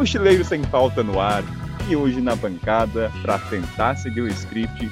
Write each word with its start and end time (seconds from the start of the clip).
Mochileiro 0.00 0.42
Sem 0.42 0.62
Pauta 0.62 1.02
no 1.02 1.20
ar 1.20 1.44
e 1.86 1.94
hoje 1.94 2.22
na 2.22 2.34
bancada, 2.34 3.12
para 3.20 3.38
tentar 3.38 3.96
seguir 3.96 4.22
o 4.22 4.28
script, 4.28 4.90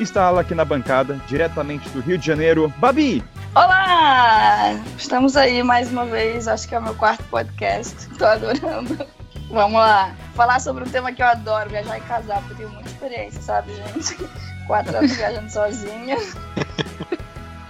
está 0.00 0.28
ela 0.28 0.40
aqui 0.40 0.54
na 0.54 0.64
bancada, 0.64 1.20
diretamente 1.28 1.86
do 1.90 2.00
Rio 2.00 2.16
de 2.16 2.26
Janeiro, 2.26 2.72
Babi! 2.78 3.22
Olá! 3.54 4.72
Estamos 4.96 5.36
aí 5.36 5.62
mais 5.62 5.92
uma 5.92 6.06
vez, 6.06 6.48
acho 6.48 6.66
que 6.66 6.74
é 6.74 6.78
o 6.78 6.82
meu 6.82 6.94
quarto 6.94 7.22
podcast, 7.24 8.08
tô 8.16 8.24
adorando. 8.24 9.06
Vamos 9.50 9.78
lá, 9.78 10.14
falar 10.34 10.58
sobre 10.58 10.84
um 10.84 10.88
tema 10.88 11.12
que 11.12 11.20
eu 11.20 11.26
adoro, 11.26 11.68
viajar 11.68 11.98
e 11.98 12.00
casar, 12.00 12.38
porque 12.38 12.54
eu 12.54 12.68
tenho 12.68 12.70
muita 12.70 12.88
experiência, 12.88 13.42
sabe, 13.42 13.74
gente? 13.74 14.26
Quatro 14.66 14.96
anos 14.96 15.14
viajando 15.14 15.52
sozinha. 15.52 16.16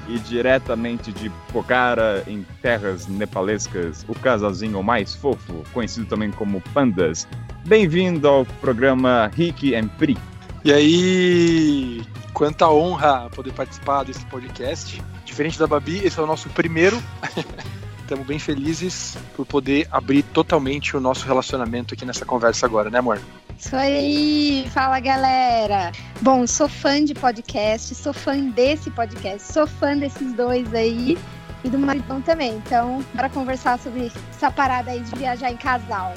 E 0.09 0.19
diretamente 0.19 1.13
de 1.13 1.31
Pokhara, 1.53 2.23
em 2.27 2.47
terras 2.63 3.07
nepalescas, 3.09 4.05
o 4.09 4.15
casalzinho 4.15 4.83
mais 4.83 5.15
fofo, 5.15 5.65
conhecido 5.73 6.07
também 6.07 6.31
como 6.31 6.61
Pandas. 6.73 7.27
Bem-vindo 7.67 8.29
ao 8.29 8.45
programa 8.61 9.31
Rick 9.35 9.75
and 9.75 9.89
Pri. 9.99 10.17
E 10.65 10.73
aí, 10.73 12.03
quanta 12.33 12.69
honra 12.69 13.29
poder 13.31 13.53
participar 13.53 14.05
desse 14.05 14.25
podcast. 14.27 15.03
Diferente 15.25 15.59
da 15.59 15.67
Babi, 15.67 16.05
esse 16.05 16.19
é 16.19 16.23
o 16.23 16.27
nosso 16.27 16.49
primeiro. 16.51 17.03
Estamos 18.07 18.25
bem 18.25 18.39
felizes 18.39 19.19
por 19.35 19.45
poder 19.45 19.89
abrir 19.91 20.23
totalmente 20.23 20.97
o 20.97 21.01
nosso 21.01 21.27
relacionamento 21.27 21.93
aqui 21.93 22.05
nessa 22.05 22.25
conversa 22.25 22.65
agora, 22.65 22.89
né, 22.89 23.01
amor? 23.01 23.21
Isso 23.59 23.75
aí, 23.75 24.65
fala 24.73 25.01
galera. 25.01 25.91
Bom, 26.21 26.47
sou 26.47 26.69
fã 26.69 27.05
de 27.05 27.15
podcast, 27.15 27.97
sou 27.97 28.13
fã 28.13 28.39
desse 28.51 28.93
podcast, 28.93 29.53
sou 29.53 29.67
fã 29.67 29.97
desses 29.97 30.33
dois 30.35 30.73
aí 30.73 31.19
e 31.65 31.69
do 31.69 31.81
maridão 31.81 32.23
também. 32.23 32.55
Então, 32.65 33.05
para 33.13 33.29
conversar 33.29 33.77
sobre 33.81 34.13
essa 34.31 34.53
parada 34.53 34.93
aí 34.93 35.01
de 35.01 35.17
viajar 35.17 35.51
em 35.51 35.57
casal. 35.57 36.15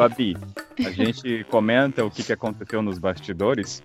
Babi, 0.00 0.34
a 0.78 0.90
gente 0.90 1.44
comenta 1.50 2.02
o 2.02 2.10
que, 2.10 2.22
que 2.22 2.32
aconteceu 2.32 2.80
nos 2.80 2.98
bastidores. 2.98 3.82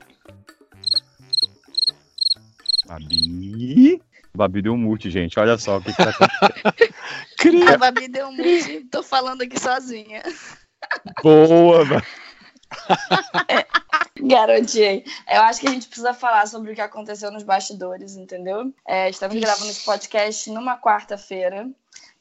Babi? 2.87 4.01
Babi 4.33 4.61
deu 4.61 4.71
um 4.75 4.77
mute, 4.77 5.11
gente. 5.11 5.37
Olha 5.37 5.57
só 5.57 5.75
o 5.75 5.81
que, 5.81 5.91
que 5.91 5.97
tá 5.97 6.11
acontecendo. 6.11 7.67
A 7.67 7.77
Babi 7.77 8.07
deu 8.07 8.27
um 8.27 8.31
mute, 8.31 8.85
tô 8.89 9.03
falando 9.03 9.41
aqui 9.41 9.59
sozinha. 9.59 10.23
Boa, 11.21 11.83
Babi. 11.83 12.07
Garantiei. 14.25 15.03
Eu 15.29 15.41
acho 15.41 15.59
que 15.59 15.67
a 15.67 15.71
gente 15.71 15.87
precisa 15.87 16.13
falar 16.13 16.47
sobre 16.47 16.71
o 16.71 16.75
que 16.75 16.79
aconteceu 16.79 17.29
nos 17.29 17.43
bastidores, 17.43 18.15
entendeu? 18.15 18.73
É, 18.87 19.09
estamos 19.09 19.37
gravando 19.37 19.69
esse 19.69 19.83
podcast 19.83 20.49
numa 20.49 20.79
quarta-feira. 20.79 21.69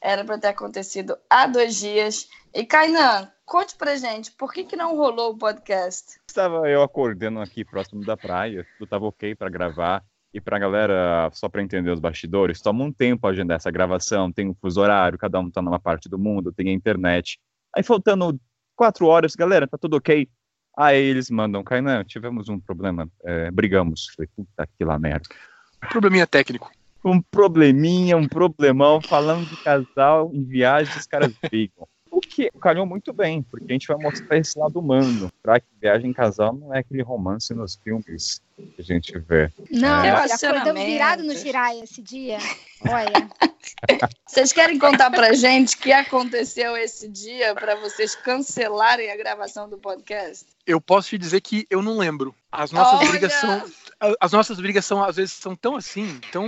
Era 0.01 0.25
para 0.25 0.37
ter 0.37 0.49
acontecido 0.49 1.17
há 1.29 1.47
dois 1.47 1.79
dias. 1.79 2.27
E 2.53 2.65
Kainan, 2.65 3.31
conte 3.45 3.75
pra 3.75 3.95
gente, 3.95 4.31
por 4.31 4.51
que, 4.51 4.63
que 4.63 4.75
não 4.75 4.95
rolou 4.97 5.33
o 5.33 5.37
podcast? 5.37 6.19
Estava 6.27 6.69
eu 6.69 6.81
acordando 6.81 7.39
aqui 7.39 7.63
próximo 7.63 8.03
da 8.03 8.17
praia, 8.17 8.65
tudo 8.73 8.85
estava 8.85 9.05
ok 9.05 9.35
para 9.35 9.49
gravar. 9.49 10.03
E 10.33 10.41
pra 10.41 10.59
galera, 10.59 11.29
só 11.31 11.47
para 11.47 11.63
entender 11.63 11.89
os 11.89 11.99
bastidores, 12.01 12.59
toma 12.59 12.83
um 12.83 12.91
tempo 12.91 13.25
agendar 13.25 13.55
essa 13.55 13.71
gravação, 13.71 14.29
tem 14.29 14.49
um 14.49 14.53
fuso 14.53 14.81
horário, 14.81 15.17
cada 15.17 15.39
um 15.39 15.49
tá 15.49 15.61
numa 15.61 15.79
parte 15.79 16.09
do 16.09 16.19
mundo, 16.19 16.51
tem 16.51 16.67
a 16.67 16.73
internet. 16.73 17.39
Aí 17.73 17.81
faltando 17.81 18.37
quatro 18.75 19.05
horas, 19.05 19.33
galera, 19.33 19.65
tá 19.65 19.77
tudo 19.77 19.95
ok? 19.95 20.27
Aí 20.77 21.01
eles 21.01 21.29
mandam, 21.29 21.63
Kainan, 21.63 22.03
tivemos 22.03 22.49
um 22.49 22.59
problema, 22.59 23.09
é, 23.23 23.49
brigamos. 23.49 24.07
Falei, 24.13 24.29
puta 24.35 24.67
que 24.77 24.83
lá 24.83 24.99
merda. 24.99 25.29
Probleminha 25.89 26.27
técnico. 26.27 26.69
Um 27.03 27.21
probleminha, 27.21 28.17
um 28.17 28.27
problemão, 28.27 28.99
falando 28.99 29.47
de 29.47 29.55
casal 29.63 30.31
em 30.33 30.43
viagem, 30.43 30.97
os 30.97 31.07
caras 31.07 31.31
brigam. 31.49 31.87
O 32.15 32.21
que 32.21 32.49
calhou 32.61 32.85
muito 32.85 33.11
bem, 33.11 33.41
porque 33.43 33.65
a 33.69 33.73
gente 33.73 33.87
vai 33.87 33.97
mostrar 33.97 34.37
esse 34.37 34.57
lado 34.57 34.79
humano. 34.79 35.29
Pra 35.43 35.59
que 35.59 35.67
viagem 35.81 36.09
em 36.11 36.13
casal 36.13 36.53
não 36.53 36.73
é 36.73 36.79
aquele 36.79 37.01
romance 37.03 37.53
nos 37.53 37.75
filmes 37.75 38.41
que 38.57 38.75
a 38.79 38.83
gente 38.83 39.17
vê. 39.19 39.51
Não, 39.69 39.87
É. 40.03 40.11
olha, 40.11 40.15
Relacionamento. 40.21 40.61
acordamos 40.69 40.83
virado 40.93 41.23
no 41.23 41.35
Jiraya 41.35 41.83
esse 41.83 42.01
dia. 42.01 42.37
Olha, 42.87 43.11
Vocês 44.27 44.53
querem 44.53 44.77
contar 44.79 45.09
pra 45.11 45.33
gente 45.33 45.75
o 45.75 45.79
que 45.79 45.91
aconteceu 45.91 46.77
esse 46.77 47.09
dia 47.09 47.53
para 47.55 47.75
vocês 47.75 48.15
cancelarem 48.15 49.11
a 49.11 49.17
gravação 49.17 49.67
do 49.69 49.77
podcast? 49.77 50.45
Eu 50.65 50.79
posso 50.79 51.09
te 51.09 51.17
dizer 51.17 51.41
que 51.41 51.65
eu 51.69 51.81
não 51.81 51.97
lembro. 51.97 52.33
As 52.51 52.71
nossas 52.71 52.99
Olha! 52.99 53.09
brigas 53.09 53.33
são. 53.33 53.63
As 54.19 54.31
nossas 54.31 54.57
brigas 54.59 54.85
são, 54.85 55.03
às 55.03 55.15
vezes, 55.15 55.33
são 55.33 55.55
tão 55.55 55.75
assim, 55.75 56.19
tão 56.31 56.47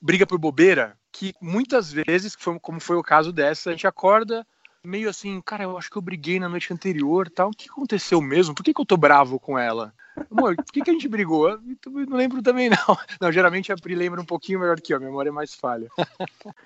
briga 0.00 0.26
por 0.26 0.38
bobeira, 0.38 0.96
que 1.12 1.32
muitas 1.40 1.92
vezes, 1.92 2.34
foi- 2.38 2.58
como 2.60 2.80
foi 2.80 2.96
o 2.96 3.02
caso 3.02 3.32
dessa, 3.32 3.70
a 3.70 3.72
gente 3.72 3.86
acorda 3.86 4.46
meio 4.86 5.10
assim, 5.10 5.40
cara, 5.40 5.64
eu 5.64 5.76
acho 5.76 5.90
que 5.90 5.96
eu 5.96 6.02
briguei 6.02 6.38
na 6.38 6.48
noite 6.48 6.72
anterior 6.72 7.28
tal. 7.28 7.48
O 7.48 7.52
que 7.52 7.68
aconteceu 7.68 8.20
mesmo? 8.20 8.54
Por 8.54 8.62
que, 8.62 8.72
que 8.72 8.80
eu 8.80 8.86
tô 8.86 8.96
bravo 8.96 9.38
com 9.38 9.58
ela? 9.58 9.92
Amor, 10.30 10.56
por 10.56 10.72
que, 10.72 10.80
que 10.80 10.90
a 10.90 10.92
gente 10.92 11.08
brigou? 11.08 11.50
Eu 11.50 11.60
não 12.06 12.16
lembro 12.16 12.40
também, 12.40 12.70
não. 12.70 12.76
Não, 13.20 13.30
geralmente 13.30 13.70
a 13.70 13.76
Pri 13.76 13.94
lembra 13.94 14.20
um 14.20 14.24
pouquinho 14.24 14.60
melhor 14.60 14.80
que 14.80 14.92
eu, 14.92 14.96
a 14.96 15.00
memória 15.00 15.28
é 15.28 15.32
mais 15.32 15.54
falha. 15.54 15.88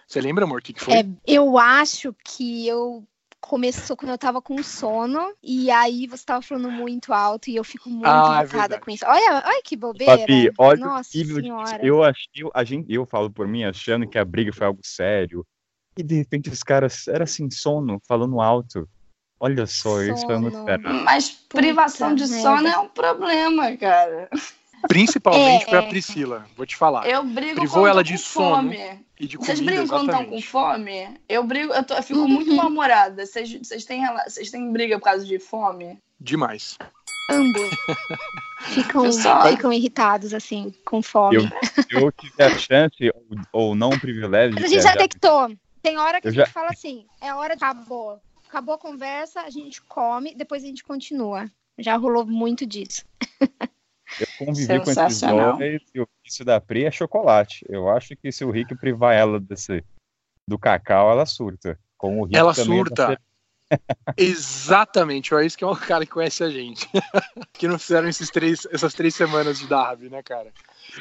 Você 0.07 0.21
lembra, 0.21 0.45
amor, 0.45 0.61
o 0.61 0.63
que, 0.63 0.73
que 0.73 0.81
foi? 0.81 0.95
é, 0.95 1.07
eu 1.27 1.59
acho 1.59 2.15
que 2.25 2.67
eu 2.69 3.05
começou 3.41 3.97
quando 3.97 4.13
eu 4.13 4.19
tava 4.19 4.41
com 4.43 4.63
sono 4.63 5.35
e 5.43 5.71
aí 5.71 6.07
você 6.07 6.25
tava 6.25 6.43
falando 6.43 6.71
muito 6.71 7.13
alto 7.13 7.49
e 7.49 7.57
eu 7.57 7.65
fico 7.65 7.89
muito 7.89 8.07
Ah, 8.07 8.37
é 8.37 8.43
irritada 8.43 8.47
verdade. 8.61 8.83
com 8.83 8.91
isso. 8.91 9.05
Olha, 9.07 9.43
olha 9.45 9.63
que 9.65 9.77
bobeira. 9.77 10.19
Babi, 10.19 10.53
olha 10.59 10.79
Nossa 10.79 11.11
senhora. 11.11 11.85
Eu, 11.85 12.05
ach... 12.05 12.27
eu, 12.35 12.51
a 12.55 12.63
gente... 12.63 12.93
eu 12.93 13.07
falo 13.07 13.31
por 13.31 13.49
mim, 13.49 13.65
achando 13.65 14.07
que 14.07 14.19
a 14.19 14.25
briga 14.25 14.53
foi 14.53 14.67
algo 14.67 14.81
sério. 14.85 15.45
E 16.01 16.03
de 16.03 16.15
repente 16.15 16.49
os 16.49 16.63
caras, 16.63 17.07
era 17.07 17.25
assim, 17.25 17.51
sono, 17.51 18.01
falando 18.09 18.41
alto. 18.41 18.89
Olha 19.39 19.67
só, 19.67 20.01
isso 20.03 20.25
foi 20.27 20.39
muito 20.39 20.55
Sono. 20.55 20.67
sério. 20.67 20.95
Mas 21.05 21.29
privação 21.31 22.15
de 22.15 22.27
merda. 22.27 22.43
sono 22.43 22.69
é 22.69 22.79
um 22.79 22.89
problema, 22.89 23.77
cara. 23.77 24.31
Principalmente 24.89 25.65
É, 25.65 25.67
pra 25.69 25.79
é. 25.81 25.89
Priscila, 25.89 26.47
vou 26.57 26.65
te 26.65 26.75
falar. 26.75 27.07
Eu 27.07 27.23
brigo 27.23 27.57
Privou 27.57 27.87
ela 27.87 28.03
de 28.03 28.13
com 28.13 28.19
sono. 28.19 28.57
fome. 28.73 29.05
E 29.19 29.27
de 29.27 29.37
Vocês 29.37 29.59
comida, 29.59 29.77
brigam 29.77 29.87
quando 29.89 30.09
estão 30.11 30.25
com 30.25 30.37
exatamente. 30.37 30.47
fome? 30.47 31.21
Eu 31.29 31.45
brigo, 31.45 31.73
eu, 31.75 31.85
tô- 31.85 31.95
eu 31.95 32.03
fico 32.03 32.21
Uhum. 32.21 32.29
muito 32.29 32.55
mal-humorada. 32.55 33.27
Vocês, 33.27 33.53
vocês, 33.53 33.85
têm, 33.85 34.03
vocês 34.27 34.51
têm 34.51 34.73
briga 34.73 34.99
por 34.99 35.05
causa 35.05 35.25
de 35.27 35.39
fome? 35.39 35.99
Demais. 36.19 36.79
Ambos 37.31 37.69
ficam, 38.73 39.05
ficam 39.51 39.73
irritados, 39.73 40.33
assim, 40.35 40.73
com 40.87 41.03
fome. 41.03 41.37
Eu, 41.91 42.03
eu 42.03 42.13
tive 42.13 42.43
a 42.43 42.51
chance, 42.59 43.11
ou, 43.15 43.25
ou 43.53 43.75
não 43.75 43.91
o 43.91 44.01
privilégio 44.01 44.55
Mas 44.55 44.65
a 44.65 44.69
gente 44.69 44.83
já 44.83 44.93
detectou. 44.93 45.51
Tem 45.83 45.99
hora 45.99 46.21
que 46.21 46.27
Eu 46.29 46.31
a 46.31 46.33
gente 46.35 46.47
já- 46.47 46.53
fala 46.53 46.71
assim, 46.71 47.07
é 47.21 47.35
hora 47.35 47.57
de 47.57 47.65
acabou. 47.65 48.21
Acabou 48.49 48.75
a 48.75 48.79
conversa, 48.79 49.41
a 49.43 49.51
gente 49.51 49.81
come, 49.83 50.35
depois 50.35 50.63
a 50.63 50.67
gente 50.67 50.83
continua. 50.83 51.51
Já 51.79 51.97
rolou 51.97 52.27
muito 52.27 52.67
disso. 52.67 53.05
Eu 53.41 54.27
convivi 54.39 54.67
com 54.81 54.91
esses 54.91 55.21
dois 55.21 55.83
e 55.95 56.01
o 56.01 56.09
vício 56.25 56.45
da 56.45 56.61
Pri 56.61 56.85
é 56.85 56.91
chocolate. 56.91 57.65
Eu 57.69 57.89
acho 57.89 58.17
que 58.17 58.31
se 58.33 58.45
o 58.45 58.51
Rick 58.51 58.75
privar 58.77 59.15
ela 59.15 59.39
desse, 59.41 59.83
do 60.49 60.59
cacau, 60.59 61.11
ela 61.11 61.25
surta. 61.25 61.79
Com 61.97 62.21
o 62.21 62.25
Rick 62.25 62.37
Ela 62.37 62.53
também 62.55 62.79
surta. 62.79 63.21
Exatamente, 64.17 65.35
é 65.35 65.47
isso 65.47 65.57
que 65.57 65.65
é 65.65 65.67
o 65.67 65.77
cara 65.77 66.05
que 66.05 66.13
conhece 66.13 66.43
a 66.43 66.51
gente. 66.51 66.89
que 67.55 67.69
não 67.69 67.79
fizeram 67.79 68.09
esses 68.09 68.31
três, 68.31 68.67
essas 68.73 68.95
três 68.95 69.15
semanas 69.15 69.59
de 69.59 69.67
Darby, 69.67 70.09
né, 70.09 70.23
cara? 70.23 70.53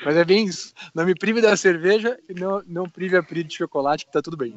Mas 0.05 0.15
é 0.15 0.23
bem 0.23 0.45
isso. 0.45 0.73
Não 0.93 1.05
me 1.05 1.15
prive 1.15 1.41
da 1.41 1.57
cerveja 1.57 2.19
e 2.29 2.33
não, 2.33 2.61
não 2.67 2.89
prive 2.89 3.17
a 3.17 3.23
Pri 3.23 3.43
de 3.43 3.55
chocolate, 3.55 4.05
que 4.05 4.11
tá 4.11 4.21
tudo 4.21 4.37
bem. 4.37 4.55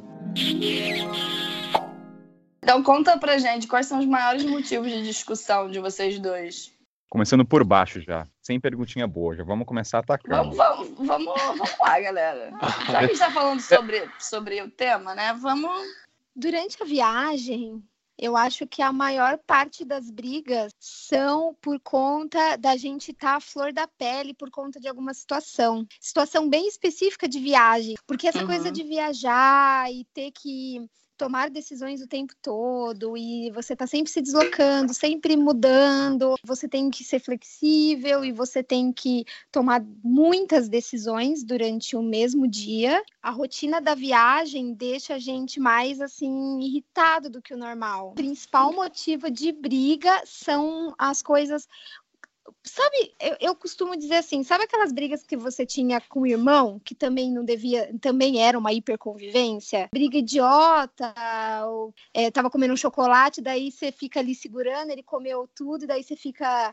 Então 2.62 2.82
conta 2.82 3.18
pra 3.18 3.38
gente 3.38 3.66
quais 3.66 3.86
são 3.86 3.98
os 3.98 4.06
maiores 4.06 4.44
motivos 4.44 4.90
de 4.90 5.02
discussão 5.02 5.70
de 5.70 5.80
vocês 5.80 6.18
dois. 6.18 6.72
Começando 7.12 7.44
por 7.44 7.62
baixo 7.62 8.00
já. 8.00 8.26
Sem 8.40 8.58
perguntinha 8.58 9.06
boa. 9.06 9.36
Já 9.36 9.44
vamos 9.44 9.66
começar 9.66 9.98
atacando. 9.98 10.56
Vamos, 10.56 10.88
vamos, 10.96 11.06
vamos, 11.06 11.42
vamos 11.42 11.78
lá, 11.78 12.00
galera. 12.00 12.52
Já 12.86 12.98
que 13.00 13.04
a 13.04 13.06
gente 13.06 13.18
tá 13.18 13.30
falando 13.30 13.60
sobre, 13.60 14.08
sobre 14.18 14.62
o 14.62 14.70
tema, 14.70 15.14
né? 15.14 15.34
Vamos. 15.34 15.70
Durante 16.34 16.82
a 16.82 16.86
viagem, 16.86 17.82
eu 18.18 18.36
acho 18.36 18.66
que 18.66 18.82
a 18.82 18.92
maior 18.92 19.38
parte 19.46 19.84
das 19.84 20.10
brigas 20.10 20.72
são 20.78 21.54
por 21.60 21.78
conta 21.80 22.56
da 22.56 22.76
gente 22.76 23.10
estar 23.12 23.36
à 23.36 23.40
flor 23.40 23.72
da 23.72 23.86
pele 23.88 24.34
por 24.34 24.50
conta 24.50 24.80
de 24.80 24.88
alguma 24.88 25.12
situação. 25.14 25.86
Situação 26.00 26.48
bem 26.48 26.66
específica 26.68 27.28
de 27.28 27.38
viagem. 27.40 27.94
Porque 28.06 28.28
essa 28.28 28.42
Uhum. 28.42 28.46
coisa 28.46 28.70
de 28.70 28.82
viajar 28.84 29.90
e 29.92 30.04
ter 30.12 30.30
que 30.32 30.86
tomar 31.22 31.50
decisões 31.50 32.02
o 32.02 32.08
tempo 32.08 32.34
todo 32.42 33.16
e 33.16 33.48
você 33.52 33.76
tá 33.76 33.86
sempre 33.86 34.10
se 34.10 34.20
deslocando, 34.20 34.92
sempre 34.92 35.36
mudando, 35.36 36.34
você 36.42 36.66
tem 36.66 36.90
que 36.90 37.04
ser 37.04 37.20
flexível 37.20 38.24
e 38.24 38.32
você 38.32 38.60
tem 38.60 38.92
que 38.92 39.24
tomar 39.52 39.84
muitas 40.02 40.68
decisões 40.68 41.44
durante 41.44 41.94
o 41.94 42.02
mesmo 42.02 42.48
dia. 42.48 43.00
A 43.22 43.30
rotina 43.30 43.80
da 43.80 43.94
viagem 43.94 44.74
deixa 44.74 45.14
a 45.14 45.18
gente 45.20 45.60
mais 45.60 46.00
assim 46.00 46.58
irritado 46.60 47.30
do 47.30 47.40
que 47.40 47.54
o 47.54 47.56
normal. 47.56 48.10
O 48.10 48.14
principal 48.14 48.72
motivo 48.72 49.30
de 49.30 49.52
briga 49.52 50.22
são 50.26 50.92
as 50.98 51.22
coisas 51.22 51.68
Sabe, 52.64 53.12
eu, 53.18 53.36
eu, 53.40 53.56
costumo 53.56 53.96
dizer 53.96 54.16
assim, 54.16 54.44
sabe 54.44 54.64
aquelas 54.64 54.92
brigas 54.92 55.24
que 55.24 55.36
você 55.36 55.66
tinha 55.66 56.00
com 56.00 56.20
o 56.20 56.26
irmão, 56.26 56.80
que 56.84 56.94
também 56.94 57.30
não 57.30 57.44
devia, 57.44 57.92
também 58.00 58.40
era 58.40 58.56
uma 58.56 58.72
hiperconvivência? 58.72 59.88
Briga 59.92 60.18
idiota, 60.18 61.12
ou 61.66 61.92
é, 62.14 62.30
tava 62.30 62.48
comendo 62.48 62.72
um 62.72 62.76
chocolate, 62.76 63.40
daí 63.40 63.72
você 63.72 63.90
fica 63.90 64.20
ali 64.20 64.32
segurando, 64.32 64.90
ele 64.90 65.02
comeu 65.02 65.48
tudo, 65.56 65.84
e 65.84 65.86
daí 65.88 66.04
você 66.04 66.14
fica 66.14 66.72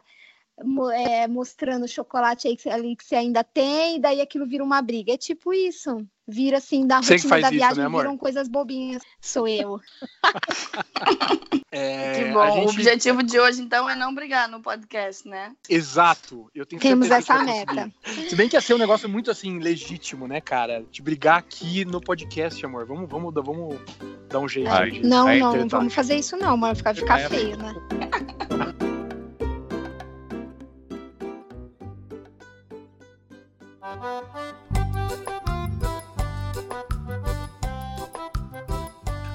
é, 0.93 1.27
mostrando 1.27 1.85
o 1.85 1.87
chocolate 1.87 2.47
aí 2.47 2.55
que, 2.55 2.69
ali 2.69 2.95
que 2.95 3.03
você 3.03 3.15
ainda 3.15 3.43
tem, 3.43 3.97
e 3.97 3.99
daí 3.99 4.21
aquilo 4.21 4.45
vira 4.45 4.63
uma 4.63 4.81
briga. 4.81 5.13
É 5.13 5.17
tipo 5.17 5.53
isso. 5.53 6.05
Vira 6.27 6.57
assim, 6.57 6.85
da 6.85 6.97
rotina 6.97 7.41
da 7.41 7.49
viagem, 7.49 7.83
né, 7.83 7.89
viram 7.89 8.15
coisas 8.15 8.47
bobinhas. 8.47 9.01
Sou 9.19 9.47
eu. 9.47 9.79
é, 11.71 12.23
que 12.23 12.31
bom. 12.31 12.45
Gente... 12.45 12.65
O 12.67 12.69
objetivo 12.69 13.23
de 13.23 13.39
hoje, 13.39 13.61
então, 13.63 13.89
é 13.89 13.95
não 13.95 14.13
brigar 14.13 14.47
no 14.47 14.61
podcast, 14.61 15.27
né? 15.27 15.53
Exato. 15.67 16.47
Eu 16.53 16.67
tenho 16.67 16.79
Temos 16.79 17.09
essa 17.09 17.43
meta. 17.43 17.91
Se 18.27 18.35
bem 18.35 18.47
que 18.47 18.55
ia 18.55 18.61
ser 18.61 18.75
um 18.75 18.77
negócio 18.77 19.09
muito 19.09 19.31
assim, 19.31 19.57
legítimo, 19.57 20.27
né, 20.27 20.39
cara? 20.39 20.85
De 20.91 21.01
brigar 21.01 21.39
aqui 21.39 21.83
no 21.83 21.99
podcast, 21.99 22.63
amor. 22.63 22.85
Vamos, 22.85 23.09
vamos, 23.09 23.33
vamos 23.33 23.79
dar 24.29 24.39
um 24.39 24.47
jeito 24.47 24.69
é. 24.69 24.83
aí. 24.83 25.01
Não, 25.01 25.35
não, 25.35 25.55
não 25.55 25.67
vamos 25.67 25.95
fazer 25.95 26.15
isso, 26.15 26.37
não, 26.37 26.55
mano. 26.55 26.75
Ficar, 26.75 26.93
ficar 26.93 27.27
feio, 27.27 27.57
né? 27.57 27.73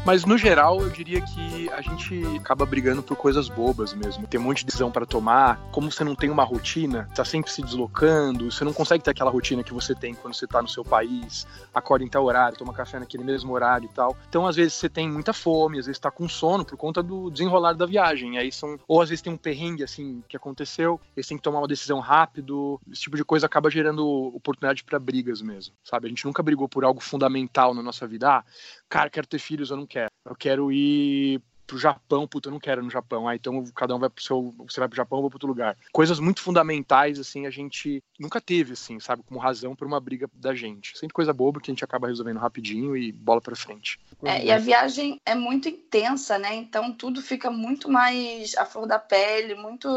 Mas 0.04 0.26
no 0.26 0.36
geral, 0.36 0.82
eu 0.82 0.90
diria 0.90 1.18
que 1.22 1.70
a 1.70 1.80
gente 1.80 2.22
acaba 2.36 2.66
brigando 2.66 3.02
por 3.02 3.16
coisas 3.16 3.48
bobas 3.48 3.94
mesmo. 3.94 4.26
Tem 4.26 4.38
um 4.38 4.42
monte 4.42 4.58
de 4.58 4.66
decisão 4.66 4.90
para 4.90 5.06
tomar. 5.06 5.58
Como 5.72 5.90
você 5.90 6.04
não 6.04 6.14
tem 6.14 6.28
uma 6.28 6.44
rotina, 6.44 7.08
tá 7.14 7.24
sempre 7.24 7.50
se 7.50 7.62
deslocando, 7.62 8.52
você 8.52 8.64
não 8.64 8.72
consegue 8.74 9.02
ter 9.02 9.12
aquela 9.12 9.30
rotina 9.30 9.64
que 9.64 9.72
você 9.72 9.94
tem 9.94 10.14
quando 10.14 10.34
você 10.34 10.46
tá 10.46 10.60
no 10.60 10.68
seu 10.68 10.84
país, 10.84 11.46
acorda 11.72 12.04
em 12.04 12.08
tal 12.08 12.22
horário, 12.22 12.58
toma 12.58 12.74
café 12.74 12.98
naquele 12.98 13.24
mesmo 13.24 13.50
horário 13.54 13.86
e 13.86 13.94
tal. 13.94 14.14
Então, 14.28 14.46
às 14.46 14.56
vezes 14.56 14.74
você 14.74 14.90
tem 14.90 15.10
muita 15.10 15.32
fome, 15.32 15.78
às 15.78 15.86
vezes 15.86 15.98
tá 15.98 16.10
com 16.10 16.28
sono 16.28 16.66
por 16.66 16.76
conta 16.76 17.02
do 17.02 17.30
desenrolar 17.30 17.72
da 17.72 17.86
viagem. 17.86 18.36
Aí 18.36 18.52
são 18.52 18.78
ou 18.86 19.00
às 19.00 19.08
vezes 19.08 19.22
tem 19.22 19.32
um 19.32 19.38
perrengue 19.38 19.82
assim 19.82 20.22
que 20.28 20.36
aconteceu, 20.36 21.00
eles 21.16 21.26
têm 21.26 21.38
que 21.38 21.42
tomar 21.42 21.60
uma 21.60 21.68
decisão 21.68 21.98
rápido. 21.98 22.78
Esse 22.92 23.00
tipo 23.00 23.16
de 23.16 23.24
coisa 23.24 23.46
acaba 23.46 23.70
gerando 23.70 24.06
oportunidade 24.36 24.84
para 24.84 24.98
brigas 24.98 25.40
mesmo, 25.40 25.74
sabe? 25.82 26.08
A 26.08 26.10
gente 26.10 26.26
nunca 26.26 26.42
brigou 26.42 26.68
por 26.68 26.84
algo 26.84 27.00
fundamental 27.00 27.72
na 27.72 27.82
nossa 27.82 28.06
vida. 28.06 28.28
Ah, 28.28 28.44
cara, 28.88 29.10
quero 29.10 29.26
ter 29.26 29.38
filhos, 29.38 29.70
eu 29.70 29.76
não 29.76 29.86
quero. 29.86 30.10
Eu 30.24 30.34
quero 30.34 30.72
ir 30.72 31.40
pro 31.66 31.78
Japão, 31.78 32.26
puta, 32.26 32.48
eu 32.48 32.52
não 32.52 32.60
quero 32.60 32.82
ir 32.82 32.84
no 32.84 32.90
Japão. 32.90 33.26
Ah, 33.28 33.34
então 33.34 33.64
cada 33.74 33.94
um 33.94 33.98
vai 33.98 34.10
pro 34.10 34.22
seu, 34.22 34.54
você 34.58 34.80
vai 34.80 34.88
pro 34.88 34.96
Japão, 34.96 35.18
eu 35.18 35.22
vou 35.22 35.30
pro 35.30 35.36
outro 35.36 35.48
lugar. 35.48 35.76
Coisas 35.92 36.18
muito 36.18 36.40
fundamentais, 36.40 37.18
assim, 37.18 37.46
a 37.46 37.50
gente 37.50 38.02
nunca 38.18 38.40
teve, 38.40 38.74
assim, 38.74 39.00
sabe, 39.00 39.22
como 39.26 39.40
razão 39.40 39.74
para 39.74 39.86
uma 39.86 40.00
briga 40.00 40.28
da 40.34 40.54
gente. 40.54 40.96
Sempre 40.98 41.14
coisa 41.14 41.32
boba 41.32 41.60
que 41.60 41.70
a 41.70 41.74
gente 41.74 41.84
acaba 41.84 42.08
resolvendo 42.08 42.38
rapidinho 42.38 42.96
e 42.96 43.12
bola 43.12 43.40
para 43.40 43.56
frente. 43.56 43.98
É, 44.22 44.44
e 44.44 44.52
a 44.52 44.58
viagem 44.58 45.20
é 45.24 45.34
muito 45.34 45.68
intensa, 45.68 46.38
né? 46.38 46.54
Então 46.54 46.92
tudo 46.92 47.22
fica 47.22 47.50
muito 47.50 47.90
mais 47.90 48.54
à 48.56 48.64
flor 48.64 48.86
da 48.86 48.98
pele, 48.98 49.54
muito 49.54 49.88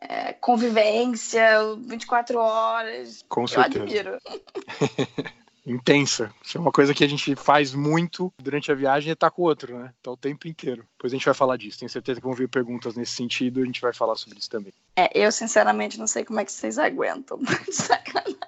é, 0.00 0.32
convivência, 0.34 1.74
24 1.86 2.38
horas. 2.38 3.24
Com 3.28 3.46
certeza. 3.46 3.78
Eu 3.78 3.82
admiro. 3.84 4.18
intensa. 5.70 6.32
Isso 6.42 6.58
é 6.58 6.60
uma 6.60 6.72
coisa 6.72 6.94
que 6.94 7.04
a 7.04 7.08
gente 7.08 7.34
faz 7.36 7.74
muito 7.74 8.32
durante 8.38 8.72
a 8.72 8.74
viagem 8.74 9.12
e 9.12 9.16
tá 9.16 9.30
com 9.30 9.42
o 9.42 9.44
outro, 9.44 9.78
né? 9.78 9.92
Tá 10.02 10.10
o 10.10 10.16
tempo 10.16 10.48
inteiro. 10.48 10.84
Depois 10.96 11.12
a 11.12 11.16
gente 11.16 11.24
vai 11.24 11.34
falar 11.34 11.56
disso. 11.56 11.78
Tenho 11.78 11.90
certeza 11.90 12.20
que 12.20 12.26
vão 12.26 12.34
vir 12.34 12.48
perguntas 12.48 12.96
nesse 12.96 13.12
sentido 13.12 13.60
e 13.60 13.62
a 13.62 13.66
gente 13.66 13.80
vai 13.80 13.92
falar 13.92 14.16
sobre 14.16 14.38
isso 14.38 14.50
também. 14.50 14.72
É, 14.96 15.10
eu 15.14 15.30
sinceramente 15.30 15.98
não 15.98 16.06
sei 16.06 16.24
como 16.24 16.40
é 16.40 16.44
que 16.44 16.52
vocês 16.52 16.78
aguentam. 16.78 17.38
Sacanagem. 17.70 18.38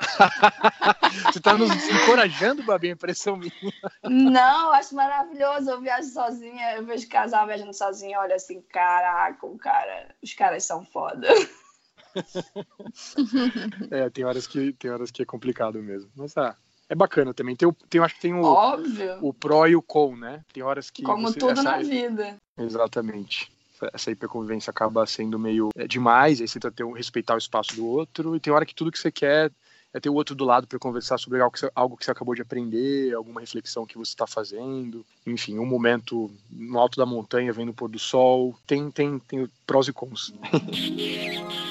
Você 1.32 1.40
tá 1.40 1.56
nos 1.56 1.70
encorajando, 1.70 2.62
Babi, 2.62 2.88
a 2.88 2.92
impressão 2.92 3.36
minha. 3.36 3.52
Não, 4.02 4.72
acho 4.72 4.94
maravilhoso. 4.94 5.70
Eu 5.70 5.80
viajo 5.80 6.08
sozinha, 6.08 6.76
eu 6.76 6.84
vejo 6.84 7.08
casal 7.08 7.46
viajando 7.46 7.74
sozinha, 7.74 8.18
olha 8.18 8.34
assim, 8.34 8.62
caraca, 8.62 9.46
o 9.46 9.58
cara, 9.58 10.14
os 10.22 10.32
caras 10.34 10.64
são 10.64 10.84
foda. 10.86 11.28
é, 13.90 14.10
tem 14.10 14.24
horas 14.24 14.46
que 14.46 14.72
tem 14.74 14.90
horas 14.90 15.10
que 15.10 15.22
é 15.22 15.24
complicado 15.24 15.82
mesmo. 15.82 16.10
Mas 16.16 16.36
ah, 16.36 16.56
é 16.88 16.94
bacana 16.94 17.32
também. 17.32 17.54
Tem, 17.54 17.70
tem 17.88 18.00
acho 18.00 18.16
que 18.16 18.20
tem 18.20 18.34
o, 18.34 18.42
Óbvio. 18.42 19.18
o 19.20 19.32
pró 19.32 19.66
e 19.66 19.76
o 19.76 19.82
com, 19.82 20.16
né? 20.16 20.44
Tem 20.52 20.62
horas 20.62 20.90
que. 20.90 21.02
Como 21.02 21.28
você, 21.28 21.38
tudo 21.38 21.52
essa, 21.52 21.62
na 21.62 21.78
vida. 21.78 22.36
Exatamente. 22.58 23.52
Essa 23.94 24.10
hiperconvivência 24.10 24.70
acaba 24.70 25.06
sendo 25.06 25.38
meio 25.38 25.70
é, 25.74 25.86
demais, 25.86 26.40
aí 26.40 26.48
você 26.48 26.60
tem 26.60 26.70
que 26.70 26.84
respeitar 26.92 27.34
o 27.34 27.38
espaço 27.38 27.74
do 27.74 27.86
outro, 27.86 28.36
e 28.36 28.40
tem 28.40 28.52
hora 28.52 28.66
que 28.66 28.74
tudo 28.74 28.92
que 28.92 28.98
você 28.98 29.10
quer 29.10 29.50
é 29.92 29.98
ter 29.98 30.08
o 30.08 30.14
outro 30.14 30.34
do 30.34 30.44
lado 30.44 30.66
para 30.66 30.78
conversar 30.78 31.18
sobre 31.18 31.40
algo 31.40 31.52
que, 31.52 31.60
você, 31.60 31.70
algo 31.74 31.96
que 31.96 32.04
você 32.04 32.10
acabou 32.10 32.34
de 32.34 32.42
aprender, 32.42 33.14
alguma 33.14 33.40
reflexão 33.40 33.86
que 33.86 33.98
você 33.98 34.10
está 34.10 34.26
fazendo, 34.26 35.04
enfim, 35.26 35.58
um 35.58 35.66
momento 35.66 36.30
no 36.50 36.78
alto 36.78 36.96
da 36.96 37.06
montanha 37.06 37.52
vendo 37.52 37.70
o 37.70 37.74
pôr 37.74 37.88
do 37.88 37.98
sol. 37.98 38.56
Tem, 38.66 38.90
tem, 38.90 39.18
tem 39.18 39.48
prós 39.66 39.88
e 39.88 39.92
cons. 39.92 40.32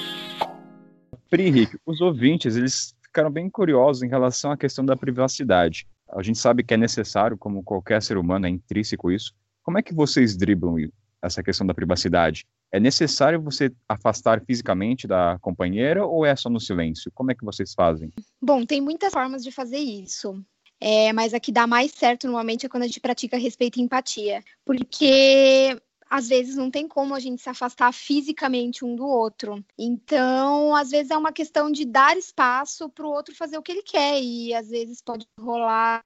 Pri 1.30 1.68
os 1.86 2.00
ouvintes, 2.00 2.56
eles 2.56 2.94
ficaram 3.02 3.30
bem 3.30 3.48
curiosos 3.48 4.02
em 4.02 4.08
relação 4.08 4.50
à 4.50 4.56
questão 4.56 4.84
da 4.84 4.96
privacidade. 4.96 5.86
A 6.08 6.22
gente 6.22 6.38
sabe 6.38 6.64
que 6.64 6.74
é 6.74 6.76
necessário, 6.76 7.38
como 7.38 7.62
qualquer 7.62 8.02
ser 8.02 8.18
humano, 8.18 8.46
é 8.46 8.50
intrínseco 8.50 9.12
isso. 9.12 9.32
Como 9.62 9.78
é 9.78 9.82
que 9.82 9.94
vocês 9.94 10.36
driblam 10.36 10.90
essa 11.22 11.42
questão 11.42 11.66
da 11.66 11.72
privacidade? 11.72 12.44
É 12.72 12.80
necessário 12.80 13.40
você 13.40 13.72
afastar 13.88 14.42
fisicamente 14.44 15.06
da 15.06 15.38
companheira 15.40 16.04
ou 16.04 16.26
é 16.26 16.34
só 16.34 16.50
no 16.50 16.60
silêncio? 16.60 17.10
Como 17.14 17.30
é 17.30 17.34
que 17.34 17.44
vocês 17.44 17.74
fazem? 17.74 18.10
Bom, 18.42 18.64
tem 18.64 18.80
muitas 18.80 19.12
formas 19.12 19.42
de 19.44 19.52
fazer 19.52 19.78
isso. 19.78 20.44
É, 20.80 21.12
mas 21.12 21.34
a 21.34 21.38
que 21.38 21.52
dá 21.52 21.66
mais 21.66 21.92
certo 21.92 22.26
normalmente 22.26 22.64
é 22.64 22.68
quando 22.68 22.84
a 22.84 22.86
gente 22.86 23.00
pratica 23.00 23.36
respeito 23.36 23.78
e 23.78 23.82
empatia. 23.82 24.42
Porque 24.64 25.76
às 26.10 26.28
vezes 26.28 26.56
não 26.56 26.70
tem 26.70 26.88
como 26.88 27.14
a 27.14 27.20
gente 27.20 27.40
se 27.40 27.48
afastar 27.48 27.92
fisicamente 27.92 28.84
um 28.84 28.96
do 28.96 29.06
outro. 29.06 29.64
Então, 29.78 30.74
às 30.74 30.90
vezes 30.90 31.12
é 31.12 31.16
uma 31.16 31.32
questão 31.32 31.70
de 31.70 31.84
dar 31.84 32.16
espaço 32.16 32.88
para 32.90 33.06
o 33.06 33.10
outro 33.10 33.34
fazer 33.34 33.56
o 33.56 33.62
que 33.62 33.70
ele 33.70 33.82
quer 33.82 34.20
e 34.20 34.52
às 34.52 34.68
vezes 34.68 35.00
pode 35.00 35.24
rolar 35.38 36.04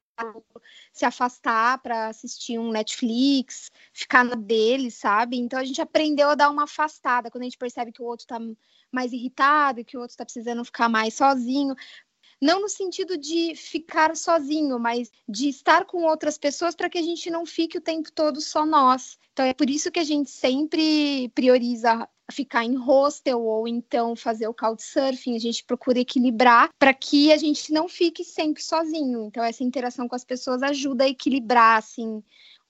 se 0.93 1.05
afastar 1.05 1.79
para 1.83 2.09
assistir 2.09 2.59
um 2.59 2.71
Netflix, 2.71 3.70
ficar 3.93 4.25
na 4.25 4.37
dele, 4.37 4.91
sabe? 4.91 5.37
Então 5.37 5.58
a 5.58 5.65
gente 5.65 5.81
aprendeu 5.81 6.31
a 6.31 6.34
dar 6.34 6.51
uma 6.51 6.65
afastada 6.65 7.31
quando 7.31 7.43
a 7.43 7.46
gente 7.46 7.58
percebe 7.58 7.91
que 7.91 8.03
o 8.03 8.05
outro 8.05 8.25
está 8.25 8.39
mais 8.93 9.13
irritado, 9.13 9.84
que 9.84 9.96
o 9.96 10.01
outro 10.01 10.13
está 10.13 10.25
precisando 10.25 10.65
ficar 10.65 10.89
mais 10.89 11.15
sozinho, 11.15 11.75
não 12.41 12.60
no 12.60 12.69
sentido 12.69 13.17
de 13.17 13.55
ficar 13.55 14.17
sozinho, 14.17 14.79
mas 14.79 15.10
de 15.29 15.48
estar 15.48 15.84
com 15.84 16.05
outras 16.05 16.38
pessoas 16.38 16.74
para 16.74 16.88
que 16.88 16.98
a 16.98 17.03
gente 17.03 17.31
não 17.31 17.46
fique 17.46 17.79
o 17.79 17.81
tempo 17.81 18.10
todo 18.12 18.41
só 18.41 18.64
nós. 18.64 19.19
Então 19.32 19.44
é 19.44 19.53
por 19.53 19.69
isso 19.69 19.91
que 19.91 20.00
a 20.00 20.05
gente 20.05 20.31
sempre 20.31 21.29
prioriza 21.34 22.08
ficar 22.32 22.64
em 22.64 22.74
hostel 22.74 23.43
ou 23.43 23.69
então 23.69 24.17
fazer 24.17 24.48
o 24.48 24.55
couchsurfing, 24.55 25.36
a 25.36 25.38
gente 25.38 25.64
procura 25.64 25.98
equilibrar 25.98 26.70
para 26.79 26.94
que 26.94 27.32
a 27.32 27.36
gente 27.36 27.72
não 27.72 27.88
fique 27.88 28.24
sempre 28.24 28.62
sozinho. 28.62 29.26
Então 29.26 29.44
essa 29.44 29.62
interação 29.62 30.08
com 30.08 30.14
as 30.14 30.24
pessoas 30.24 30.62
ajuda 30.62 31.05
a 31.05 31.08
equilibrar 31.08 31.79
assim 31.79 32.22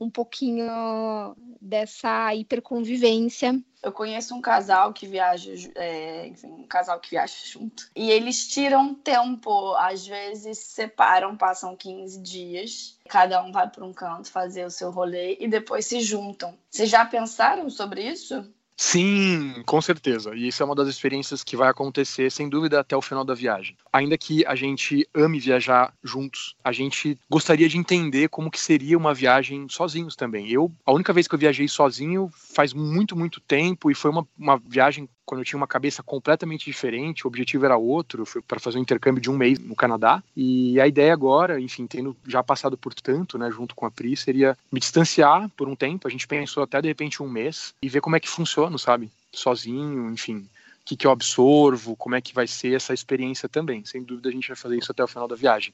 um 0.05 0.11
pouquinho 0.11 1.35
dessa 1.61 2.35
hiperconvivência. 2.35 3.59
Eu 3.83 3.93
conheço 3.93 4.35
um 4.35 4.41
casal 4.41 4.93
que 4.93 5.07
viaja, 5.07 5.53
é, 5.75 6.29
enfim, 6.29 6.49
um 6.49 6.67
casal 6.67 6.99
que 7.01 7.11
viaja 7.11 7.35
junto. 7.45 7.91
E 7.95 8.11
eles 8.11 8.49
tiram 8.49 8.95
tempo, 8.95 9.75
às 9.75 10.07
vezes 10.07 10.59
separam, 10.59 11.37
passam 11.37 11.77
15 11.77 12.21
dias. 12.23 12.99
Cada 13.09 13.43
um 13.43 13.53
vai 13.53 13.69
para 13.69 13.85
um 13.85 13.93
canto 13.93 14.31
fazer 14.31 14.65
o 14.65 14.71
seu 14.71 14.91
rolê 14.91 15.37
e 15.39 15.49
depois 15.49 15.87
se 15.87 16.01
juntam. 16.01 16.57
Vocês 16.71 16.89
já 16.89 17.05
pensaram 17.05 17.69
sobre 17.69 18.03
isso? 18.03 18.51
Sim, 18.77 19.63
com 19.67 19.81
certeza. 19.81 20.35
E 20.35 20.49
isso 20.49 20.63
é 20.63 20.67
uma 20.67 20.75
das 20.75 20.89
experiências 20.89 21.45
que 21.45 21.57
vai 21.57 21.69
acontecer, 21.69 22.31
sem 22.31 22.49
dúvida, 22.49 22.81
até 22.81 22.97
o 22.97 23.03
final 23.03 23.25
da 23.25 23.33
viagem. 23.33 23.77
Ainda 23.93 24.19
que 24.19 24.45
a 24.47 24.57
gente 24.57 25.09
ame 25.15 25.39
viajar 25.39 25.95
juntos, 26.03 26.57
a 26.63 26.73
gente 26.73 27.17
gostaria 27.31 27.69
de 27.69 27.79
entender 27.79 28.29
como 28.29 28.51
que 28.51 28.61
seria 28.61 28.99
uma 28.99 29.15
viagem 29.15 29.67
sozinhos 29.69 30.17
também. 30.17 30.51
Eu, 30.51 30.73
a 30.85 30.93
única 30.93 31.13
vez 31.13 31.29
que 31.29 31.35
eu 31.35 31.39
viajei 31.39 31.69
sozinho 31.69 32.29
faz 32.33 32.73
muito, 32.73 33.17
muito 33.17 33.41
tempo 33.41 33.91
e 33.91 33.95
foi 33.95 34.11
uma, 34.11 34.27
uma 34.37 34.59
viagem 34.59 35.09
quando 35.25 35.41
eu 35.41 35.45
tinha 35.45 35.57
uma 35.57 35.67
cabeça 35.67 36.03
completamente 36.03 36.65
diferente, 36.65 37.27
o 37.27 37.29
objetivo 37.29 37.65
era 37.65 37.77
outro, 37.77 38.27
foi 38.27 38.43
para 38.43 38.61
fazer 38.61 38.79
um 38.79 38.83
intercâmbio 38.83 39.21
de 39.23 39.31
um 39.31 39.37
mês 39.37 39.59
no 39.59 39.75
Canadá. 39.75 40.23
E 40.37 40.79
a 40.81 40.87
ideia 40.87 41.13
agora, 41.13 41.61
enfim, 41.61 41.87
tendo 41.87 42.17
já 42.27 42.43
passado 42.43 42.77
por 42.77 42.95
tanto, 42.95 43.39
né, 43.39 43.51
junto 43.51 43.75
com 43.75 43.87
a 43.87 43.91
Pri, 43.91 44.17
seria 44.17 44.57
me 44.71 44.81
distanciar 44.81 45.49
por 45.57 45.69
um 45.69 45.77
tempo. 45.77 46.07
A 46.07 46.11
gente 46.11 46.27
pensou 46.27 46.63
até 46.63 46.81
de 46.81 46.89
repente 46.89 47.23
um 47.23 47.29
mês 47.29 47.75
e 47.81 47.89
ver 47.89 48.01
como 48.01 48.17
é 48.17 48.21
que 48.21 48.29
funciona, 48.29 48.77
sabe? 48.79 49.11
Sozinho, 49.33 50.11
enfim, 50.11 50.37
o 50.37 50.85
que, 50.85 50.97
que 50.97 51.07
eu 51.07 51.11
absorvo, 51.11 51.97
como 51.97 52.15
é 52.15 52.21
que 52.21 52.35
vai 52.35 52.47
ser 52.47 52.75
essa 52.75 52.93
experiência 52.93 53.49
também. 53.49 53.85
Sem 53.85 54.03
dúvida 54.03 54.29
a 54.29 54.33
gente 54.33 54.49
vai 54.49 54.57
fazer 54.57 54.77
isso 54.77 54.93
até 54.93 55.03
o 55.03 55.09
final 55.09 55.27
da 55.27 55.35
viagem. 55.37 55.73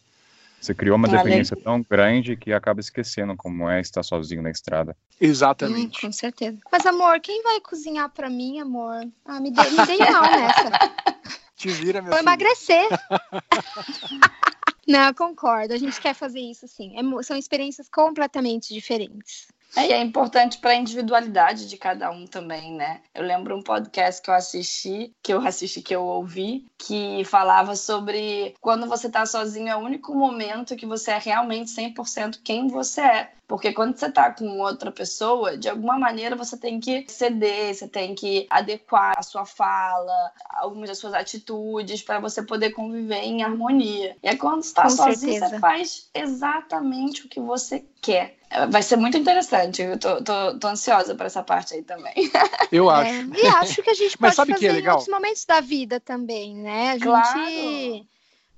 Você 0.61 0.75
criou 0.75 0.97
uma 0.97 1.09
Olha. 1.09 1.17
dependência 1.17 1.57
tão 1.57 1.83
grande 1.83 2.37
que 2.37 2.53
acaba 2.53 2.81
esquecendo 2.81 3.35
como 3.37 3.69
é 3.69 3.81
estar 3.81 4.03
sozinho 4.03 4.43
na 4.43 4.51
estrada. 4.51 4.95
Exatamente. 5.19 5.99
Hum, 5.99 6.09
com 6.09 6.13
certeza. 6.13 6.59
Mas, 6.71 6.85
amor, 6.85 7.19
quem 7.21 7.43
vai 7.43 7.61
cozinhar 7.61 8.11
pra 8.11 8.29
mim, 8.29 8.61
amor? 8.61 9.09
Ah, 9.25 9.41
me 9.41 9.51
dei, 9.51 9.71
me 9.71 9.87
dei 9.87 9.99
mal 10.11 10.31
nessa. 10.31 10.71
Te 11.57 11.69
vira, 11.69 12.03
meu 12.03 12.11
Vou 12.11 12.19
filho. 12.19 12.29
emagrecer. 12.29 12.89
Não, 14.87 15.15
concordo. 15.15 15.73
A 15.73 15.79
gente 15.79 16.01
quer 16.01 16.15
fazer 16.15 16.41
isso 16.41 16.67
sim. 16.67 16.95
É 16.99 17.23
são 17.23 17.37
experiências 17.37 17.89
completamente 17.89 18.75
diferentes. 18.75 19.47
É, 19.77 19.89
e 19.89 19.93
é 19.93 20.01
importante 20.01 20.59
para 20.59 20.71
a 20.71 20.75
individualidade 20.75 21.69
de 21.69 21.77
cada 21.77 22.11
um 22.11 22.27
também, 22.27 22.75
né? 22.75 23.01
Eu 23.15 23.23
lembro 23.23 23.57
um 23.57 23.63
podcast 23.63 24.21
que 24.21 24.31
eu 24.31 24.35
assisti, 24.35 25.13
que 25.23 25.33
eu 25.33 25.41
assisti, 25.47 25.81
que 25.81 25.95
eu 25.95 26.03
ouvi, 26.03 26.67
que 26.77 27.25
falava 27.25 27.77
sobre 27.77 28.55
quando 28.61 28.87
você 28.87 29.09
tá 29.09 29.25
sozinho 29.25 29.69
é 29.69 29.77
o 29.77 29.81
único 29.81 30.15
momento 30.15 30.77
que 30.77 30.87
você 30.87 31.13
é 31.13 31.19
realmente 31.19 31.71
100% 31.71 32.41
quem 32.43 32.67
você 32.67 33.01
é. 33.01 33.33
Porque 33.51 33.73
quando 33.73 33.97
você 33.97 34.09
tá 34.09 34.31
com 34.31 34.61
outra 34.61 34.93
pessoa, 34.93 35.59
de 35.59 35.69
alguma 35.69 35.99
maneira 35.99 36.37
você 36.37 36.57
tem 36.57 36.79
que 36.79 37.05
ceder, 37.09 37.75
você 37.75 37.89
tem 37.89 38.15
que 38.15 38.47
adequar 38.49 39.15
a 39.19 39.25
sua 39.25 39.45
fala, 39.45 40.33
algumas 40.51 40.89
das 40.89 40.99
suas 40.99 41.15
atitudes 41.15 42.01
para 42.01 42.21
você 42.21 42.45
poder 42.45 42.71
conviver 42.71 43.25
em 43.25 43.43
harmonia. 43.43 44.17
E 44.23 44.29
aí 44.29 44.37
quando 44.37 44.63
você 44.63 44.73
tá 44.73 44.85
Com 44.85 44.91
sozinho, 44.91 45.33
certeza. 45.33 45.49
você 45.49 45.59
faz 45.59 46.09
exatamente 46.15 47.27
o 47.27 47.29
que 47.29 47.41
você 47.41 47.85
quer. 48.01 48.39
Vai 48.71 48.85
ser 48.85 48.95
muito 48.95 49.19
interessante. 49.19 49.83
Eu 49.83 49.99
tô, 49.99 50.23
tô, 50.23 50.57
tô 50.57 50.69
ansiosa 50.69 51.17
para 51.17 51.27
essa 51.27 51.43
parte 51.43 51.75
aí 51.75 51.83
também. 51.83 52.15
Eu 52.71 52.89
acho. 52.89 53.11
É, 53.11 53.43
e 53.43 53.47
acho 53.49 53.83
que 53.83 53.91
a 53.91 53.95
gente 53.95 54.15
pode 54.17 54.37
fazer 54.37 54.55
que 54.55 54.67
é 54.69 54.79
em 54.79 54.89
outros 54.89 55.09
momentos 55.09 55.45
da 55.45 55.61
vida 55.61 55.99
também, 55.99 56.55
né? 56.55 56.91
A 56.91 56.93
gente. 56.93 57.03
Claro. 57.03 58.07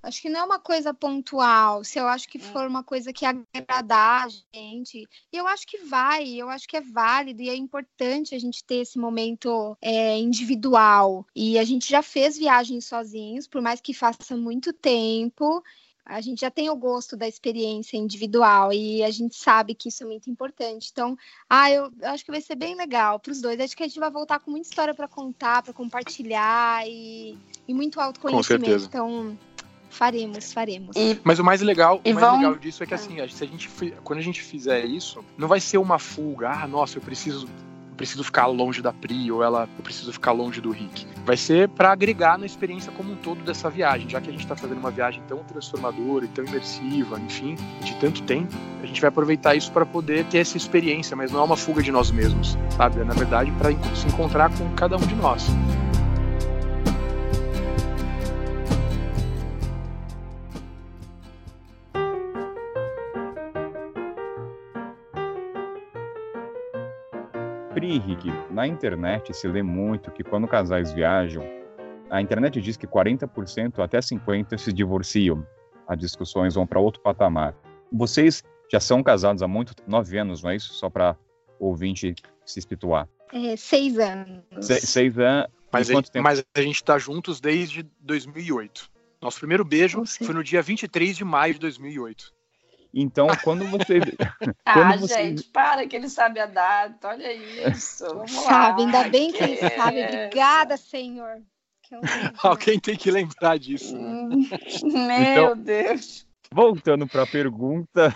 Acho 0.03 0.21
que 0.21 0.29
não 0.29 0.41
é 0.41 0.45
uma 0.45 0.59
coisa 0.59 0.93
pontual. 0.93 1.85
Se 1.85 1.99
eu 1.99 2.09
acho 2.09 2.29
que 2.29 2.39
Hum. 2.39 2.41
for 2.41 2.67
uma 2.67 2.83
coisa 2.83 3.13
que 3.13 3.25
agradar 3.25 4.27
a 4.27 4.29
gente, 4.53 5.09
e 5.33 5.37
eu 5.37 5.47
acho 5.47 5.67
que 5.67 5.79
vai, 5.79 6.29
eu 6.29 6.49
acho 6.51 6.67
que 6.67 6.77
é 6.77 6.81
válido 6.81 7.41
e 7.41 7.49
é 7.49 7.55
importante 7.55 8.35
a 8.35 8.39
gente 8.39 8.65
ter 8.65 8.77
esse 8.77 8.99
momento 8.99 9.77
é, 9.81 10.19
individual. 10.19 11.25
E 11.37 11.59
a 11.59 11.65
gente 11.65 11.89
já 11.89 12.03
fez 12.03 12.37
viagens 12.37 12.85
sozinhos, 12.87 13.47
por 13.47 13.63
mais 13.63 13.81
que 13.81 13.95
faça 13.95 14.37
muito 14.37 14.73
tempo. 14.73 15.63
A 16.05 16.21
gente 16.21 16.41
já 16.41 16.51
tem 16.51 16.69
o 16.69 16.75
gosto 16.75 17.17
da 17.17 17.29
experiência 17.29 17.97
individual 17.97 18.73
e 18.73 19.05
a 19.05 19.11
gente 19.11 19.37
sabe 19.37 19.73
que 19.73 19.89
isso 19.89 20.03
é 20.03 20.07
muito 20.07 20.29
importante. 20.29 20.89
Então, 20.91 21.17
ah, 21.49 21.71
eu, 21.71 21.93
eu 22.01 22.09
acho 22.09 22.25
que 22.25 22.31
vai 22.33 22.41
ser 22.41 22.57
bem 22.57 22.75
legal 22.75 23.21
para 23.21 23.31
os 23.31 23.41
dois. 23.41 23.61
Acho 23.61 23.77
que 23.77 23.85
a 23.85 23.87
gente 23.87 24.01
vai 24.01 24.11
voltar 24.11 24.41
com 24.41 24.51
muita 24.51 24.69
história 24.69 24.93
para 24.93 25.07
contar, 25.07 25.63
para 25.63 25.73
compartilhar 25.73 26.85
e, 26.89 27.39
e 27.69 27.73
muito 27.73 28.01
autoconhecimento. 28.01 28.65
certeza. 28.65 28.87
Então, 28.87 29.39
faremos, 29.93 30.53
faremos. 30.53 30.97
E 30.97 31.19
Mas 31.23 31.39
o 31.39 31.45
mais 31.45 31.61
legal, 31.61 32.01
E 32.05 32.11
o 32.11 32.15
mais 32.15 32.27
vão- 32.27 32.37
legal 32.39 32.55
disso 32.57 32.83
é 32.83 32.87
que 32.87 32.95
assim, 32.95 33.17
se 33.29 33.45
a 33.45 33.47
gente 33.47 33.69
fi- 33.69 33.95
quando 34.03 34.19
a 34.19 34.23
gente 34.23 34.43
fizer 34.43 34.85
isso, 34.85 35.25
não 35.39 35.47
vai 35.47 35.61
ser 35.61 35.79
uma 35.79 35.99
fuga, 35.99 36.51
ah, 36.51 36.67
nossa, 36.67 36.99
eu 36.99 37.03
preciso 37.03 37.47
eu 37.93 37.97
preciso 37.97 38.25
ficar 38.25 38.47
longe 38.47 38.81
da 38.81 38.91
Pri 38.91 39.31
ou 39.31 39.45
ela 39.45 39.69
eu 39.79 39.85
preciso 39.85 40.11
ficar 40.13 40.33
longe 40.33 40.61
do 40.63 40.71
Rick. 40.73 41.07
Vai 41.27 41.37
ser 41.37 41.69
pra 41.69 41.93
agregar 41.93 42.39
na 42.39 42.47
experiência 42.47 42.91
como 42.91 43.13
um 43.13 43.17
todo 43.17 43.45
dessa 43.45 43.69
viagem, 43.71 44.09
já 44.09 44.19
que 44.21 44.29
a 44.31 44.33
gente 44.33 44.47
tá 44.47 44.57
fazendo 44.57 44.79
uma 44.79 44.91
viagem 44.91 45.23
tão 45.29 45.39
transformadora 45.45 46.25
e 46.25 46.29
tão 46.29 46.43
imersiva, 46.45 47.21
enfim, 47.21 47.55
de 47.85 47.95
tanto 47.97 48.23
tempo, 48.23 48.53
a 48.83 48.87
gente 48.87 48.99
vai 49.01 49.09
aproveitar 49.09 49.55
isso 49.55 49.71
para 49.71 49.85
poder 49.87 50.25
ter 50.25 50.39
essa 50.39 50.57
experiência, 50.57 51.15
mas 51.15 51.31
não 51.31 51.41
é 51.41 51.45
uma 51.45 51.57
fuga 51.57 51.83
de 51.83 51.93
nós 51.93 52.11
mesmos, 52.11 52.57
sabe? 52.77 52.99
É 52.99 53.05
na 53.05 53.15
verdade 53.15 53.53
para 53.53 53.71
se 53.95 54.07
encontrar 54.09 54.51
com 54.57 54.69
cada 54.75 54.97
um 54.97 55.07
de 55.07 55.15
nós. 55.15 55.47
Rick, 67.99 68.31
na 68.51 68.67
internet 68.67 69.35
se 69.35 69.47
lê 69.49 69.63
muito 69.63 70.11
que 70.11 70.23
quando 70.23 70.47
casais 70.49 70.93
viajam, 70.93 71.45
a 72.11 72.21
internet 72.21 72.61
diz 72.61 72.77
que 72.77 72.87
40% 72.87 73.83
até 73.83 73.99
50% 73.99 74.59
se 74.59 74.73
divorciam. 74.73 75.47
As 75.87 75.99
discussões 75.99 76.55
vão 76.55 76.67
para 76.67 76.79
outro 76.79 77.01
patamar. 77.01 77.55
Vocês 77.91 78.45
já 78.71 78.81
são 78.81 79.03
casados 79.03 79.43
há 79.43 79.49
muito 79.49 79.75
nove 79.87 80.19
anos, 80.19 80.43
não 80.43 80.51
é 80.51 80.57
isso? 80.57 80.75
Só 80.75 80.91
para 80.91 81.17
ouvinte 81.59 82.15
se 82.45 82.61
situar. 82.61 83.09
É, 83.33 83.57
seis 83.57 83.99
anos. 83.99 84.43
Se, 84.61 84.81
seis 84.81 85.19
anos. 85.19 85.49
Mas, 85.73 85.89
e 85.89 85.97
a, 85.97 86.23
mas 86.23 86.45
a 86.55 86.61
gente 86.61 86.85
tá 86.85 86.99
juntos 86.99 87.41
desde 87.41 87.83
2008. 88.01 88.91
Nosso 89.23 89.39
primeiro 89.39 89.65
beijo 89.65 90.03
foi 90.05 90.35
no 90.35 90.45
dia 90.45 90.61
23 90.61 91.17
de 91.17 91.25
maio 91.25 91.55
de 91.55 91.61
2008. 91.61 92.33
Então, 92.95 93.27
quando 93.43 93.65
vocês. 93.67 94.03
Ah, 94.65 94.75
Quando 94.75 95.01
você- 95.01 95.15
gente, 95.15 95.45
para 95.45 95.87
que 95.87 95.97
ele 95.97 96.09
sabe 96.09 96.39
a 96.41 96.47
data. 96.47 97.09
Olha 97.09 97.33
isso. 97.33 98.05
Vamos 98.07 98.35
lá. 98.35 98.43
Sabe, 98.73 98.83
ainda 98.83 99.09
bem 99.09 99.33
que 99.33 99.43
ele 99.43 99.57
Que 99.57 99.71
sabe. 99.71 100.05
Obrigada, 100.05 100.77
Senhor. 100.77 101.43
Que 101.83 101.95
lembro. 101.97 102.35
Alguém 102.43 102.79
tem 102.81 102.97
que 102.97 103.11
lembrar 103.11 103.59
disso. 103.59 103.97
Hum, 103.97 104.29
Meu 104.83 105.53
Então- 105.53 105.57
Deus. 105.57 106.27
Voltando 106.53 107.07
para 107.09 107.23
a 107.23 107.27
pergunta, 107.27 108.15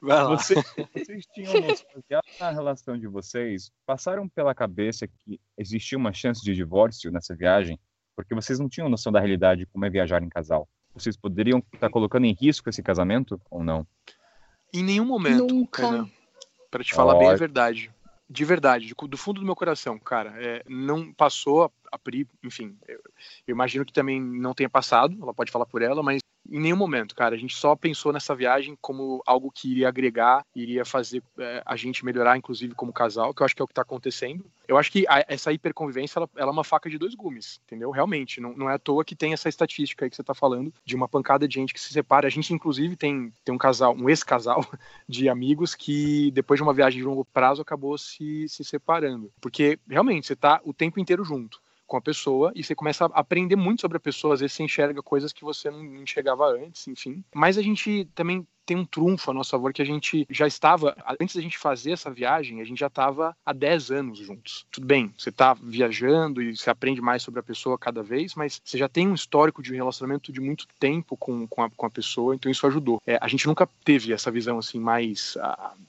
Vai 0.00 0.22
lá. 0.22 0.28
Você- 0.30 0.54
vocês 0.94 1.24
tinham 1.34 1.52
noção 1.60 2.02
já 2.10 2.20
na 2.40 2.50
relação 2.50 2.96
de 2.98 3.06
vocês, 3.06 3.70
passaram 3.86 4.28
pela 4.28 4.54
cabeça 4.54 5.06
que 5.06 5.40
existia 5.58 5.98
uma 5.98 6.12
chance 6.12 6.42
de 6.42 6.54
divórcio 6.54 7.10
nessa 7.10 7.34
viagem? 7.34 7.78
Porque 8.16 8.34
vocês 8.34 8.58
não 8.58 8.68
tinham 8.68 8.88
noção 8.88 9.10
da 9.12 9.18
realidade 9.18 9.66
como 9.66 9.84
é 9.84 9.90
viajar 9.90 10.22
em 10.22 10.28
casal. 10.28 10.68
Vocês 10.94 11.16
poderiam 11.16 11.62
estar 11.72 11.90
colocando 11.90 12.24
em 12.24 12.32
risco 12.32 12.70
esse 12.70 12.82
casamento 12.82 13.40
ou 13.50 13.64
não? 13.64 13.86
Em 14.72 14.82
nenhum 14.82 15.04
momento, 15.04 15.54
Nunca. 15.54 15.84
Renan, 15.84 16.08
pra 16.70 16.84
te 16.84 16.94
falar 16.94 17.16
bem 17.16 17.28
a 17.28 17.34
verdade. 17.34 17.90
De 18.30 18.44
verdade, 18.44 18.86
de- 18.86 18.94
do 18.94 19.16
fundo 19.18 19.40
do 19.40 19.46
meu 19.46 19.54
coração, 19.54 19.98
cara. 19.98 20.32
é, 20.42 20.62
não 20.68 21.12
passou 21.12 21.64
a, 21.64 21.70
a 21.92 21.98
Pri, 21.98 22.26
enfim, 22.42 22.76
eu, 22.88 23.00
eu 23.46 23.52
imagino 23.52 23.84
que 23.84 23.92
também 23.92 24.20
não 24.20 24.54
tenha 24.54 24.68
passado, 24.70 25.16
ela 25.20 25.34
pode 25.34 25.52
falar 25.52 25.66
por 25.66 25.82
ela, 25.82 26.02
mas 26.02 26.20
em 26.50 26.60
nenhum 26.60 26.76
momento, 26.76 27.14
cara. 27.14 27.34
A 27.34 27.38
gente 27.38 27.56
só 27.56 27.74
pensou 27.74 28.12
nessa 28.12 28.34
viagem 28.34 28.76
como 28.80 29.22
algo 29.26 29.50
que 29.50 29.70
iria 29.70 29.88
agregar, 29.88 30.44
iria 30.54 30.84
fazer 30.84 31.22
é, 31.38 31.62
a 31.64 31.76
gente 31.76 32.04
melhorar, 32.04 32.36
inclusive 32.36 32.74
como 32.74 32.92
casal, 32.92 33.32
que 33.34 33.42
eu 33.42 33.44
acho 33.44 33.54
que 33.56 33.62
é 33.62 33.64
o 33.64 33.68
que 33.68 33.74
tá 33.74 33.82
acontecendo. 33.82 34.44
Eu 34.66 34.78
acho 34.78 34.90
que 34.90 35.06
a- 35.08 35.24
essa 35.28 35.52
hiperconvivência, 35.52 36.18
ela, 36.18 36.30
ela 36.36 36.50
é 36.50 36.52
uma 36.52 36.64
faca 36.64 36.88
de 36.88 36.98
dois 36.98 37.14
gumes, 37.14 37.60
entendeu? 37.66 37.90
Realmente, 37.90 38.40
não, 38.40 38.54
não 38.56 38.70
é 38.70 38.74
à 38.74 38.78
toa 38.78 39.04
que 39.04 39.14
tem 39.16 39.32
essa 39.32 39.48
estatística 39.48 40.04
aí 40.04 40.10
que 40.10 40.16
você 40.16 40.22
tá 40.22 40.34
falando, 40.34 40.72
de 40.84 40.94
uma 40.96 41.08
pancada 41.08 41.46
de 41.46 41.54
gente 41.54 41.74
que 41.74 41.80
se 41.80 41.92
separa. 41.92 42.26
A 42.26 42.30
gente, 42.30 42.52
inclusive, 42.52 42.96
tem, 42.96 43.32
tem 43.44 43.54
um 43.54 43.58
casal, 43.58 43.94
um 43.94 44.08
ex-casal, 44.08 44.64
de 45.08 45.28
amigos 45.28 45.74
que 45.74 46.30
depois 46.32 46.58
de 46.58 46.62
uma 46.62 46.74
viagem 46.74 47.00
de 47.00 47.06
longo 47.06 47.24
prazo 47.24 47.62
acabou 47.62 47.96
se, 47.98 48.48
se 48.48 48.64
separando. 48.64 49.30
Porque 49.40 49.78
realmente 49.88 50.26
você 50.26 50.36
tá 50.36 50.60
o 50.64 50.72
tempo 50.72 50.98
inteiro 51.00 51.24
junto 51.24 51.63
com 51.86 51.96
a 51.96 52.00
pessoa 52.00 52.52
e 52.54 52.62
você 52.62 52.74
começa 52.74 53.06
a 53.06 53.20
aprender 53.20 53.56
muito 53.56 53.80
sobre 53.80 53.96
a 53.96 54.00
pessoa, 54.00 54.34
às 54.34 54.40
vezes 54.40 54.56
você 54.56 54.62
enxerga 54.62 55.02
coisas 55.02 55.32
que 55.32 55.44
você 55.44 55.70
não 55.70 55.84
enxergava 56.02 56.46
antes, 56.46 56.86
enfim. 56.88 57.24
Mas 57.34 57.58
a 57.58 57.62
gente 57.62 58.06
também 58.14 58.46
tem 58.64 58.76
um 58.76 58.84
trunfo 58.84 59.30
a 59.30 59.34
nosso 59.34 59.50
favor 59.50 59.72
que 59.72 59.82
a 59.82 59.86
gente 59.86 60.26
já 60.30 60.46
estava, 60.46 60.96
antes 61.20 61.36
da 61.36 61.42
gente 61.42 61.58
fazer 61.58 61.92
essa 61.92 62.10
viagem, 62.10 62.60
a 62.60 62.64
gente 62.64 62.78
já 62.78 62.86
estava 62.86 63.36
há 63.44 63.52
10 63.52 63.90
anos 63.90 64.18
juntos. 64.18 64.66
Tudo 64.70 64.86
bem, 64.86 65.12
você 65.16 65.28
está 65.28 65.54
viajando 65.54 66.42
e 66.42 66.56
você 66.56 66.70
aprende 66.70 67.00
mais 67.00 67.22
sobre 67.22 67.40
a 67.40 67.42
pessoa 67.42 67.78
cada 67.78 68.02
vez, 68.02 68.34
mas 68.34 68.60
você 68.64 68.78
já 68.78 68.88
tem 68.88 69.08
um 69.08 69.14
histórico 69.14 69.62
de 69.62 69.74
relacionamento 69.74 70.32
de 70.32 70.40
muito 70.40 70.66
tempo 70.78 71.16
com, 71.16 71.46
com, 71.46 71.62
a, 71.62 71.70
com 71.70 71.86
a 71.86 71.90
pessoa, 71.90 72.34
então 72.34 72.50
isso 72.50 72.66
ajudou. 72.66 73.00
É, 73.06 73.18
a 73.20 73.28
gente 73.28 73.46
nunca 73.46 73.68
teve 73.84 74.12
essa 74.12 74.30
visão 74.30 74.58
assim 74.58 74.78
mais 74.78 75.36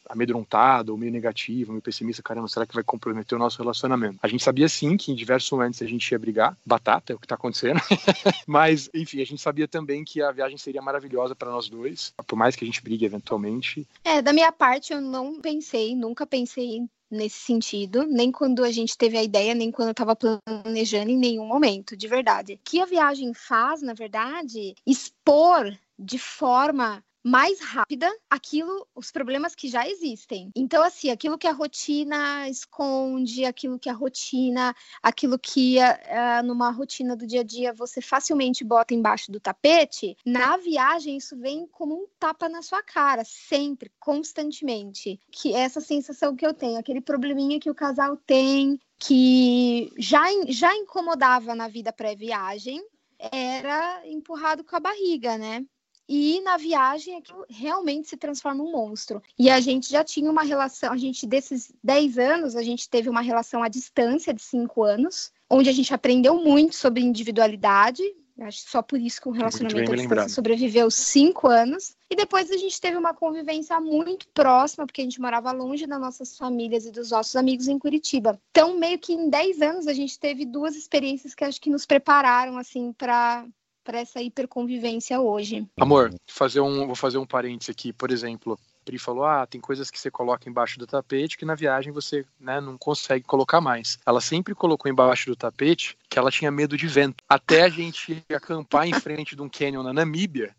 amedrontada 0.10 0.92
ou 0.92 0.98
meio 0.98 1.12
negativa, 1.12 1.72
meio 1.72 1.82
pessimista, 1.82 2.22
caramba, 2.22 2.48
será 2.48 2.66
que 2.66 2.76
vai 2.76 2.84
comprometer 2.84 3.36
o 3.36 3.40
nosso 3.40 3.62
relacionamento? 3.62 4.20
A 4.22 4.28
gente 4.28 4.44
sabia 4.44 4.68
sim 4.68 4.98
que 4.98 5.12
em 5.12 5.16
diversos 5.16 5.50
momentos 5.52 5.82
a 5.82 5.88
gente 5.88 6.10
ia 6.12 6.20
brigar, 6.20 6.58
batata 6.66 7.14
é 7.14 7.16
o 7.16 7.20
que 7.20 7.26
está 7.26 7.36
acontecendo, 7.36 7.80
mas 8.46 8.90
enfim, 8.94 9.22
a 9.22 9.26
gente 9.26 9.42
sabia 9.42 9.68
também 9.68 10.04
que 10.04 10.22
a 10.22 10.32
viagem 10.32 10.58
seria 10.58 10.82
maravilhosa 10.82 11.36
para 11.36 11.52
nós 11.52 11.70
dois, 11.70 12.14
por 12.28 12.36
mais 12.36 12.56
que 12.56 12.65
a 12.66 12.68
gente 12.68 12.82
brigue 12.82 13.06
eventualmente. 13.06 13.88
É, 14.04 14.22
da 14.22 14.34
minha 14.34 14.52
parte, 14.52 14.94
eu 14.94 15.02
não 15.02 15.40
pensei, 15.40 15.96
nunca 15.96 16.26
pensei 16.26 16.82
nesse 17.10 17.38
sentido, 17.38 18.06
nem 18.06 18.32
quando 18.32 18.64
a 18.64 18.72
gente 18.72 18.98
teve 18.98 19.18
a 19.18 19.24
ideia, 19.24 19.54
nem 19.54 19.72
quando 19.72 19.90
eu 19.90 19.92
estava 19.92 20.16
planejando 20.16 21.12
em 21.12 21.18
nenhum 21.18 21.46
momento, 21.46 21.96
de 21.96 22.08
verdade. 22.08 22.54
O 22.54 22.60
que 22.64 22.82
a 22.82 22.86
viagem 22.86 23.34
faz, 23.34 23.82
na 23.82 23.94
verdade, 23.94 24.76
expor 24.86 25.78
de 25.98 26.18
forma 26.18 27.04
mais 27.26 27.60
rápida 27.60 28.08
aquilo, 28.30 28.88
os 28.94 29.12
problemas 29.12 29.56
que 29.56 29.68
já 29.68 29.90
existem. 29.90 30.52
Então, 30.56 30.84
assim, 30.84 31.10
aquilo 31.10 31.40
que 31.40 31.48
a 31.48 31.52
rotina 31.52 32.48
esconde, 32.48 33.46
aquilo 33.46 33.80
que 33.80 33.90
a 33.90 33.94
rotina, 33.94 34.76
aquilo 35.02 35.40
que 35.40 35.80
ah, 35.80 36.44
numa 36.44 36.70
rotina 36.70 37.16
do 37.16 37.26
dia 37.26 37.42
a 37.42 37.44
dia 37.44 37.74
você 37.74 38.00
facilmente 38.00 38.64
bota 38.64 38.94
embaixo 38.94 39.32
do 39.32 39.40
tapete, 39.40 40.16
na 40.24 40.56
viagem 40.58 41.18
isso 41.18 41.36
vem 41.36 41.66
como 41.66 41.96
um 41.96 42.06
tapa 42.20 42.48
na 42.48 42.62
sua 42.62 42.84
cara, 42.84 43.24
sempre, 43.26 43.92
constantemente. 44.00 45.20
Que 45.32 45.56
é 45.56 45.62
essa 45.62 45.82
sensação 45.82 46.36
que 46.36 46.46
eu 46.46 46.54
tenho, 46.54 46.78
aquele 46.78 47.02
probleminha 47.02 47.60
que 47.60 47.72
o 47.72 47.76
casal 47.76 48.16
tem, 48.18 48.80
que 49.00 49.92
já, 49.98 50.24
já 50.48 50.76
incomodava 50.76 51.56
na 51.56 51.68
vida 51.68 51.92
pré-viagem, 51.92 52.86
era 53.32 54.08
empurrado 54.08 54.64
com 54.64 54.76
a 54.76 54.80
barriga, 54.80 55.40
né? 55.40 55.66
E 56.08 56.42
na 56.42 56.58
viagem 56.58 57.18
aquilo 57.18 57.46
realmente 57.50 58.08
se 58.08 58.18
transforma 58.18 58.64
um 58.64 58.72
monstro. 58.72 59.22
E 59.38 59.50
a 59.50 59.60
gente 59.60 59.90
já 59.90 60.04
tinha 60.04 60.30
uma 60.30 60.44
relação, 60.44 60.94
a 60.94 60.98
gente 60.98 61.26
desses 61.26 61.74
10 61.84 62.18
anos, 62.18 62.56
a 62.56 62.64
gente 62.64 62.90
teve 62.90 63.10
uma 63.10 63.22
relação 63.22 63.64
à 63.64 63.68
distância 63.68 64.34
de 64.34 64.42
5 64.42 64.84
anos, 64.84 65.32
onde 65.50 65.70
a 65.70 65.74
gente 65.74 65.94
aprendeu 65.94 66.36
muito 66.36 66.76
sobre 66.76 67.02
individualidade, 67.02 68.04
Acho 68.42 68.66
que 68.66 68.70
só 68.70 68.82
por 68.82 69.00
isso 69.00 69.22
que 69.22 69.30
o 69.30 69.32
relacionamento 69.32 69.94
à 69.94 69.96
distância 69.96 70.30
sobreviveu 70.30 70.92
cinco 70.92 71.48
anos. 71.48 71.96
E 72.10 72.16
depois 72.16 72.52
a 72.52 72.58
gente 72.58 72.82
teve 72.82 72.98
uma 72.98 73.14
convivência 73.14 73.80
muito 73.80 74.28
próxima, 74.30 74.86
porque 74.86 75.00
a 75.00 75.04
gente 75.06 75.22
morava 75.22 75.54
longe 75.54 75.88
das 75.88 76.00
nossas 76.00 76.38
famílias 76.38 76.86
e 76.86 76.92
dos 76.92 77.12
nossos 77.12 77.36
amigos 77.38 77.70
em 77.70 77.80
Curitiba. 77.80 78.40
Então, 78.52 78.78
meio 78.78 79.00
que 79.00 79.14
em 79.14 79.30
dez 79.30 79.62
anos, 79.62 79.88
a 79.88 79.94
gente 79.94 80.20
teve 80.20 80.46
duas 80.46 80.76
experiências 80.76 81.34
que 81.34 81.46
acho 81.46 81.62
que 81.62 81.70
nos 81.70 81.86
prepararam, 81.86 82.58
assim, 82.58 82.92
para 82.92 83.46
para 83.86 84.00
essa 84.00 84.22
hiperconvivência 84.22 85.22
hoje. 85.22 85.66
Amor, 85.80 86.14
fazer 86.28 86.60
um, 86.60 86.88
vou 86.88 86.96
fazer 86.96 87.20
um 87.20 87.26
parênteses 87.26 87.70
aqui, 87.70 87.94
por 87.94 88.12
exemplo. 88.12 88.60
Pri 88.84 89.00
falou: 89.00 89.26
ah, 89.26 89.48
tem 89.48 89.62
coisas 89.62 89.90
que 89.90 90.00
você 90.00 90.12
coloca 90.12 90.50
embaixo 90.50 90.78
do 90.78 90.86
tapete 90.86 91.38
que 91.38 91.46
na 91.46 91.56
viagem 91.56 91.94
você 91.94 92.26
né, 92.40 92.60
não 92.60 92.78
consegue 92.78 93.26
colocar 93.26 93.62
mais. 93.62 93.98
Ela 94.06 94.22
sempre 94.22 94.54
colocou 94.54 94.92
embaixo 94.92 95.30
do 95.30 95.36
tapete 95.36 95.98
que 96.10 96.20
ela 96.20 96.32
tinha 96.32 96.52
medo 96.52 96.78
de 96.78 96.88
vento. 96.88 97.24
Até 97.28 97.64
a 97.64 97.70
gente 97.70 98.24
acampar 98.30 98.88
em 98.88 98.94
frente 98.94 99.36
de 99.36 99.42
um 99.42 99.50
canyon 99.50 99.84
na 99.84 99.94
Namíbia, 99.94 100.56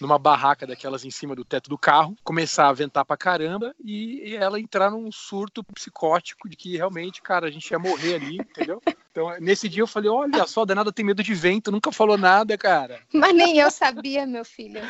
numa 0.00 0.18
barraca 0.18 0.66
daquelas 0.66 1.04
em 1.04 1.10
cima 1.10 1.34
do 1.34 1.44
teto 1.44 1.68
do 1.68 1.78
carro, 1.78 2.16
começar 2.22 2.68
a 2.68 2.72
ventar 2.72 3.04
pra 3.04 3.16
caramba 3.16 3.74
e, 3.82 4.30
e 4.30 4.36
ela 4.36 4.60
entrar 4.60 4.90
num 4.90 5.10
surto 5.12 5.64
psicótico 5.64 6.48
de 6.48 6.56
que 6.56 6.76
realmente, 6.76 7.22
cara, 7.22 7.46
a 7.46 7.50
gente 7.50 7.70
ia 7.70 7.78
morrer 7.78 8.14
ali, 8.14 8.36
entendeu? 8.36 8.82
Então, 9.10 9.34
nesse 9.40 9.68
dia 9.68 9.82
eu 9.82 9.86
falei: 9.86 10.10
olha 10.10 10.46
só, 10.46 10.62
a 10.62 10.66
danada 10.66 10.92
tem 10.92 11.04
medo 11.04 11.22
de 11.22 11.34
vento, 11.34 11.72
nunca 11.72 11.90
falou 11.90 12.18
nada, 12.18 12.58
cara. 12.58 13.00
Mas 13.12 13.34
nem 13.34 13.58
eu 13.58 13.70
sabia, 13.70 14.26
meu 14.26 14.44
filho. 14.44 14.80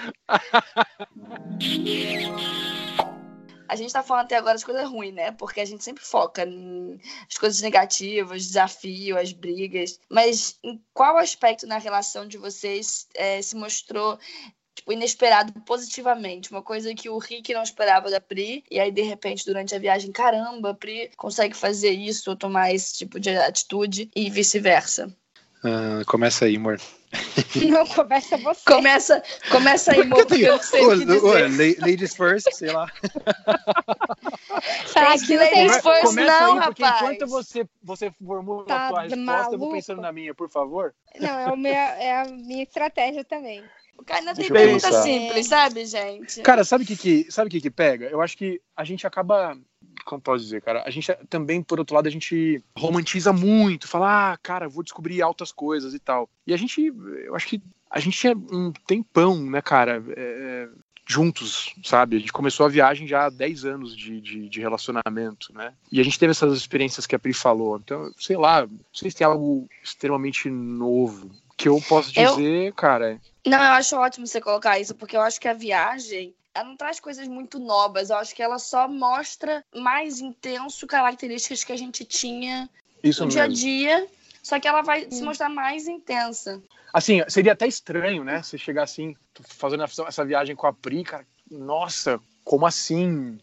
a 3.68 3.76
gente 3.76 3.92
tá 3.92 4.02
falando 4.02 4.24
até 4.24 4.36
agora 4.36 4.54
das 4.54 4.64
coisas 4.64 4.88
ruins, 4.88 5.14
né? 5.14 5.32
Porque 5.32 5.60
a 5.60 5.64
gente 5.64 5.82
sempre 5.82 6.04
foca 6.04 6.44
nas 6.44 7.38
coisas 7.38 7.60
negativas, 7.60 8.46
desafio, 8.46 9.18
as 9.18 9.32
brigas. 9.32 9.98
Mas 10.08 10.58
em 10.62 10.82
qual 10.92 11.18
aspecto 11.18 11.66
na 11.66 11.78
relação 11.78 12.26
de 12.26 12.38
vocês 12.38 13.08
é, 13.14 13.40
se 13.42 13.56
mostrou 13.56 14.18
tipo, 14.76 14.92
inesperado 14.92 15.52
positivamente? 15.62 16.50
Uma 16.50 16.62
coisa 16.62 16.94
que 16.94 17.08
o 17.08 17.18
Rick 17.18 17.52
não 17.52 17.62
esperava 17.62 18.10
da 18.10 18.20
Pri, 18.20 18.62
e 18.70 18.78
aí, 18.78 18.92
de 18.92 19.02
repente, 19.02 19.44
durante 19.44 19.74
a 19.74 19.78
viagem, 19.78 20.12
caramba, 20.12 20.70
a 20.70 20.74
Pri 20.74 21.10
consegue 21.16 21.56
fazer 21.56 21.90
isso 21.90 22.30
ou 22.30 22.36
tomar 22.36 22.72
esse 22.72 22.94
tipo 22.94 23.18
de 23.18 23.30
atitude 23.30 24.10
e 24.14 24.30
vice-versa. 24.30 25.12
Uh, 25.64 26.04
começa 26.06 26.44
aí, 26.44 26.56
amor. 26.56 26.78
Não, 27.70 27.86
começa 27.86 28.36
você. 28.36 28.62
Começa, 28.64 29.22
começa 29.50 29.92
aí, 29.92 30.02
amor, 30.02 30.26
porque 30.26 30.42
eu 30.42 30.62
sei 30.62 30.84
o 30.84 30.98
que 30.98 31.04
dizer. 31.06 31.80
ladies 31.80 32.14
first, 32.14 32.52
sei 32.52 32.70
lá. 32.70 32.86
Tá, 34.92 35.14
que 35.18 35.36
ladies 35.36 35.76
first 35.82 36.02
começa 36.02 36.40
não, 36.40 36.54
aí, 36.54 36.58
rapaz. 36.58 37.02
enquanto 37.02 37.26
você, 37.26 37.68
você 37.82 38.10
formula 38.24 38.64
tá 38.64 38.86
a 38.86 38.88
tua 38.88 39.02
resposta, 39.02 39.24
maluco. 39.24 39.54
eu 39.54 39.58
vou 39.58 39.70
pensando 39.70 40.00
na 40.00 40.10
minha, 40.10 40.34
por 40.34 40.48
favor. 40.48 40.94
Não, 41.20 41.38
é, 41.38 41.52
o 41.52 41.56
meu, 41.56 41.72
é 41.72 42.22
a 42.22 42.24
minha 42.24 42.62
estratégia 42.62 43.22
também. 43.22 43.62
O 43.98 44.04
cara 44.04 44.20
ainda 44.20 44.34
tem 44.34 44.50
pergunta 44.50 44.92
simples, 45.02 45.46
sabe, 45.46 45.84
gente? 45.86 46.42
Cara, 46.42 46.64
sabe 46.64 46.84
o 46.84 46.86
que, 46.86 46.96
que, 46.96 47.26
sabe 47.30 47.50
que, 47.50 47.60
que 47.60 47.70
pega? 47.70 48.06
Eu 48.06 48.20
acho 48.20 48.36
que 48.36 48.60
a 48.76 48.84
gente 48.84 49.06
acaba 49.06 49.56
como 50.04 50.22
posso 50.22 50.44
dizer, 50.44 50.62
cara? 50.62 50.84
A 50.86 50.90
gente 50.90 51.12
também, 51.28 51.62
por 51.62 51.80
outro 51.80 51.96
lado, 51.96 52.06
a 52.06 52.10
gente 52.10 52.62
romantiza 52.78 53.32
muito, 53.32 53.88
fala, 53.88 54.32
ah, 54.32 54.36
cara, 54.36 54.68
vou 54.68 54.84
descobrir 54.84 55.20
altas 55.20 55.50
coisas 55.50 55.94
e 55.94 55.98
tal. 55.98 56.30
E 56.46 56.54
a 56.54 56.56
gente, 56.56 56.92
eu 57.24 57.34
acho 57.34 57.48
que 57.48 57.60
a 57.90 57.98
gente 57.98 58.18
tinha 58.18 58.36
um 58.36 58.72
tempão, 58.86 59.38
né, 59.50 59.60
cara, 59.60 60.02
é, 60.16 60.68
juntos, 61.06 61.74
sabe? 61.84 62.16
A 62.16 62.18
gente 62.20 62.32
começou 62.32 62.66
a 62.66 62.68
viagem 62.68 63.06
já 63.06 63.26
há 63.26 63.30
10 63.30 63.64
anos 63.64 63.96
de, 63.96 64.20
de, 64.20 64.48
de, 64.48 64.60
relacionamento, 64.60 65.52
né? 65.52 65.72
E 65.90 66.00
a 66.00 66.04
gente 66.04 66.18
teve 66.18 66.32
essas 66.32 66.56
experiências 66.56 67.06
que 67.06 67.14
a 67.14 67.18
Pri 67.18 67.32
falou. 67.32 67.76
Então, 67.76 68.10
sei 68.18 68.36
lá, 68.36 68.66
não 68.66 68.78
sei 68.92 69.10
se 69.10 69.16
tem 69.16 69.26
algo 69.26 69.68
extremamente 69.82 70.50
novo 70.50 71.30
que 71.56 71.68
eu 71.68 71.80
posso 71.88 72.12
dizer, 72.12 72.68
eu... 72.68 72.74
cara. 72.74 73.20
Não, 73.46 73.58
eu 73.58 73.72
acho 73.72 73.96
ótimo 73.96 74.26
você 74.26 74.40
colocar 74.40 74.78
isso, 74.78 74.94
porque 74.94 75.16
eu 75.16 75.20
acho 75.20 75.40
que 75.40 75.48
a 75.48 75.54
viagem 75.54 76.34
ela 76.56 76.68
não 76.68 76.76
traz 76.76 76.98
coisas 76.98 77.28
muito 77.28 77.58
novas. 77.58 78.10
Eu 78.10 78.16
acho 78.16 78.34
que 78.34 78.42
ela 78.42 78.58
só 78.58 78.88
mostra 78.88 79.64
mais 79.74 80.20
intenso 80.20 80.86
características 80.86 81.62
que 81.62 81.72
a 81.72 81.76
gente 81.76 82.04
tinha 82.04 82.68
Isso 83.02 83.20
no 83.20 83.26
mesmo. 83.26 83.30
dia 83.30 83.42
a 83.42 83.48
dia, 83.48 84.08
só 84.42 84.58
que 84.58 84.66
ela 84.66 84.82
vai 84.82 85.06
hum. 85.06 85.10
se 85.10 85.22
mostrar 85.22 85.48
mais 85.48 85.86
intensa. 85.86 86.62
Assim, 86.92 87.22
seria 87.28 87.52
até 87.52 87.66
estranho, 87.66 88.24
né? 88.24 88.42
Você 88.42 88.56
chegar 88.56 88.84
assim, 88.84 89.14
fazendo 89.42 89.84
essa 89.84 90.24
viagem 90.24 90.56
com 90.56 90.66
a 90.66 90.72
Pri, 90.72 91.04
cara, 91.04 91.26
nossa, 91.50 92.18
como 92.42 92.66
assim? 92.66 93.38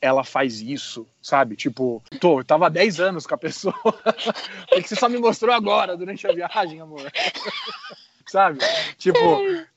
Ela 0.00 0.24
faz 0.24 0.60
isso, 0.60 1.06
sabe? 1.20 1.56
Tipo, 1.56 2.02
tô, 2.20 2.40
eu 2.40 2.44
tava 2.44 2.66
há 2.66 2.68
10 2.68 3.00
anos 3.00 3.26
com 3.26 3.34
a 3.34 3.38
pessoa. 3.38 3.74
Por 3.82 4.82
que 4.82 4.88
você 4.88 4.96
só 4.96 5.08
me 5.08 5.18
mostrou 5.18 5.54
agora, 5.54 5.96
durante 5.96 6.26
a 6.26 6.32
viagem, 6.32 6.80
amor? 6.80 7.10
sabe? 8.28 8.58
Tipo, 8.98 9.18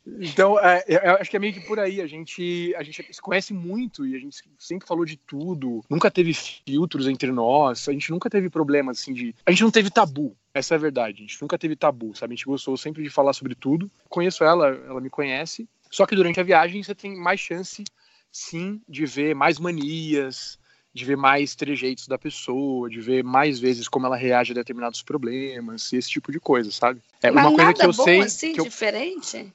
então, 0.05 0.60
é, 0.60 0.84
eu 0.88 1.15
acho 1.15 1.29
que 1.29 1.38
é 1.38 1.39
meio 1.39 1.53
que 1.53 1.62
por 1.62 1.79
aí. 1.79 2.01
A 2.01 2.08
gente, 2.08 2.73
a 2.75 2.84
gente 2.84 3.13
se 3.13 3.21
conhece 3.21 3.53
muito 3.53 4.05
e 4.05 4.15
a 4.15 4.19
gente 4.19 4.38
sempre 4.58 4.88
falou 4.88 5.05
de 5.05 5.17
tudo. 5.17 5.84
Nunca 5.89 6.10
teve 6.12 6.34
filtros 6.34 7.08
entre 7.08 7.32
nós. 7.32 7.88
A 7.88 7.93
gente 7.93 8.12
nunca 8.12 8.29
teve 8.29 8.49
problemas, 8.49 8.99
assim, 8.99 9.13
de. 9.13 9.36
A 9.45 9.51
gente 9.51 9.63
não 9.63 9.71
teve 9.71 9.89
tabu. 9.89 10.36
Essa 10.53 10.75
é 10.75 10.77
a 10.77 10.79
verdade. 10.79 11.19
A 11.19 11.21
gente 11.21 11.41
nunca 11.41 11.58
teve 11.58 11.75
tabu, 11.75 12.15
sabe? 12.15 12.34
A 12.34 12.36
gente 12.36 12.45
gostou 12.45 12.75
sempre 12.75 13.03
de 13.03 13.10
falar 13.10 13.34
sobre 13.34 13.55
tudo. 13.55 13.89
Conheço 14.10 14.43
ela, 14.43 14.67
ela 14.67 14.99
me 14.99 15.10
conhece. 15.10 15.67
Só 15.91 16.05
que 16.05 16.15
durante 16.15 16.39
a 16.39 16.43
viagem 16.43 16.84
você 16.84 16.93
tem 16.93 17.15
mais 17.15 17.39
chance, 17.39 17.84
sim, 18.32 18.82
de 18.88 19.06
ver 19.06 19.36
mais 19.36 19.60
manias, 19.60 20.60
de 20.94 21.06
ver 21.06 21.18
mais 21.18 21.56
trejeitos 21.56 22.08
da 22.08 22.18
pessoa, 22.18 22.89
de 22.89 23.00
ver 23.00 23.24
mais 23.24 23.60
vezes 23.60 23.88
como 23.88 24.06
ela 24.06 24.18
reage 24.18 24.52
a 24.52 24.56
determinados 24.56 25.02
problemas, 25.02 25.92
esse 25.94 26.10
tipo 26.10 26.32
de 26.32 26.39
coisa, 26.39 26.72
sabe? 26.72 27.02
É 27.22 27.32
Mas 27.32 27.46
uma 27.46 27.56
coisa 27.56 27.74
que 27.74 27.86
eu 27.86 27.94
sei 27.94 28.22
assim, 28.22 28.54
que 28.54 28.60
eu, 28.60 28.65
diferente. 28.65 29.54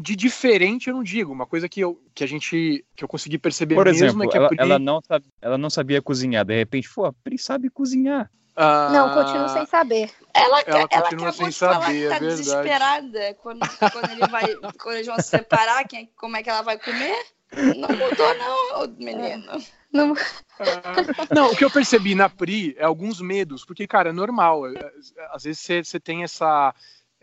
De 0.00 0.16
diferente 0.16 0.88
eu 0.88 0.94
não 0.94 1.02
digo, 1.02 1.32
uma 1.32 1.46
coisa 1.46 1.68
que 1.68 1.80
eu 1.80 2.00
que 2.14 2.24
a 2.24 2.26
gente 2.26 2.84
que 2.96 3.04
eu 3.04 3.08
consegui 3.08 3.36
perceber 3.38 3.74
Por 3.74 3.84
mesmo 3.84 4.04
exemplo, 4.04 4.24
é 4.24 4.28
que 4.28 4.36
ela, 4.36 4.48
Pri... 4.48 4.58
ela, 4.58 4.78
não 4.78 5.00
sabe, 5.06 5.26
ela 5.40 5.58
não 5.58 5.68
sabia 5.68 6.00
cozinhar, 6.00 6.44
de 6.44 6.56
repente, 6.56 6.88
pô, 6.92 7.04
a 7.04 7.12
Pri 7.12 7.38
sabe 7.38 7.68
cozinhar. 7.68 8.30
Ah, 8.54 8.90
não, 8.92 9.14
continuo 9.14 9.48
sem 9.48 9.64
saber. 9.64 10.10
Ela, 10.34 10.60
ela, 10.60 10.88
ela 10.90 11.02
continua 11.02 11.32
sem 11.32 11.50
saber, 11.50 11.74
falar 11.74 11.86
que 11.92 12.08
tá 12.08 12.16
é 12.16 12.20
desesperada 12.20 13.34
quando, 13.42 13.60
quando, 13.92 14.10
ele 14.10 14.26
vai, 14.26 14.54
quando 14.78 14.96
eles 14.96 15.06
vão 15.06 15.16
se 15.16 15.22
separar, 15.22 15.86
quem, 15.88 16.10
como 16.16 16.36
é 16.36 16.42
que 16.42 16.50
ela 16.50 16.60
vai 16.60 16.78
comer? 16.78 17.16
Não 17.56 17.88
mudou, 17.88 18.34
não, 18.38 18.96
menino. 18.96 19.52
Não... 19.92 20.14
Ah, 20.58 21.34
não, 21.34 21.52
o 21.52 21.56
que 21.56 21.64
eu 21.64 21.70
percebi 21.70 22.14
na 22.14 22.28
Pri 22.28 22.74
é 22.78 22.84
alguns 22.84 23.20
medos, 23.20 23.64
porque, 23.64 23.86
cara, 23.86 24.10
é 24.10 24.12
normal. 24.12 24.66
É, 24.66 24.78
é, 24.78 24.92
às 25.32 25.44
vezes 25.44 25.60
você 25.60 26.00
tem 26.00 26.22
essa. 26.22 26.74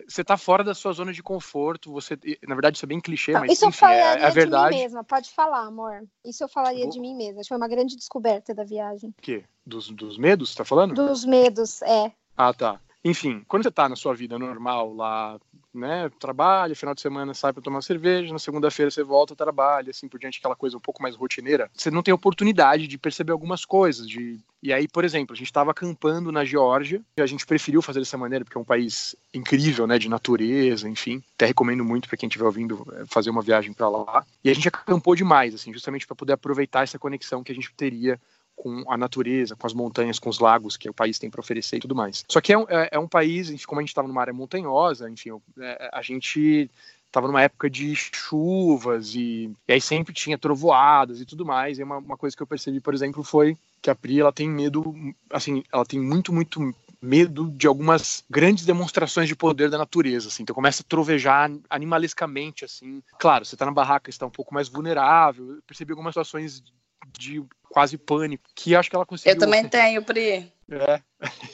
Você 0.07 0.23
tá 0.23 0.37
fora 0.37 0.63
da 0.63 0.73
sua 0.73 0.93
zona 0.93 1.11
de 1.11 1.23
conforto, 1.23 1.91
você. 1.91 2.17
Na 2.47 2.55
verdade, 2.55 2.77
isso 2.77 2.85
é 2.85 2.87
bem 2.87 3.01
clichê, 3.01 3.33
não, 3.33 3.41
mas 3.41 3.53
isso 3.53 3.65
enfim, 3.65 3.75
eu 3.75 3.79
falaria 3.79 4.23
é, 4.23 4.27
é 4.27 4.31
verdade. 4.31 4.69
de 4.69 4.75
mim 4.75 4.83
mesma, 4.83 5.03
pode 5.03 5.31
falar, 5.31 5.65
amor. 5.65 6.03
Isso 6.23 6.43
eu 6.43 6.47
falaria 6.47 6.83
Vou... 6.83 6.93
de 6.93 6.99
mim 6.99 7.15
mesma. 7.15 7.41
Foi 7.47 7.57
uma 7.57 7.67
grande 7.67 7.95
descoberta 7.95 8.53
da 8.53 8.63
viagem. 8.63 9.09
O 9.09 9.21
quê? 9.21 9.43
Dos, 9.65 9.89
dos 9.89 10.17
medos, 10.17 10.51
você 10.51 10.57
tá 10.57 10.65
falando? 10.65 10.93
Dos 10.93 11.25
medos, 11.25 11.81
é. 11.81 12.11
Ah, 12.37 12.53
tá. 12.53 12.79
Enfim, 13.03 13.43
quando 13.47 13.63
você 13.63 13.71
tá 13.71 13.87
na 13.87 13.95
sua 13.95 14.13
vida 14.13 14.37
normal, 14.37 14.93
lá, 14.93 15.39
né, 15.73 16.09
trabalha, 16.19 16.75
final 16.75 16.93
de 16.93 17.01
semana 17.01 17.33
sai 17.33 17.53
para 17.53 17.61
tomar 17.61 17.81
cerveja, 17.81 18.33
na 18.33 18.39
segunda-feira 18.39 18.91
você 18.91 19.03
volta, 19.03 19.35
trabalha, 19.35 19.91
assim 19.91 20.07
por 20.07 20.19
diante, 20.19 20.39
aquela 20.39 20.55
coisa 20.55 20.75
um 20.75 20.81
pouco 20.81 21.01
mais 21.01 21.15
rotineira, 21.15 21.69
você 21.73 21.89
não 21.89 22.03
tem 22.03 22.13
oportunidade 22.13 22.87
de 22.87 22.97
perceber 22.97 23.31
algumas 23.31 23.63
coisas, 23.63 24.07
de 24.07 24.39
e 24.61 24.73
aí, 24.73 24.89
por 24.89 25.05
exemplo, 25.05 25.33
a 25.33 25.37
gente 25.37 25.47
estava 25.47 25.71
acampando 25.71 26.33
na 26.33 26.43
Geórgia, 26.43 27.01
e 27.17 27.21
a 27.21 27.25
gente 27.25 27.45
preferiu 27.45 27.81
fazer 27.81 27.99
dessa 27.99 28.17
maneira 28.17 28.43
porque 28.43 28.57
é 28.57 28.61
um 28.61 28.65
país 28.65 29.15
incrível, 29.33 29.87
né, 29.87 29.97
de 29.97 30.09
natureza, 30.09 30.89
enfim. 30.89 31.23
Até 31.35 31.45
recomendo 31.45 31.85
muito 31.85 32.09
para 32.09 32.17
quem 32.17 32.27
estiver 32.27 32.45
ouvindo 32.45 32.85
é, 32.93 33.05
fazer 33.05 33.29
uma 33.29 33.41
viagem 33.41 33.71
para 33.71 33.87
lá. 33.87 34.25
E 34.43 34.49
a 34.49 34.53
gente 34.53 34.67
acampou 34.67 35.15
demais, 35.15 35.55
assim, 35.55 35.71
justamente 35.71 36.05
para 36.05 36.15
poder 36.15 36.33
aproveitar 36.33 36.83
essa 36.83 36.99
conexão 36.99 37.41
que 37.41 37.53
a 37.53 37.55
gente 37.55 37.73
teria 37.73 38.19
com 38.59 38.83
a 38.91 38.97
natureza, 38.97 39.55
com 39.55 39.65
as 39.65 39.73
montanhas, 39.73 40.19
com 40.19 40.29
os 40.29 40.37
lagos 40.37 40.75
que 40.75 40.89
o 40.89 40.93
país 40.93 41.17
tem 41.17 41.29
para 41.29 41.39
oferecer 41.39 41.77
e 41.77 41.79
tudo 41.79 41.95
mais. 41.95 42.25
Só 42.27 42.41
que 42.41 42.51
é 42.51 42.57
um, 42.57 42.65
é, 42.67 42.89
é 42.91 42.99
um 42.99 43.07
país, 43.07 43.49
enfim, 43.49 43.65
como 43.65 43.79
a 43.79 43.81
gente 43.81 43.89
estava 43.89 44.07
numa 44.07 44.19
área 44.19 44.33
montanhosa, 44.33 45.09
enfim, 45.09 45.31
é, 45.57 45.89
a 45.93 46.01
gente 46.01 46.69
estava 47.07 47.25
numa 47.27 47.41
época 47.41 47.69
de 47.69 47.95
chuvas 47.95 49.15
e, 49.15 49.49
e, 49.65 49.73
aí 49.73 49.79
sempre 49.79 50.13
tinha 50.13 50.37
trovoadas 50.37 51.21
e 51.21 51.25
tudo 51.25 51.45
mais. 51.45 51.79
E 51.79 51.83
uma, 51.83 51.99
uma 51.99 52.17
coisa 52.17 52.35
que 52.35 52.43
eu 52.43 52.47
percebi, 52.47 52.81
por 52.81 52.93
exemplo, 52.93 53.23
foi 53.23 53.57
que 53.81 53.89
a 53.89 53.95
Pri 53.95 54.19
ela 54.19 54.33
tem 54.33 54.49
medo, 54.49 54.93
assim, 55.31 55.63
ela 55.71 55.85
tem 55.85 55.97
muito, 55.97 56.33
muito 56.33 56.75
medo 57.01 57.49
de 57.51 57.65
algumas 57.65 58.25
grandes 58.29 58.65
demonstrações 58.65 59.29
de 59.29 59.37
poder 59.37 59.69
da 59.69 59.77
natureza, 59.77 60.27
assim. 60.27 60.43
Então 60.43 60.53
começa 60.53 60.83
a 60.83 60.85
trovejar 60.85 61.49
animalescamente, 61.69 62.65
assim. 62.65 63.01
Claro, 63.17 63.45
você 63.45 63.55
está 63.55 63.65
na 63.65 63.71
barraca, 63.71 64.09
está 64.09 64.25
um 64.25 64.29
pouco 64.29 64.53
mais 64.53 64.67
vulnerável. 64.67 65.55
Eu 65.55 65.61
percebi 65.65 65.93
algumas 65.93 66.11
situações 66.11 66.61
de 67.07 67.43
quase 67.69 67.97
pânico, 67.97 68.49
que 68.55 68.75
acho 68.75 68.89
que 68.89 68.95
ela 68.95 69.05
conseguiu. 69.05 69.33
Eu 69.33 69.39
também 69.39 69.67
tenho, 69.67 70.03
Pri. 70.03 70.51
É. 70.69 71.01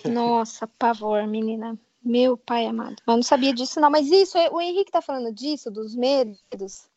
Nossa, 0.10 0.67
pavor, 0.67 1.25
menina. 1.27 1.77
Meu 2.03 2.38
pai 2.38 2.67
amado. 2.67 2.97
Eu 3.08 3.15
não 3.15 3.23
sabia 3.23 3.51
disso, 3.51 3.79
não. 3.79 3.89
Mas 3.89 4.12
isso, 4.12 4.38
o 4.51 4.62
Henrique 4.62 4.91
tá 4.91 5.01
falando 5.01 5.34
disso, 5.34 5.71
dos 5.71 5.95
medos. 5.95 6.38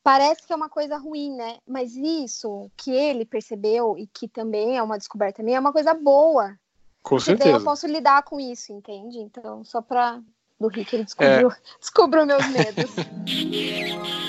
Parece 0.02 0.46
que 0.46 0.52
é 0.52 0.56
uma 0.56 0.68
coisa 0.68 0.98
ruim, 0.98 1.34
né? 1.34 1.56
Mas 1.66 1.96
isso 1.96 2.70
que 2.76 2.90
ele 2.90 3.24
percebeu 3.24 3.96
e 3.96 4.06
que 4.06 4.28
também 4.28 4.76
é 4.76 4.82
uma 4.82 4.98
descoberta 4.98 5.42
minha, 5.42 5.56
é 5.56 5.60
uma 5.60 5.72
coisa 5.72 5.94
boa. 5.94 6.54
Com 7.02 7.18
certeza. 7.18 7.56
eu 7.56 7.64
posso 7.64 7.86
lidar 7.86 8.22
com 8.22 8.38
isso, 8.38 8.70
entende? 8.70 9.18
Então, 9.18 9.64
só 9.64 9.80
pra. 9.80 10.20
Do 10.60 10.68
Rick, 10.68 10.94
ele 10.94 11.04
descobriu, 11.04 11.50
descobriu 11.80 12.26
meus 12.26 12.46
medos. 12.48 12.90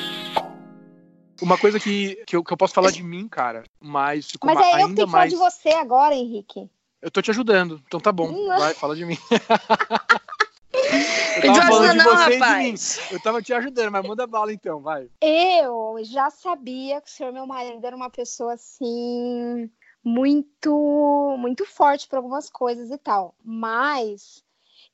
Uma 1.41 1.57
coisa 1.57 1.79
que, 1.79 2.23
que, 2.25 2.35
eu, 2.35 2.43
que 2.43 2.51
eu 2.51 2.57
posso 2.57 2.73
falar 2.73 2.91
de 2.91 3.01
mim, 3.01 3.27
cara, 3.27 3.63
mas 3.79 4.31
ficou 4.31 4.47
Mas 4.47 4.59
ma- 4.59 4.65
é 4.65 4.67
eu 4.67 4.71
que 4.71 4.83
ainda 4.83 4.95
tenho 4.95 5.07
que 5.07 5.11
falar 5.11 5.23
mais. 5.23 5.33
de 5.33 5.39
você 5.39 5.69
agora, 5.69 6.15
Henrique. 6.15 6.69
Eu 7.01 7.09
tô 7.09 7.21
te 7.21 7.31
ajudando, 7.31 7.81
então 7.87 7.99
tá 7.99 8.11
bom. 8.11 8.31
Não. 8.31 8.57
Vai, 8.57 8.73
fala 8.73 8.95
de 8.95 9.05
mim. 9.05 9.17
eu 11.35 11.41
tava 11.41 11.65
falando 11.65 11.91
de 11.91 11.97
não, 11.97 12.05
você 12.05 12.37
e 12.37 12.39
de 12.39 12.71
mim. 12.71 12.75
Eu 13.11 13.21
tava 13.21 13.41
te 13.41 13.53
ajudando, 13.53 13.91
mas 13.91 14.05
manda 14.05 14.27
bala 14.27 14.51
então, 14.51 14.81
vai. 14.81 15.09
Eu 15.21 15.95
já 16.01 16.29
sabia 16.29 16.99
que 16.99 17.09
o 17.09 17.11
senhor, 17.11 17.31
meu 17.31 17.47
marido, 17.47 17.85
era 17.85 17.95
uma 17.95 18.09
pessoa 18.09 18.53
assim. 18.53 19.69
Muito, 20.03 21.35
muito 21.37 21.65
forte 21.65 22.07
para 22.07 22.19
algumas 22.19 22.49
coisas 22.49 22.89
e 22.89 22.97
tal. 22.97 23.35
Mas 23.43 24.43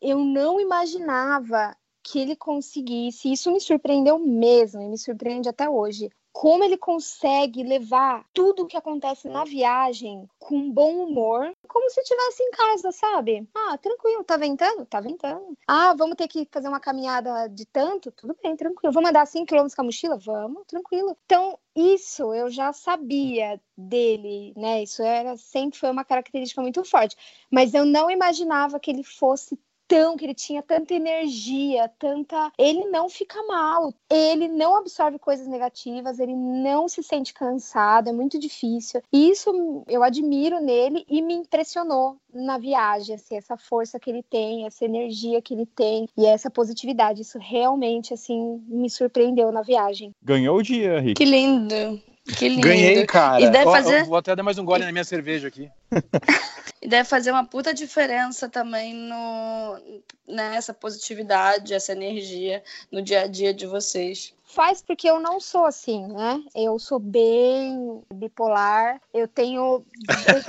eu 0.02 0.20
não 0.20 0.60
imaginava 0.60 1.76
que 2.04 2.20
ele 2.20 2.36
conseguisse. 2.36 3.32
Isso 3.32 3.52
me 3.52 3.60
surpreendeu 3.60 4.20
mesmo, 4.20 4.82
e 4.82 4.90
me 4.90 4.98
surpreende 4.98 5.50
até 5.50 5.68
hoje. 5.68 6.10
Como 6.36 6.66
ele 6.66 6.76
consegue 6.76 7.64
levar 7.64 8.26
tudo 8.34 8.64
o 8.64 8.68
que 8.68 8.76
acontece 8.76 9.30
na 9.30 9.46
viagem 9.46 10.30
com 10.38 10.70
bom 10.70 11.06
humor, 11.06 11.56
como 11.66 11.90
se 11.90 12.02
estivesse 12.02 12.44
em 12.44 12.52
casa, 12.52 12.92
sabe? 12.92 13.48
Ah, 13.56 13.78
tranquilo, 13.78 14.22
tá 14.22 14.36
ventando? 14.36 14.86
Tá 14.86 15.00
ventando. 15.00 15.58
Ah, 15.66 15.94
vamos 15.94 16.18
ter 16.18 16.28
que 16.28 16.46
fazer 16.52 16.68
uma 16.68 16.82
caminhada 16.82 17.48
de 17.48 17.66
tanto? 17.66 18.12
Tudo 18.12 18.36
bem, 18.44 18.54
tranquilo. 18.54 18.92
Vamos 18.92 19.10
andar 19.10 19.26
5 19.26 19.46
km 19.46 19.74
com 19.74 19.82
a 19.82 19.86
mochila? 19.86 20.18
Vamos, 20.18 20.64
tranquilo. 20.68 21.16
Então, 21.26 21.58
isso 21.74 22.34
eu 22.34 22.50
já 22.50 22.74
sabia 22.74 23.58
dele, 23.78 24.54
né? 24.58 24.84
Isso 24.84 25.02
era 25.02 25.38
sempre 25.38 25.80
foi 25.80 25.90
uma 25.90 26.04
característica 26.04 26.62
muito 26.62 26.84
forte. 26.84 27.16
Mas 27.50 27.74
eu 27.74 27.86
não 27.86 28.12
imaginava 28.12 28.78
que 28.78 28.92
ele 28.92 29.04
fosse 29.04 29.58
tão, 29.88 30.18
que 30.18 30.26
ele 30.26 30.34
tinha 30.34 30.62
tanta 30.62 30.94
energia, 30.94 31.90
tanta. 32.00 32.52
Ele 32.58 32.86
não 32.86 33.10
fica 33.10 33.42
mal, 33.44 33.94
ele 34.10 34.48
não 34.48 34.76
absorve 34.76 35.20
coisas 35.20 35.48
negativas, 35.48 36.20
ele 36.20 36.36
não 36.36 36.88
se 36.88 37.02
sente 37.04 37.34
cansado, 37.34 38.10
é 38.10 38.14
muito 38.14 38.40
difícil. 38.40 39.02
E 39.12 39.30
isso 39.30 39.84
eu 39.88 40.04
admiro 40.04 40.60
nele 40.60 41.06
e 41.10 41.22
me 41.22 41.34
impressionou 41.34 42.18
na 42.34 42.58
viagem, 42.58 43.16
assim, 43.16 43.38
essa 43.38 43.58
força 43.58 44.00
que 44.00 44.10
ele 44.10 44.24
tem, 44.24 44.66
essa 44.66 44.86
energia 44.86 45.42
que 45.42 45.54
ele 45.54 45.66
tem 45.66 46.08
e 46.18 46.26
essa 46.26 46.50
positividade. 46.50 47.22
Isso 47.22 47.38
realmente, 47.40 48.14
assim, 48.14 48.62
me 48.68 48.90
surpreendeu 48.90 49.52
na 49.52 49.62
viagem. 49.62 50.12
Ganhou 50.22 50.58
o 50.58 50.64
dia, 50.64 51.00
Rick. 51.00 51.16
Que 51.16 51.26
lindo. 51.26 52.02
Que 52.26 52.50
lindo. 52.50 52.62
Ganhei, 52.62 53.06
cara. 53.06 53.42
E 53.42 53.50
deve 53.50 53.66
fazer- 53.66 54.04
vou 54.06 54.18
até 54.18 54.36
dar 54.36 54.44
mais 54.44 54.58
um 54.58 54.66
gole 54.66 54.84
na 54.84 54.92
minha 54.92 55.04
cerveja 55.04 55.48
aqui. 55.48 55.70
E 56.82 56.88
deve 56.88 57.10
fazer 57.10 57.32
uma 57.32 57.44
puta 57.44 57.74
diferença 57.74 58.48
também 58.48 58.94
no 58.94 59.80
nessa 60.28 60.72
positividade, 60.72 61.74
essa 61.74 61.94
energia 61.94 62.64
no 62.92 63.02
dia 63.02 63.22
a 63.22 63.28
dia 63.28 63.52
de 63.52 63.66
vocês. 63.66 64.36
Faz 64.56 64.82
porque 64.82 65.10
eu 65.10 65.20
não 65.20 65.38
sou 65.40 65.66
assim, 65.66 66.08
né? 66.08 66.42
Eu 66.56 66.80
sou 66.80 66.98
bem 66.98 68.02
bipolar, 68.14 69.02
eu 69.14 69.28
tenho. 69.28 69.86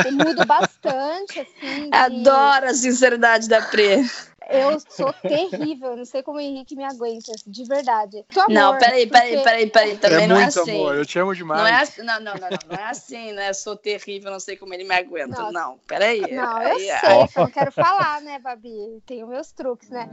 Eu 0.05 0.12
mudo 0.12 0.45
bastante, 0.47 1.40
assim. 1.40 1.90
de- 1.90 1.97
Adoro 1.97 2.66
a 2.66 2.75
sinceridade 2.75 3.49
da 3.49 3.61
Pre. 3.62 4.05
Eu 4.49 4.79
sou 4.88 5.12
terrível, 5.12 5.97
não 5.97 6.05
sei 6.05 6.23
como 6.23 6.38
o 6.38 6.40
Henrique 6.40 6.77
me 6.77 6.85
aguenta, 6.85 7.33
de 7.45 7.64
verdade. 7.64 8.25
Amor, 8.37 8.49
Não, 8.49 8.79
peraí, 8.79 9.05
peraí, 9.09 9.31
porque- 9.33 9.42
peraí, 9.42 9.66
peraí. 9.71 9.99
Também 9.99 10.23
é 10.25 10.29
não 10.29 10.37
é 10.37 10.42
muito 10.45 10.61
assim. 10.61 10.71
amor, 10.71 10.95
eu 10.95 11.05
te 11.05 11.19
amo 11.19 11.35
demais. 11.35 11.61
Não 11.61 11.66
é 11.66 11.75
assim, 11.83 12.03
não, 12.03 12.21
não, 12.21 12.35
não, 12.35 12.51
não, 12.51 12.59
não 12.71 12.77
é 12.77 12.85
assim, 12.85 13.33
né? 13.33 13.53
Sou 13.53 13.75
terrível, 13.77 14.31
não 14.31 14.38
sei 14.38 14.57
como 14.57 14.73
ele 14.73 14.85
me 14.85 14.95
aguenta. 14.95 15.42
Não. 15.42 15.51
Não, 15.51 15.79
peraí. 15.88 16.21
Não, 16.33 16.62
eu 16.62 16.77
Aí, 16.77 16.81
sei, 17.01 17.09
aí. 17.23 17.29
só 17.29 17.40
não 17.40 17.51
quero 17.51 17.73
falar, 17.73 18.21
né, 18.23 18.38
Babi? 18.38 19.03
Tenho 19.05 19.27
meus 19.27 19.51
truques, 19.51 19.90
né? 19.90 20.09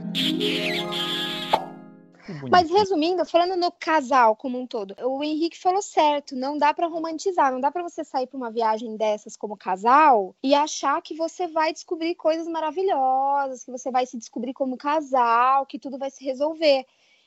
Mas 2.50 2.70
resumindo, 2.70 3.24
falando 3.24 3.56
no 3.56 3.70
casal 3.70 4.34
como 4.34 4.58
um 4.58 4.66
todo, 4.66 4.94
o 5.02 5.22
Henrique 5.22 5.58
falou 5.58 5.82
certo, 5.82 6.34
não 6.34 6.56
dá 6.56 6.72
pra 6.72 6.86
romantizar, 6.86 7.52
não 7.52 7.60
dá 7.60 7.70
pra 7.70 7.82
você 7.82 8.02
sair 8.02 8.26
pra 8.26 8.36
uma 8.36 8.50
viagem 8.50 8.96
dessas 8.96 9.36
como 9.36 9.56
casal 9.56 10.34
e 10.42 10.54
achar 10.54 11.00
que 11.02 11.14
você 11.14 11.46
vai 11.46 11.72
descobrir 11.72 12.14
coisas 12.14 12.46
maravilhosas, 12.46 13.64
que 13.64 13.70
você 13.70 13.90
vai 13.90 14.06
se 14.06 14.16
descobrir 14.16 14.54
como 14.54 14.76
casal, 14.76 15.66
que 15.66 15.78
tudo 15.78 15.98
vai 15.98 16.10
se 16.10 16.24
resolver. 16.24 16.86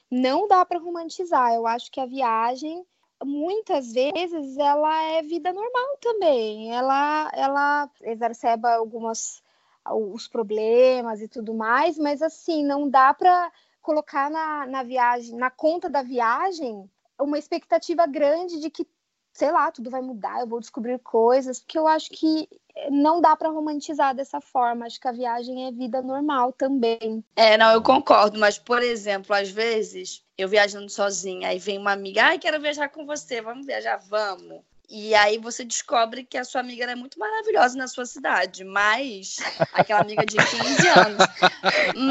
Não 0.10 0.47
dá 0.47 0.65
pra 0.65 0.79
romantizar. 0.79 1.53
Eu 1.53 1.67
acho 1.67 1.91
que 1.91 1.99
a 1.99 2.05
viagem 2.05 2.86
muitas 3.23 3.93
vezes 3.93 4.57
ela 4.57 5.03
é 5.03 5.21
vida 5.21 5.51
normal 5.51 5.97
também. 6.01 6.71
Ela 6.73 7.29
ela 7.33 7.89
exacerba 8.03 8.73
algumas 8.75 9.43
os 9.89 10.27
problemas 10.27 11.21
e 11.21 11.27
tudo 11.27 11.53
mais, 11.53 11.97
mas 11.97 12.21
assim, 12.21 12.63
não 12.63 12.89
dá 12.89 13.13
pra 13.13 13.51
colocar 13.88 14.30
na, 14.30 14.67
na 14.67 14.84
viagem, 14.84 15.38
na 15.38 15.50
conta 15.50 15.89
da 15.89 16.04
viagem, 16.04 16.89
uma 17.17 17.39
expectativa 17.39 18.06
grande 18.06 18.60
de 18.60 18.69
que, 18.69 18.86
sei 19.32 19.50
lá, 19.50 19.71
tudo 19.71 19.89
vai 19.89 20.02
mudar, 20.02 20.41
eu 20.41 20.47
vou 20.47 20.60
descobrir 20.60 21.00
coisas, 21.00 21.62
porque 21.62 21.80
eu 21.80 21.88
acho 21.88 22.10
que 22.10 22.50
não 22.91 23.21
dá 23.21 23.34
para 23.34 23.50
romantizar 23.50 24.13
dessa 24.13 24.41
forma. 24.41 24.86
Acho 24.86 25.00
que 25.00 25.08
a 25.08 25.13
viagem 25.13 25.67
é 25.67 25.71
vida 25.71 26.02
normal 26.02 26.52
também. 26.52 27.23
É, 27.34 27.58
não, 27.58 27.71
eu 27.71 27.82
concordo, 27.82 28.38
mas, 28.38 28.60
por 28.60 28.84
exemplo, 28.84 29.34
às 29.34 29.50
vezes 29.50 30.21
eu 30.38 30.50
viajando 30.50 30.89
sozinha, 30.89 31.47
aí 31.47 31.58
vem 31.58 31.78
uma 31.78 31.93
amiga, 31.93 32.26
ai, 32.26 32.38
quero 32.38 32.62
viajar 32.62 32.89
com 32.89 33.06
você, 33.06 33.41
vamos 33.41 33.65
viajar, 33.65 33.97
vamos. 34.10 34.62
E 34.89 35.13
aí 35.13 35.38
você 35.38 35.65
descobre 35.65 36.23
que 36.23 36.38
a 36.38 36.45
sua 36.45 36.62
amiga 36.62 36.86
é 36.86 36.95
muito 36.95 37.19
maravilhosa 37.19 37.78
na 37.78 37.88
sua 37.88 38.06
cidade, 38.06 38.63
mas 38.63 39.38
aquela 39.73 40.02
amiga 40.02 40.26
de 40.26 40.38
15 40.38 40.88
anos, 40.97 41.28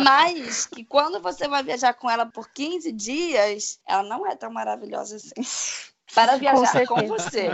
mas 0.05 0.67
que 0.67 0.85
quando 0.85 1.19
você 1.21 1.49
vai 1.49 1.63
viajar 1.63 1.95
com 1.95 2.11
ela 2.11 2.27
por 2.27 2.51
15 2.51 2.93
dias, 2.93 3.81
ela 3.89 4.03
não 4.03 4.27
é 4.27 4.37
tão 4.37 4.51
maravilhosa 4.51 5.17
assim. 5.17 5.81
Para 6.15 6.37
viajar 6.37 6.87
com, 6.87 6.99
certeza. 6.99 7.15
você. 7.15 7.51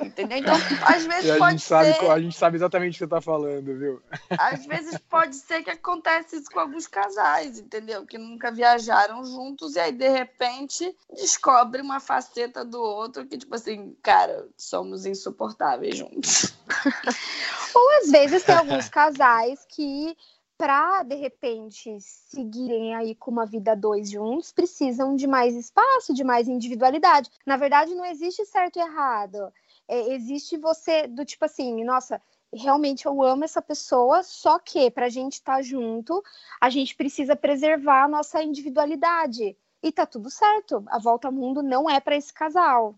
Entendeu? 0.00 0.38
Então, 0.38 0.54
às 0.82 1.06
vezes 1.06 1.24
E 1.26 1.30
a 1.30 1.38
pode 1.38 1.52
gente, 1.52 1.62
sabe, 1.62 1.92
ser. 1.92 2.10
a 2.10 2.18
gente 2.18 2.36
sabe 2.36 2.56
exatamente 2.56 2.90
o 2.90 2.92
que 2.94 2.98
você 2.98 3.06
tá 3.06 3.20
falando, 3.20 3.78
viu? 3.78 4.02
Às 4.30 4.66
vezes 4.66 4.98
pode 5.08 5.36
ser 5.36 5.62
que 5.62 5.70
acontece 5.70 6.36
isso 6.36 6.50
com 6.50 6.58
alguns 6.58 6.86
casais, 6.86 7.58
entendeu? 7.60 8.04
Que 8.04 8.18
nunca 8.18 8.50
viajaram 8.50 9.24
juntos 9.24 9.76
e 9.76 9.80
aí, 9.80 9.92
de 9.92 10.08
repente, 10.08 10.94
descobre 11.14 11.80
uma 11.80 12.00
faceta 12.00 12.64
do 12.64 12.80
outro 12.80 13.24
que, 13.26 13.38
tipo 13.38 13.54
assim, 13.54 13.96
cara, 14.02 14.48
somos 14.56 15.06
insuportáveis 15.06 15.96
juntos. 15.96 16.54
Ou 17.74 17.90
às 18.02 18.10
vezes 18.10 18.42
tem 18.42 18.54
alguns 18.56 18.88
casais 18.88 19.64
que, 19.68 20.16
para 20.58 21.02
de 21.02 21.16
repente 21.16 21.96
seguirem 22.00 22.94
aí 22.94 23.14
com 23.14 23.30
uma 23.30 23.46
vida 23.46 23.74
dois 23.74 24.10
juntos, 24.10 24.52
precisam 24.52 25.14
de 25.16 25.26
mais 25.26 25.54
espaço, 25.54 26.14
de 26.14 26.24
mais 26.24 26.48
individualidade. 26.48 27.30
Na 27.44 27.56
verdade, 27.56 27.94
não 27.94 28.04
existe 28.04 28.44
certo 28.46 28.78
e 28.78 28.82
errado. 28.82 29.52
É, 29.88 30.14
existe 30.14 30.56
você 30.56 31.06
do 31.06 31.24
tipo 31.24 31.44
assim, 31.44 31.84
nossa, 31.84 32.20
realmente 32.52 33.06
eu 33.06 33.22
amo 33.22 33.44
essa 33.44 33.60
pessoa, 33.60 34.22
só 34.22 34.58
que 34.58 34.90
para 34.90 35.06
a 35.06 35.10
gente 35.10 35.34
estar 35.34 35.62
junto, 35.62 36.22
a 36.60 36.70
gente 36.70 36.94
precisa 36.94 37.36
preservar 37.36 38.04
a 38.04 38.08
nossa 38.08 38.42
individualidade. 38.42 39.56
E 39.82 39.92
tá 39.92 40.06
tudo 40.06 40.30
certo. 40.30 40.82
A 40.88 40.98
volta 40.98 41.28
ao 41.28 41.32
mundo 41.32 41.62
não 41.62 41.90
é 41.90 42.00
para 42.00 42.16
esse 42.16 42.32
casal. 42.32 42.94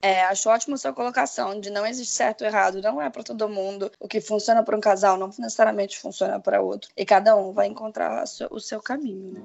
É, 0.00 0.22
acho 0.24 0.50
ótimo 0.50 0.76
sua 0.76 0.92
colocação 0.92 1.58
de 1.58 1.70
não 1.70 1.86
existe 1.86 2.14
certo 2.14 2.42
ou 2.42 2.46
errado, 2.46 2.82
não 2.82 3.00
é 3.00 3.08
para 3.08 3.22
todo 3.22 3.48
mundo. 3.48 3.90
O 3.98 4.06
que 4.06 4.20
funciona 4.20 4.62
para 4.62 4.76
um 4.76 4.80
casal 4.80 5.16
não 5.16 5.28
necessariamente 5.28 5.98
funciona 5.98 6.38
para 6.38 6.60
outro. 6.60 6.90
E 6.96 7.06
cada 7.06 7.34
um 7.36 7.52
vai 7.52 7.68
encontrar 7.68 8.24
o 8.50 8.60
seu 8.60 8.82
caminho. 8.82 9.32
né? 9.32 9.40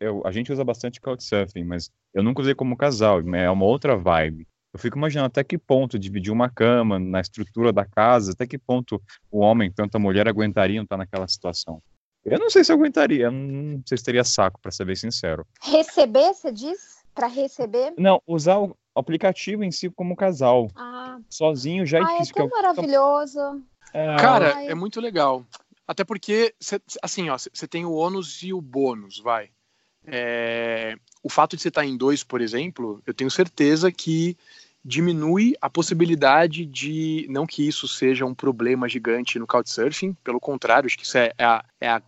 Eu, 0.00 0.22
a 0.26 0.30
gente 0.32 0.52
usa 0.52 0.64
bastante 0.64 1.00
Couchsurfing, 1.00 1.64
mas 1.64 1.90
eu 2.14 2.22
nunca 2.22 2.42
usei 2.42 2.54
como 2.54 2.76
casal, 2.76 3.22
né? 3.22 3.44
é 3.44 3.50
uma 3.50 3.64
outra 3.64 3.96
vibe. 3.96 4.46
Eu 4.72 4.78
fico 4.78 4.98
imaginando 4.98 5.28
até 5.28 5.42
que 5.42 5.56
ponto 5.56 5.98
dividir 5.98 6.30
uma 6.30 6.50
cama 6.50 6.98
na 6.98 7.20
estrutura 7.20 7.72
da 7.72 7.84
casa, 7.86 8.32
até 8.32 8.46
que 8.46 8.58
ponto 8.58 9.00
o 9.30 9.38
homem, 9.40 9.72
tanto 9.72 9.96
a 9.96 9.98
mulher, 9.98 10.28
aguentariam 10.28 10.84
estar 10.84 10.96
naquela 10.98 11.26
situação. 11.26 11.80
Eu 12.24 12.38
não 12.38 12.50
sei 12.50 12.62
se 12.64 12.72
eu 12.72 12.76
aguentaria, 12.76 13.26
eu 13.26 13.32
não 13.32 13.80
sei 13.86 13.96
se 13.96 14.04
teria 14.04 14.24
saco, 14.24 14.60
para 14.60 14.70
ser 14.72 14.84
bem 14.84 14.96
sincero. 14.96 15.46
Receber, 15.62 16.34
você 16.34 16.52
diz? 16.52 16.96
Para 17.14 17.26
receber? 17.28 17.94
Não, 17.96 18.20
usar 18.26 18.58
o 18.58 18.76
aplicativo 18.94 19.64
em 19.64 19.70
si 19.70 19.88
como 19.88 20.16
casal. 20.16 20.68
Ah, 20.74 21.18
Sozinho 21.30 21.86
já 21.86 21.98
é 21.98 22.02
ah, 22.02 22.04
é 22.04 22.12
difícil. 22.14 22.34
tão 22.34 22.48
porque 22.48 22.58
eu- 22.58 22.62
maravilhoso. 22.62 23.62
É, 23.94 24.16
Cara, 24.16 24.54
Ai. 24.56 24.68
é 24.68 24.74
muito 24.74 25.00
legal. 25.00 25.46
Até 25.88 26.04
porque, 26.04 26.52
cê- 26.60 26.80
assim, 27.00 27.30
ó, 27.30 27.38
você 27.38 27.66
tem 27.68 27.84
o 27.86 27.92
ônus 27.92 28.42
e 28.42 28.52
o 28.52 28.60
bônus, 28.60 29.20
vai. 29.20 29.48
É, 30.06 30.96
o 31.22 31.28
fato 31.28 31.56
de 31.56 31.62
você 31.62 31.68
estar 31.68 31.84
em 31.84 31.96
dois, 31.96 32.22
por 32.22 32.40
exemplo, 32.40 33.02
eu 33.06 33.12
tenho 33.12 33.30
certeza 33.30 33.90
que 33.90 34.36
diminui 34.84 35.54
a 35.60 35.68
possibilidade 35.68 36.64
de. 36.64 37.26
Não 37.28 37.46
que 37.46 37.66
isso 37.66 37.88
seja 37.88 38.24
um 38.24 38.34
problema 38.34 38.88
gigante 38.88 39.38
no 39.38 39.46
Couchsurfing, 39.46 40.16
pelo 40.22 40.38
contrário, 40.38 40.86
acho 40.86 40.96
que 40.96 41.04
isso 41.04 41.18
é, 41.18 41.32
é 41.36 41.44
a, 41.44 41.64
é 41.80 41.88
a 41.88 42.02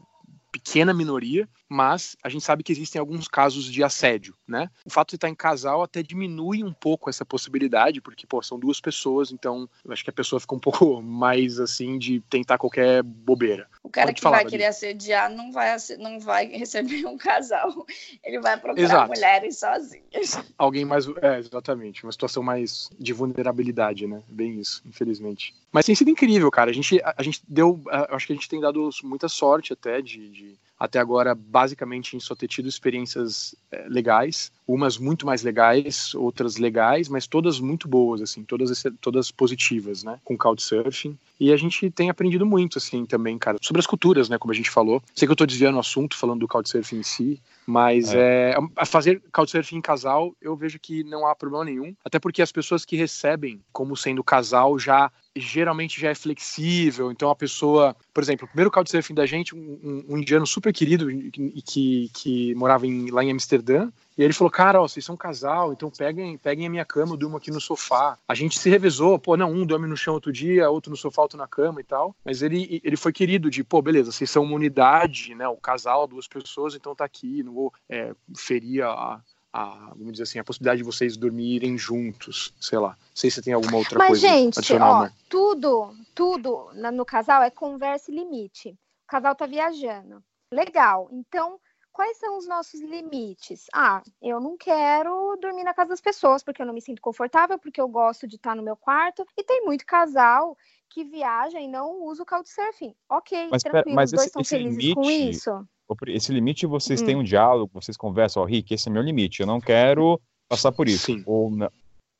pequena 0.52 0.94
minoria, 0.94 1.48
mas 1.68 2.16
a 2.22 2.28
gente 2.28 2.44
sabe 2.44 2.62
que 2.62 2.72
existem 2.72 2.98
alguns 2.98 3.28
casos 3.28 3.64
de 3.64 3.82
assédio, 3.84 4.34
né? 4.46 4.70
O 4.84 4.90
fato 4.90 5.10
de 5.10 5.16
estar 5.16 5.28
em 5.28 5.34
casal 5.34 5.82
até 5.82 6.02
diminui 6.02 6.64
um 6.64 6.72
pouco 6.72 7.10
essa 7.10 7.24
possibilidade, 7.24 8.00
porque, 8.00 8.26
pô, 8.26 8.42
são 8.42 8.58
duas 8.58 8.80
pessoas, 8.80 9.30
então 9.30 9.68
eu 9.84 9.92
acho 9.92 10.02
que 10.02 10.10
a 10.10 10.12
pessoa 10.12 10.40
fica 10.40 10.54
um 10.54 10.58
pouco 10.60 11.02
mais, 11.02 11.60
assim, 11.60 11.98
de 11.98 12.20
tentar 12.30 12.58
qualquer 12.58 13.02
bobeira. 13.02 13.68
O 13.82 13.90
cara 13.90 14.08
Pode 14.08 14.16
que 14.16 14.22
falar, 14.22 14.38
vai 14.38 14.46
querer 14.46 14.66
assediar 14.66 15.30
não 15.30 15.52
vai, 15.52 15.76
não 15.98 16.18
vai 16.18 16.46
receber 16.52 17.06
um 17.06 17.18
casal, 17.18 17.86
ele 18.24 18.40
vai 18.40 18.58
procurar 18.58 18.84
Exato. 18.84 19.08
mulheres 19.08 19.58
sozinhas. 19.58 20.42
Alguém 20.56 20.84
mais, 20.84 21.06
é, 21.20 21.38
exatamente, 21.38 22.04
uma 22.04 22.12
situação 22.12 22.42
mais 22.42 22.90
de 22.98 23.12
vulnerabilidade, 23.12 24.06
né? 24.06 24.22
Bem 24.28 24.58
isso, 24.58 24.82
infelizmente. 24.86 25.54
Mas 25.70 25.84
tem 25.84 25.94
sido 25.94 26.10
incrível, 26.10 26.50
cara, 26.50 26.70
a 26.70 26.74
gente, 26.74 27.00
a, 27.02 27.14
a 27.18 27.22
gente 27.22 27.42
deu, 27.46 27.80
a, 27.88 28.16
acho 28.16 28.26
que 28.26 28.32
a 28.32 28.36
gente 28.36 28.48
tem 28.48 28.60
dado 28.60 28.88
muita 29.02 29.28
sorte 29.28 29.72
até 29.72 30.00
de, 30.00 30.28
de 30.30 30.58
até 30.78 30.98
agora 30.98 31.34
basicamente 31.34 32.16
em 32.16 32.20
só 32.20 32.34
ter 32.34 32.48
tido 32.48 32.68
experiências 32.68 33.54
é, 33.70 33.86
legais, 33.88 34.52
umas 34.66 34.98
muito 34.98 35.26
mais 35.26 35.42
legais, 35.42 36.14
outras 36.14 36.56
legais, 36.56 37.08
mas 37.08 37.26
todas 37.26 37.58
muito 37.58 37.88
boas, 37.88 38.20
assim, 38.20 38.44
todas, 38.44 38.84
todas 39.00 39.30
positivas, 39.30 40.04
né, 40.04 40.20
com 40.24 40.36
Couchsurfing. 40.36 41.18
E 41.40 41.52
a 41.52 41.56
gente 41.56 41.90
tem 41.90 42.10
aprendido 42.10 42.44
muito, 42.44 42.78
assim, 42.78 43.06
também, 43.06 43.38
cara, 43.38 43.58
sobre 43.62 43.80
as 43.80 43.86
culturas, 43.86 44.28
né, 44.28 44.38
como 44.38 44.52
a 44.52 44.56
gente 44.56 44.70
falou. 44.70 45.02
Sei 45.14 45.26
que 45.26 45.32
eu 45.32 45.36
tô 45.36 45.46
desviando 45.46 45.76
o 45.76 45.80
assunto, 45.80 46.16
falando 46.16 46.40
do 46.40 46.48
Couchsurfing 46.48 46.98
em 46.98 47.02
si, 47.02 47.40
mas 47.66 48.12
é. 48.12 48.54
É, 48.76 48.84
fazer 48.84 49.22
Couchsurfing 49.32 49.76
em 49.76 49.80
casal, 49.80 50.34
eu 50.40 50.54
vejo 50.56 50.78
que 50.78 51.02
não 51.04 51.26
há 51.26 51.34
problema 51.34 51.64
nenhum, 51.64 51.94
até 52.04 52.18
porque 52.18 52.42
as 52.42 52.52
pessoas 52.52 52.84
que 52.84 52.96
recebem 52.96 53.60
como 53.72 53.96
sendo 53.96 54.22
casal 54.22 54.78
já 54.78 55.10
geralmente 55.40 56.00
já 56.00 56.10
é 56.10 56.14
flexível. 56.14 57.10
Então 57.10 57.30
a 57.30 57.36
pessoa, 57.36 57.96
por 58.12 58.22
exemplo, 58.22 58.44
o 58.44 58.48
primeiro 58.48 58.70
couchsurfing 58.70 59.14
da 59.14 59.26
gente, 59.26 59.54
um, 59.54 60.04
um, 60.08 60.18
indiano 60.18 60.46
super 60.46 60.72
querido 60.72 61.10
e 61.10 61.62
que, 61.62 62.10
que 62.14 62.54
morava 62.54 62.86
em, 62.86 63.10
lá 63.10 63.22
em 63.24 63.30
Amsterdã, 63.30 63.90
e 64.18 64.22
ele 64.24 64.32
falou, 64.32 64.50
cara, 64.50 64.82
ó, 64.82 64.88
vocês 64.88 65.04
são 65.04 65.14
um 65.14 65.18
casal, 65.18 65.72
então 65.72 65.88
peguem, 65.90 66.36
peguem 66.36 66.66
a 66.66 66.70
minha 66.70 66.84
cama, 66.84 67.12
eu 67.12 67.16
durmo 67.16 67.36
aqui 67.36 67.52
no 67.52 67.60
sofá. 67.60 68.18
A 68.26 68.34
gente 68.34 68.58
se 68.58 68.68
revezou, 68.68 69.16
pô, 69.16 69.36
não, 69.36 69.52
um 69.52 69.64
dorme 69.64 69.86
no 69.86 69.96
chão 69.96 70.12
outro 70.12 70.32
dia, 70.32 70.68
outro 70.68 70.90
no 70.90 70.96
sofá, 70.96 71.22
outro 71.22 71.38
na 71.38 71.46
cama 71.46 71.80
e 71.80 71.84
tal. 71.84 72.16
Mas 72.24 72.42
ele, 72.42 72.80
ele 72.82 72.96
foi 72.96 73.12
querido 73.12 73.48
de, 73.48 73.62
pô, 73.62 73.80
beleza, 73.80 74.10
vocês 74.10 74.28
são 74.28 74.42
uma 74.42 74.56
unidade, 74.56 75.36
né, 75.36 75.46
o 75.46 75.56
casal, 75.56 76.08
duas 76.08 76.26
pessoas, 76.26 76.74
então 76.74 76.96
tá 76.96 77.04
aqui, 77.04 77.44
não 77.44 77.52
vou 77.52 77.72
é, 77.88 78.12
ferir 78.36 78.82
a, 78.82 79.20
a, 79.52 79.92
vamos 79.96 80.12
dizer 80.12 80.24
assim, 80.24 80.38
a 80.38 80.44
possibilidade 80.44 80.78
de 80.78 80.84
vocês 80.84 81.16
dormirem 81.16 81.78
juntos, 81.78 82.54
sei 82.60 82.78
lá. 82.78 82.90
Não 82.90 82.96
sei 83.14 83.30
se 83.30 83.42
tem 83.42 83.52
alguma 83.52 83.78
outra 83.78 83.98
Mas, 83.98 84.08
coisa 84.08 84.28
gente, 84.28 84.58
adicional, 84.58 84.94
ó, 84.94 85.02
né? 85.04 85.12
tudo, 85.28 85.94
tudo 86.14 86.70
no 86.92 87.04
casal 87.04 87.42
é 87.42 87.50
conversa 87.50 88.10
e 88.10 88.14
limite. 88.14 88.70
O 88.70 89.08
casal 89.08 89.34
tá 89.34 89.46
viajando. 89.46 90.22
Legal. 90.52 91.08
Então, 91.12 91.58
quais 91.92 92.18
são 92.18 92.38
os 92.38 92.46
nossos 92.46 92.80
limites? 92.80 93.66
Ah, 93.72 94.02
eu 94.22 94.38
não 94.40 94.56
quero 94.56 95.36
dormir 95.40 95.64
na 95.64 95.74
casa 95.74 95.90
das 95.90 96.00
pessoas 96.00 96.42
porque 96.42 96.60
eu 96.62 96.66
não 96.66 96.74
me 96.74 96.82
sinto 96.82 97.00
confortável, 97.00 97.58
porque 97.58 97.80
eu 97.80 97.88
gosto 97.88 98.26
de 98.26 98.36
estar 98.36 98.54
no 98.54 98.62
meu 98.62 98.76
quarto. 98.76 99.26
E 99.36 99.42
tem 99.42 99.64
muito 99.64 99.86
casal 99.86 100.56
que 100.88 101.04
viaja 101.04 101.60
e 101.60 101.68
não 101.68 102.02
usa 102.02 102.22
o 102.22 102.26
couchsurfing. 102.26 102.94
Ok, 103.08 103.48
mas, 103.50 103.62
tranquilo, 103.62 103.96
mas 103.96 104.10
os 104.10 104.16
dois 104.16 104.22
esse, 104.22 104.28
estão 104.28 104.42
esse 104.42 104.50
felizes 104.50 104.78
limite, 104.78 104.94
com 104.94 105.10
isso. 105.10 105.68
Esse 106.08 106.32
limite 106.32 106.66
vocês 106.66 107.00
Hum. 107.02 107.04
têm 107.06 107.16
um 107.16 107.22
diálogo, 107.24 107.70
vocês 107.74 107.96
conversam, 107.96 108.42
ó, 108.42 108.46
Rick, 108.46 108.74
esse 108.74 108.88
é 108.88 108.92
meu 108.92 109.02
limite, 109.02 109.40
eu 109.40 109.46
não 109.46 109.60
quero 109.60 110.20
passar 110.48 110.72
por 110.72 110.88
isso. 110.88 111.06
Sim. 111.06 111.22
Ou 111.26 111.50
não. 111.50 111.70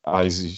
Ah, 0.04 0.28
cê- 0.30 0.48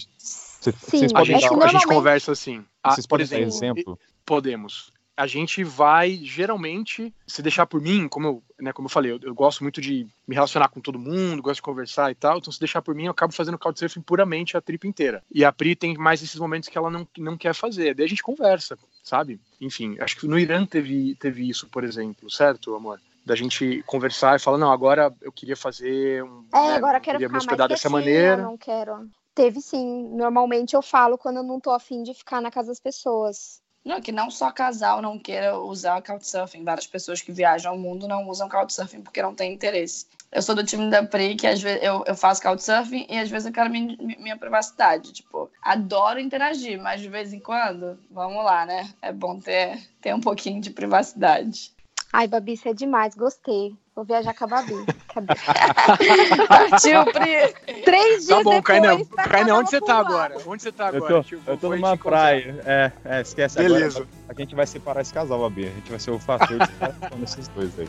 Sim, 0.71 0.71
vocês 0.71 1.11
A 1.11 1.17
podem 1.19 1.35
é 1.35 1.39
gente, 1.39 1.49
dar, 1.57 1.65
a 1.65 1.67
gente 1.67 1.87
conversa 1.87 2.31
assim. 2.31 2.63
Ah, 2.83 2.91
vocês 2.91 3.05
por 3.05 3.19
podem 3.19 3.27
dar 3.27 3.39
exemplo, 3.39 3.79
exemplo? 3.81 3.99
podemos. 4.25 4.93
A 5.17 5.27
gente 5.27 5.63
vai, 5.63 6.15
geralmente, 6.23 7.13
se 7.27 7.41
deixar 7.43 7.65
por 7.65 7.81
mim, 7.81 8.07
como 8.07 8.27
eu, 8.27 8.43
né, 8.59 8.71
como 8.73 8.85
eu 8.85 8.89
falei, 8.89 9.11
eu, 9.11 9.19
eu 9.21 9.35
gosto 9.35 9.61
muito 9.61 9.81
de 9.81 10.07
me 10.27 10.33
relacionar 10.33 10.69
com 10.69 10.79
todo 10.79 10.97
mundo, 10.97 11.41
gosto 11.43 11.57
de 11.57 11.61
conversar 11.63 12.09
e 12.11 12.15
tal, 12.15 12.37
então 12.37 12.51
se 12.51 12.59
deixar 12.59 12.81
por 12.81 12.95
mim, 12.95 13.05
eu 13.05 13.11
acabo 13.11 13.33
fazendo 13.33 13.57
couchsurfing 13.59 14.01
puramente 14.01 14.55
a 14.55 14.61
trip 14.61 14.87
inteira. 14.87 15.21
E 15.29 15.43
a 15.43 15.51
Pri 15.51 15.75
tem 15.75 15.95
mais 15.97 16.23
esses 16.23 16.39
momentos 16.39 16.69
que 16.69 16.77
ela 16.77 16.89
não, 16.89 17.05
não 17.17 17.37
quer 17.37 17.53
fazer. 17.53 17.93
Daí 17.93 18.05
a 18.05 18.09
gente 18.09 18.23
conversa, 18.23 18.77
sabe? 19.03 19.39
Enfim, 19.59 19.97
acho 19.99 20.17
que 20.17 20.27
no 20.27 20.37
Irã 20.37 20.65
teve, 20.65 21.15
teve 21.15 21.49
isso, 21.49 21.67
por 21.67 21.83
exemplo, 21.83 22.29
certo, 22.29 22.75
amor? 22.75 22.99
Da 23.25 23.35
gente 23.35 23.83
conversar 23.85 24.35
e 24.35 24.39
falar, 24.39 24.57
não, 24.57 24.71
agora 24.71 25.13
eu 25.21 25.31
queria 25.31 25.55
fazer 25.55 26.23
um. 26.23 26.45
É, 26.53 26.57
né, 26.57 26.75
agora 26.75 26.97
eu 26.97 27.01
quero 27.01 27.17
queria 27.17 27.29
me 27.29 27.33
ficar 27.33 27.37
hospedar 27.37 27.69
mais 27.69 27.79
dessa 27.79 27.89
maneira. 27.89 28.37
não 28.37 28.57
quero. 28.57 29.09
Teve 29.33 29.61
sim. 29.61 30.09
Normalmente 30.15 30.75
eu 30.75 30.81
falo 30.81 31.17
quando 31.17 31.37
eu 31.37 31.43
não 31.43 31.59
tô 31.59 31.71
afim 31.71 32.03
de 32.03 32.13
ficar 32.13 32.41
na 32.41 32.51
casa 32.51 32.69
das 32.69 32.79
pessoas. 32.79 33.61
Não, 33.83 33.99
que 34.01 34.11
não 34.11 34.29
só 34.29 34.51
casal 34.51 35.01
não 35.01 35.17
queira 35.17 35.57
usar 35.57 36.01
Couchsurfing. 36.01 36.63
Várias 36.63 36.85
pessoas 36.85 37.21
que 37.21 37.31
viajam 37.31 37.71
ao 37.71 37.77
mundo 37.77 38.07
não 38.07 38.27
usam 38.29 38.49
Couchsurfing 38.49 39.01
porque 39.01 39.21
não 39.21 39.33
tem 39.33 39.53
interesse. 39.53 40.05
Eu 40.31 40.41
sou 40.41 40.55
do 40.55 40.63
time 40.63 40.89
da 40.89 41.03
Pri, 41.03 41.35
que 41.35 41.45
às 41.45 41.61
vezes 41.61 41.83
eu, 41.83 42.05
eu 42.07 42.15
faço 42.15 42.41
Couchsurfing 42.41 43.05
e 43.09 43.17
às 43.17 43.29
vezes 43.29 43.47
eu 43.47 43.53
quero 43.53 43.69
minha, 43.69 43.97
minha 43.97 44.37
privacidade. 44.37 45.11
Tipo, 45.11 45.51
adoro 45.61 46.19
interagir, 46.19 46.81
mas 46.81 47.01
de 47.01 47.09
vez 47.09 47.33
em 47.33 47.39
quando, 47.39 47.99
vamos 48.09 48.43
lá, 48.45 48.65
né? 48.65 48.89
É 49.01 49.11
bom 49.11 49.39
ter, 49.39 49.77
ter 50.01 50.15
um 50.15 50.21
pouquinho 50.21 50.61
de 50.61 50.69
privacidade. 50.69 51.73
Ai, 52.13 52.27
Babi, 52.27 52.57
você 52.57 52.69
é 52.69 52.73
demais, 52.73 53.15
gostei. 53.15 53.73
Vou 53.95 54.03
viajar 54.03 54.33
com 54.33 54.43
a 54.43 54.47
Babi. 54.47 54.85
Cadê? 55.13 55.27
Partiu, 56.47 57.05
Pri! 57.05 57.83
Três 57.83 58.25
dias 58.25 58.27
Tá 58.27 58.43
bom, 58.43 58.51
depois, 58.51 59.07
tá 59.15 59.55
onde 59.55 59.69
você 59.69 59.81
tá 59.81 59.97
agora? 59.97 60.37
Onde 60.45 60.63
você 60.63 60.71
tá 60.71 60.89
Eu 60.89 60.97
agora? 60.97 61.13
tô, 61.13 61.23
Tipo, 61.23 61.49
eu 61.49 61.57
tô 61.57 61.69
numa 61.69 61.95
praia. 61.97 62.61
É, 62.65 62.91
é, 63.05 63.21
esquece 63.21 63.57
Beleza. 63.57 63.99
agora. 63.99 64.09
A 64.27 64.33
gente 64.33 64.55
vai 64.55 64.67
separar 64.67 65.01
esse 65.01 65.13
casal, 65.13 65.39
Babi. 65.39 65.67
A 65.67 65.69
gente 65.69 65.89
vai 65.89 65.99
ser 65.99 66.11
o 66.11 66.19
fator 66.19 66.59
de 66.59 66.65
separação 66.65 67.17
desses 67.17 67.47
dois 67.49 67.71
aí. 67.79 67.87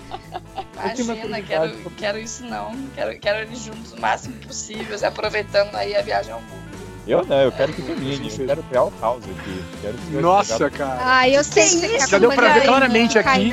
Imagina, 0.98 1.42
quero, 1.42 1.90
quero 1.96 2.18
isso 2.18 2.44
não. 2.44 2.76
Quero, 2.94 3.18
quero 3.18 3.38
eles 3.40 3.60
juntos 3.60 3.92
o 3.92 4.00
máximo 4.00 4.36
possível, 4.46 4.96
se 4.96 5.04
aproveitando 5.04 5.74
aí 5.74 5.96
a 5.96 6.02
viagem 6.02 6.32
ao 6.32 6.40
mundo. 6.40 6.62
Eu 7.06 7.24
não, 7.24 7.40
eu 7.40 7.50
quero 7.50 7.72
que 7.72 7.82
termine. 7.82 8.30
Eu 8.30 8.46
quero 8.46 8.62
criar 8.62 8.84
o 8.84 8.90
caos 8.92 9.24
aqui. 9.24 9.64
Quero 9.80 9.98
que 9.98 10.10
Nossa, 10.20 10.70
cara. 10.70 11.00
Ai, 11.02 11.36
eu 11.36 11.42
sei 11.42 11.64
que 11.64 11.70
você 11.70 11.88
quer 11.88 12.08
Já 12.08 12.18
deu 12.18 12.30
pra 12.30 12.52
ver 12.52 12.62
claramente 12.62 13.18
aí, 13.18 13.24
aqui. 13.24 13.52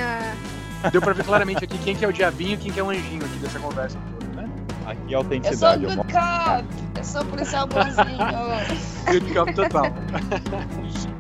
Deu 0.92 1.02
pra 1.02 1.14
ver 1.14 1.24
claramente 1.26 1.64
aqui 1.64 1.78
quem 1.78 1.96
que 1.96 2.06
é 2.06 2.08
o 2.08 2.14
diabinho 2.14 2.54
e 2.54 2.58
quem 2.58 2.72
que 2.72 2.80
é 2.80 2.84
o 2.84 2.90
anjinho 2.90 3.26
aqui 3.26 3.38
dessa 3.40 3.60
conversa 3.60 3.98
toda, 4.20 4.42
né? 4.42 4.50
Aqui 4.86 5.02
é 5.02 5.04
Eu 5.04 5.10
sou 5.10 5.18
autenticidade. 5.18 5.86
good 5.86 5.98
eu 5.98 6.04
cop! 6.06 6.66
Eu 6.98 7.04
sou 7.04 7.26
policial 7.26 7.68
bonzinho. 7.68 8.18
Good 9.06 9.34
cop 9.34 9.54
total. 9.54 9.86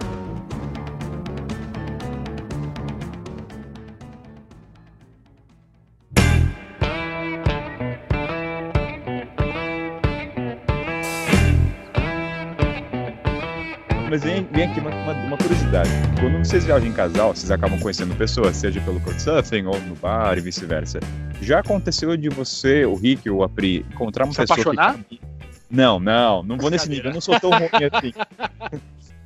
Mas 14.09 14.23
vem, 14.23 14.43
vem 14.45 14.63
aqui 14.63 14.79
uma, 14.79 14.89
uma, 14.89 15.13
uma 15.13 15.37
curiosidade. 15.37 15.89
Quando 16.19 16.39
vocês 16.39 16.65
viajam 16.65 16.87
em 16.87 16.93
casal, 16.93 17.35
vocês 17.35 17.51
acabam 17.51 17.79
conhecendo 17.79 18.15
pessoas, 18.15 18.57
seja 18.57 18.81
pelo 18.81 18.99
couchsurfing 19.01 19.67
ou 19.67 19.79
no 19.81 19.95
bar 19.95 20.35
e 20.35 20.41
vice-versa. 20.41 20.99
Já 21.39 21.59
aconteceu 21.59 22.17
de 22.17 22.27
você, 22.27 22.85
o 22.85 22.95
Rick 22.95 23.29
ou 23.29 23.43
a 23.43 23.49
Pri, 23.49 23.85
encontrar 23.91 24.25
uma 24.25 24.33
Se 24.33 24.39
pessoa 24.39 24.61
apaixonar? 24.61 25.03
que... 25.03 25.21
Não, 25.69 25.99
não, 25.99 26.41
não 26.41 26.57
vou 26.57 26.71
nesse 26.71 26.89
nível, 26.89 27.11
eu 27.11 27.13
não 27.13 27.21
sou 27.21 27.39
tão 27.39 27.51
ruim 27.51 27.69
assim. 27.93 28.11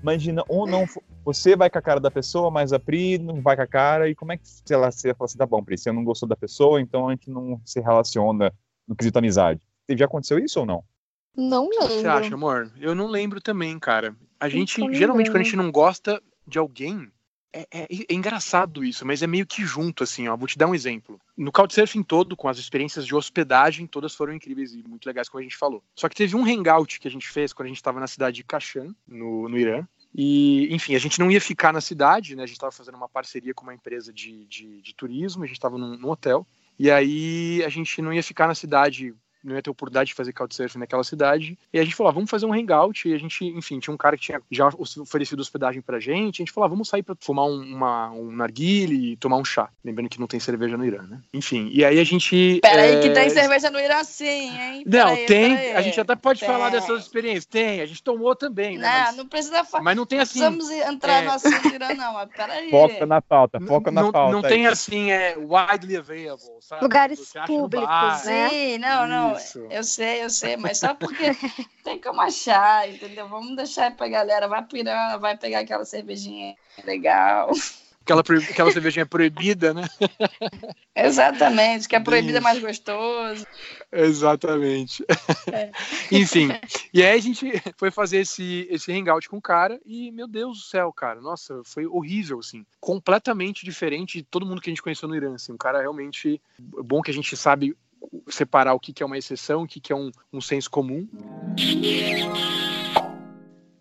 Imagina, 0.02 0.44
ou 0.50 0.68
não, 0.68 0.86
você 1.24 1.56
vai 1.56 1.70
com 1.70 1.78
a 1.78 1.82
cara 1.82 2.02
da 2.02 2.12
pessoa, 2.12 2.52
mas 2.52 2.74
a 2.74 2.80
Pri 2.80 3.18
não 3.18 3.42
vai 3.42 3.56
com 3.56 3.62
a 3.62 3.68
cara, 3.68 4.10
e 4.10 4.16
como 4.16 4.34
é 4.34 4.38
que, 4.38 4.44
sei 4.46 4.76
lá, 4.76 4.92
você 4.92 5.14
fala 5.14 5.26
assim, 5.26 5.38
tá 5.38 5.46
bom, 5.46 5.64
Pri, 5.64 5.78
você 5.78 5.94
não 5.94 6.04
gostou 6.04 6.28
da 6.28 6.36
pessoa, 6.36 6.82
então 6.82 7.08
a 7.08 7.12
gente 7.12 7.30
não 7.30 7.58
se 7.64 7.80
relaciona 7.80 8.52
no 8.86 8.98
quesito 8.98 9.18
amizade. 9.18 9.62
Já 9.90 10.04
aconteceu 10.06 10.38
isso 10.40 10.60
ou 10.60 10.66
não? 10.66 10.84
Não 11.36 11.66
O 11.66 11.70
que 11.70 11.76
você 11.78 12.08
acha, 12.08 12.20
lembro. 12.22 12.36
amor? 12.36 12.72
Eu 12.80 12.94
não 12.94 13.08
lembro 13.08 13.42
também, 13.42 13.78
cara. 13.80 14.16
A 14.40 14.48
gente, 14.50 14.76
geralmente, 14.94 15.30
quando 15.30 15.42
a 15.42 15.44
gente 15.44 15.56
não 15.56 15.72
gosta 15.72 16.22
de 16.46 16.60
alguém, 16.60 17.10
é, 17.52 17.68
é- 17.72 17.88
é 18.10 18.14
engraçado 18.14 18.84
isso, 18.84 19.06
mas 19.06 19.22
é 19.22 19.28
meio 19.28 19.46
que 19.46 19.64
junto, 19.66 20.04
assim, 20.04 20.28
ó. 20.28 20.36
Vou 20.36 20.48
te 20.48 20.58
dar 20.58 20.68
um 20.68 20.76
exemplo. 20.76 21.20
No 21.38 21.52
Couchsurfing 21.52 22.04
todo, 22.04 22.36
com 22.36 22.48
as 22.50 22.58
experiências 22.58 23.06
de 23.06 23.16
hospedagem, 23.16 23.88
todas 23.88 24.14
foram 24.16 24.34
incríveis 24.34 24.74
e 24.74 24.84
muito 24.88 25.06
legais, 25.06 25.30
como 25.30 25.40
a 25.40 25.44
gente 25.44 25.56
falou. 25.58 25.84
Só 25.96 26.10
que 26.10 26.16
teve 26.16 26.36
um 26.36 26.46
hangout 26.46 27.00
que 27.00 27.08
a 27.08 27.12
gente 27.12 27.28
fez 27.30 27.54
quando 27.54 27.68
a 27.68 27.70
gente 27.70 27.78
estava 27.78 28.00
na 28.00 28.08
cidade 28.08 28.38
de 28.38 28.44
Kashan, 28.44 28.94
no, 29.08 29.48
no 29.48 29.58
Irã. 29.58 29.88
E, 30.16 30.68
enfim, 30.74 30.94
a 30.96 31.00
gente 31.00 31.20
não 31.20 31.32
ia 31.32 31.42
ficar 31.42 31.74
na 31.74 31.82
cidade, 31.82 32.36
né? 32.36 32.44
A 32.44 32.46
gente 32.46 32.58
estava 32.58 32.72
fazendo 32.72 32.96
uma 32.96 33.10
parceria 33.10 33.54
com 33.54 33.64
uma 33.64 33.74
empresa 33.74 34.14
de, 34.14 34.46
de, 34.46 34.82
de 34.82 34.94
turismo, 34.94 35.44
a 35.44 35.48
gente 35.48 35.56
estava 35.58 35.78
num, 35.78 35.98
num 35.98 36.10
hotel. 36.10 36.46
E 36.78 36.92
aí 36.92 37.64
a 37.64 37.70
gente 37.70 38.02
não 38.02 38.12
ia 38.14 38.22
ficar 38.24 38.48
na 38.48 38.54
cidade 38.56 39.14
não 39.44 39.56
ia 39.56 39.62
ter 39.62 39.70
oportunidade 39.70 40.08
de 40.10 40.14
fazer 40.14 40.32
couchsurfing 40.32 40.80
naquela 40.80 41.04
cidade. 41.04 41.58
E 41.72 41.80
a 41.80 41.84
gente 41.84 41.96
falou, 41.96 42.10
ah, 42.10 42.14
vamos 42.14 42.30
fazer 42.30 42.46
um 42.46 42.54
hangout. 42.54 43.08
E 43.08 43.14
a 43.14 43.18
gente, 43.18 43.46
enfim, 43.46 43.80
tinha 43.80 43.94
um 43.94 43.98
cara 43.98 44.16
que 44.16 44.24
tinha 44.24 44.42
já 44.50 44.70
oferecido 44.78 45.40
hospedagem 45.40 45.82
pra 45.82 46.00
gente. 46.00 46.42
A 46.42 46.46
gente 46.46 46.52
falou, 46.52 46.66
ah, 46.66 46.70
vamos 46.70 46.88
sair 46.88 47.04
pra 47.04 47.16
fumar 47.20 47.46
um, 47.46 47.62
uma, 47.62 48.12
um 48.12 48.32
narguile 48.32 49.12
e 49.12 49.16
tomar 49.18 49.38
um 49.38 49.46
chá. 49.46 49.70
Lembrando 49.84 50.10
que 50.10 50.20
não 50.20 50.28
tem 50.28 50.40
cerveja 50.40 50.78
no 50.78 50.86
Irã, 50.86 51.04
né? 51.04 51.20
Enfim, 51.34 51.70
e 51.74 51.84
aí 51.84 52.00
a 52.00 52.04
gente. 52.04 52.60
Peraí, 52.62 52.96
é... 52.96 53.00
que 53.02 53.10
tem 53.10 53.30
cerveja 53.30 53.70
no 53.70 53.80
Irã 53.80 54.04
sim, 54.04 54.26
hein? 54.26 54.84
Não, 54.86 55.10
peraí, 55.10 55.26
tem. 55.26 55.74
A 55.74 55.82
gente 55.82 56.00
até 56.00 56.16
pode 56.16 56.40
tem. 56.40 56.48
falar 56.50 56.70
dessas 56.70 57.02
experiências. 57.02 57.46
Tem, 57.46 57.82
a 57.82 57.86
gente 57.86 58.02
tomou 58.02 58.36
também, 58.36 58.78
né? 58.78 58.88
Não, 58.88 59.06
mas, 59.06 59.16
não 59.18 59.28
precisa 59.28 59.64
falar. 59.64 59.84
Mas 59.84 59.96
não 59.98 60.06
tem 60.06 60.20
assim. 60.20 60.40
Não 60.40 60.54
precisamos 60.54 60.88
entrar 60.88 61.22
é... 61.22 61.26
no 61.26 61.32
assunto 61.32 61.68
Irã, 61.68 61.94
não, 61.94 62.14
mas 62.14 62.30
peraí. 62.36 62.70
Foca 62.70 63.06
na 63.06 63.22
pauta, 63.22 63.60
foca 63.60 63.92
na 63.92 64.04
não, 64.04 64.12
pauta. 64.12 64.34
Não 64.34 64.42
tem 64.42 64.68
assim, 64.68 65.12
é 65.12 65.36
widely 65.38 65.98
available, 65.98 66.58
sabe? 66.62 66.84
Lugares 66.84 67.34
públicos, 67.46 68.24
né? 68.26 68.50
Sim, 68.50 68.78
não, 68.78 69.08
não. 69.08 69.33
Isso. 69.38 69.68
Eu 69.70 69.84
sei, 69.84 70.24
eu 70.24 70.30
sei, 70.30 70.58
mas 70.58 70.80
só 70.80 70.94
porque 70.94 71.24
tem 71.84 72.00
como 72.00 72.22
achar, 72.22 72.90
entendeu? 72.90 73.28
Vamos 73.28 73.56
deixar 73.56 73.96
pra 73.96 74.08
galera, 74.08 74.48
vai 74.48 74.64
pirando, 74.64 75.20
vai 75.20 75.38
pegar 75.38 75.60
aquela 75.60 75.86
cervejinha 75.86 76.56
legal. 76.84 77.52
Aquela, 78.04 78.20
aquela 78.20 78.70
cervejinha 78.70 79.06
proibida, 79.06 79.74
né? 79.74 79.88
Exatamente, 80.94 81.88
que 81.88 81.96
é 81.96 82.02
proibida 82.02 82.40
é 82.40 82.42
mais 82.42 82.60
gostoso. 82.60 83.48
Exatamente. 83.90 85.06
É. 85.50 85.72
Enfim, 86.12 86.50
e 86.94 87.02
aí 87.02 87.18
a 87.18 87.22
gente 87.22 87.50
foi 87.78 87.90
fazer 87.92 88.18
esse, 88.18 88.68
esse 88.70 88.92
hangout 88.92 89.30
com 89.30 89.38
o 89.38 89.42
cara 89.42 89.80
e, 89.86 90.12
meu 90.12 90.28
Deus 90.28 90.58
do 90.58 90.64
céu, 90.66 90.92
cara, 90.92 91.22
nossa, 91.22 91.62
foi 91.64 91.86
horrível, 91.86 92.40
assim. 92.40 92.66
Completamente 92.82 93.64
diferente 93.64 94.18
de 94.18 94.24
todo 94.24 94.46
mundo 94.46 94.60
que 94.60 94.70
a 94.70 94.72
gente 94.72 94.84
conheceu 94.84 95.08
no 95.08 95.16
Irã, 95.16 95.36
assim. 95.36 95.54
Um 95.54 95.58
cara 95.58 95.80
realmente 95.80 96.42
bom 96.60 97.02
que 97.02 97.10
a 97.10 97.14
gente 97.14 97.38
sabe 97.38 97.74
separar 98.28 98.74
o 98.74 98.80
que, 98.80 98.94
que 98.94 99.04
é 99.04 99.06
uma 99.06 99.18
exceção, 99.18 99.64
o 99.64 99.68
que, 99.68 99.80
que 99.80 99.94
é 99.94 99.96
um, 99.96 100.12
um 100.32 100.42
senso 100.42 100.70
comum. 100.70 101.08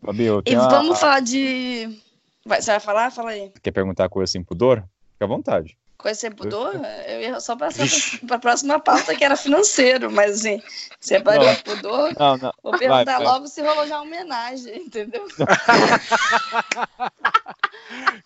Fabio, 0.05 0.43
e 0.45 0.57
vamos 0.57 0.99
falar 0.99 1.21
de 1.21 2.03
Vai, 2.45 2.61
você 2.61 2.73
vai 2.73 2.81
falar? 2.81 3.11
Fala 3.11 3.31
aí. 3.31 3.53
Quer 3.63 3.71
perguntar 3.71 4.09
coisa 4.09 4.31
sem 4.31 4.43
pudor? 4.43 4.83
Fica 5.13 5.25
à 5.25 5.29
vontade. 5.29 5.77
Coisa 5.97 6.19
sem 6.19 6.33
pudor? 6.33 6.75
Eu 7.07 7.21
ia 7.21 7.39
só 7.39 7.55
passar 7.55 7.87
para 8.27 8.37
a 8.37 8.39
próxima 8.39 8.81
pauta, 8.81 9.15
que 9.15 9.25
era 9.25 9.37
financeiro, 9.37 10.11
mas 10.11 10.41
assim, 10.41 10.61
você 10.99 11.21
vai 11.21 11.39
dar 11.39 11.63
pudor? 11.63 12.13
Não, 12.19 12.37
não. 12.37 12.53
Vou 12.61 12.77
perguntar 12.77 13.19
vai, 13.19 13.25
logo 13.25 13.41
vai. 13.41 13.49
se 13.49 13.63
rolou 13.63 13.87
já 13.87 14.01
uma 14.01 14.05
homenagem, 14.05 14.79
entendeu? 14.79 15.25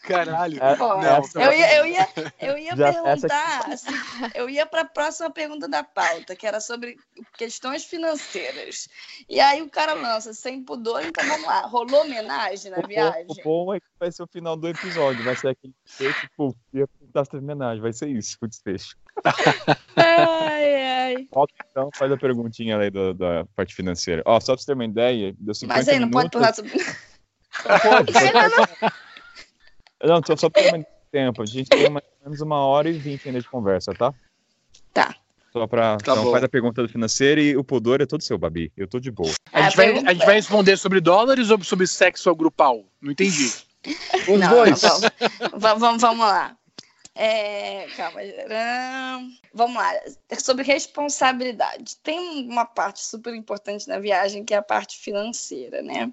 Caralho. 0.02 0.62
É, 0.62 0.76
não, 0.76 1.42
eu, 1.42 1.52
ia, 1.52 1.76
eu 1.76 1.86
ia, 1.86 2.08
eu 2.40 2.58
ia 2.58 2.76
perguntar, 2.76 3.72
assim, 3.72 3.90
eu 4.34 4.48
ia 4.48 4.66
para 4.66 4.82
a 4.82 4.84
próxima 4.84 5.30
pergunta 5.30 5.68
da 5.68 5.82
pauta, 5.82 6.36
que 6.36 6.46
era 6.46 6.60
sobre 6.60 6.96
questões 7.36 7.84
financeiras. 7.84 8.88
E 9.28 9.40
aí 9.40 9.62
o 9.62 9.70
cara 9.70 9.94
lança 9.94 10.32
sem 10.32 10.62
pudor, 10.62 11.04
então 11.04 11.26
vamos 11.26 11.46
lá. 11.46 11.62
Rolou 11.66 12.02
homenagem 12.02 12.70
na 12.70 12.78
o 12.78 12.86
viagem? 12.86 13.26
Bom, 13.26 13.34
o 13.34 13.42
bom 13.44 13.74
é 13.74 13.80
que 13.80 13.86
vai 13.98 14.12
ser 14.12 14.22
o 14.22 14.26
final 14.26 14.56
do 14.56 14.68
episódio, 14.68 15.24
vai 15.24 15.36
ser 15.36 15.48
aquele 15.48 15.74
tipo, 16.20 16.54
ia 16.72 16.86
perguntar 16.86 17.24
se 17.24 17.36
homenagem, 17.36 17.82
vai 17.82 17.92
ser 17.92 18.08
isso, 18.08 18.36
o 18.40 18.46
desfecho. 18.46 18.96
ai, 19.96 20.82
ai. 20.82 21.28
Então, 21.70 21.90
faz 21.94 22.12
a 22.12 22.16
perguntinha 22.16 22.78
aí 22.78 22.90
da, 22.90 23.12
da 23.12 23.44
parte 23.56 23.74
financeira. 23.74 24.22
Ó, 24.24 24.38
só 24.40 24.54
pra 24.54 24.60
você 24.60 24.66
ter 24.66 24.74
uma 24.74 24.84
ideia, 24.84 25.34
deu 25.38 25.54
50 25.54 25.78
Mas 25.78 25.88
aí, 25.88 25.98
não 25.98 26.08
minutos... 26.08 26.30
pode 26.30 26.32
pular 26.32 26.54
sobre... 26.54 26.72
Pode, 27.82 28.12
Não, 30.02 30.20
só, 30.26 30.36
só 30.36 30.50
para 30.50 30.84
tempo. 31.10 31.42
A 31.42 31.46
gente 31.46 31.68
tem 31.68 31.88
mais 31.88 32.04
ou 32.20 32.24
menos 32.24 32.40
uma 32.40 32.58
hora 32.64 32.88
e 32.88 32.92
vinte 32.92 33.26
ainda 33.26 33.40
de 33.40 33.48
conversa, 33.48 33.94
tá? 33.94 34.12
Tá. 34.92 35.14
Só 35.52 35.66
pra. 35.66 35.96
Tá 35.96 36.12
então 36.12 36.24
bom. 36.24 36.32
faz 36.32 36.44
a 36.44 36.48
pergunta 36.48 36.82
do 36.82 36.88
financeiro 36.88 37.40
e 37.40 37.56
o 37.56 37.64
pudor 37.64 38.00
é 38.00 38.06
todo 38.06 38.22
seu, 38.22 38.36
Babi. 38.36 38.70
Eu 38.76 38.86
tô 38.86 39.00
de 39.00 39.10
boa. 39.10 39.32
A 39.52 39.62
gente, 39.62 39.76
vai, 39.76 39.90
a 39.90 40.12
gente 40.12 40.26
vai 40.26 40.34
responder 40.34 40.76
sobre 40.76 41.00
dólares 41.00 41.50
ou 41.50 41.62
sobre 41.64 41.86
sexo 41.86 42.34
grupal? 42.34 42.84
Não 43.00 43.12
entendi. 43.12 43.50
Os 44.28 44.40
não, 44.40 44.50
dois. 44.50 44.82
Não, 44.82 45.58
vamos, 45.58 45.80
vamos, 45.80 46.02
vamos 46.02 46.26
lá. 46.26 46.56
É, 47.18 47.86
calma. 47.96 48.20
Vamos 49.54 49.76
lá. 49.76 49.92
Sobre 50.38 50.64
responsabilidade. 50.64 51.96
Tem 51.96 52.46
uma 52.46 52.66
parte 52.66 53.00
super 53.00 53.34
importante 53.34 53.88
na 53.88 53.98
viagem 53.98 54.44
que 54.44 54.52
é 54.52 54.58
a 54.58 54.62
parte 54.62 54.98
financeira, 54.98 55.82
né? 55.82 56.12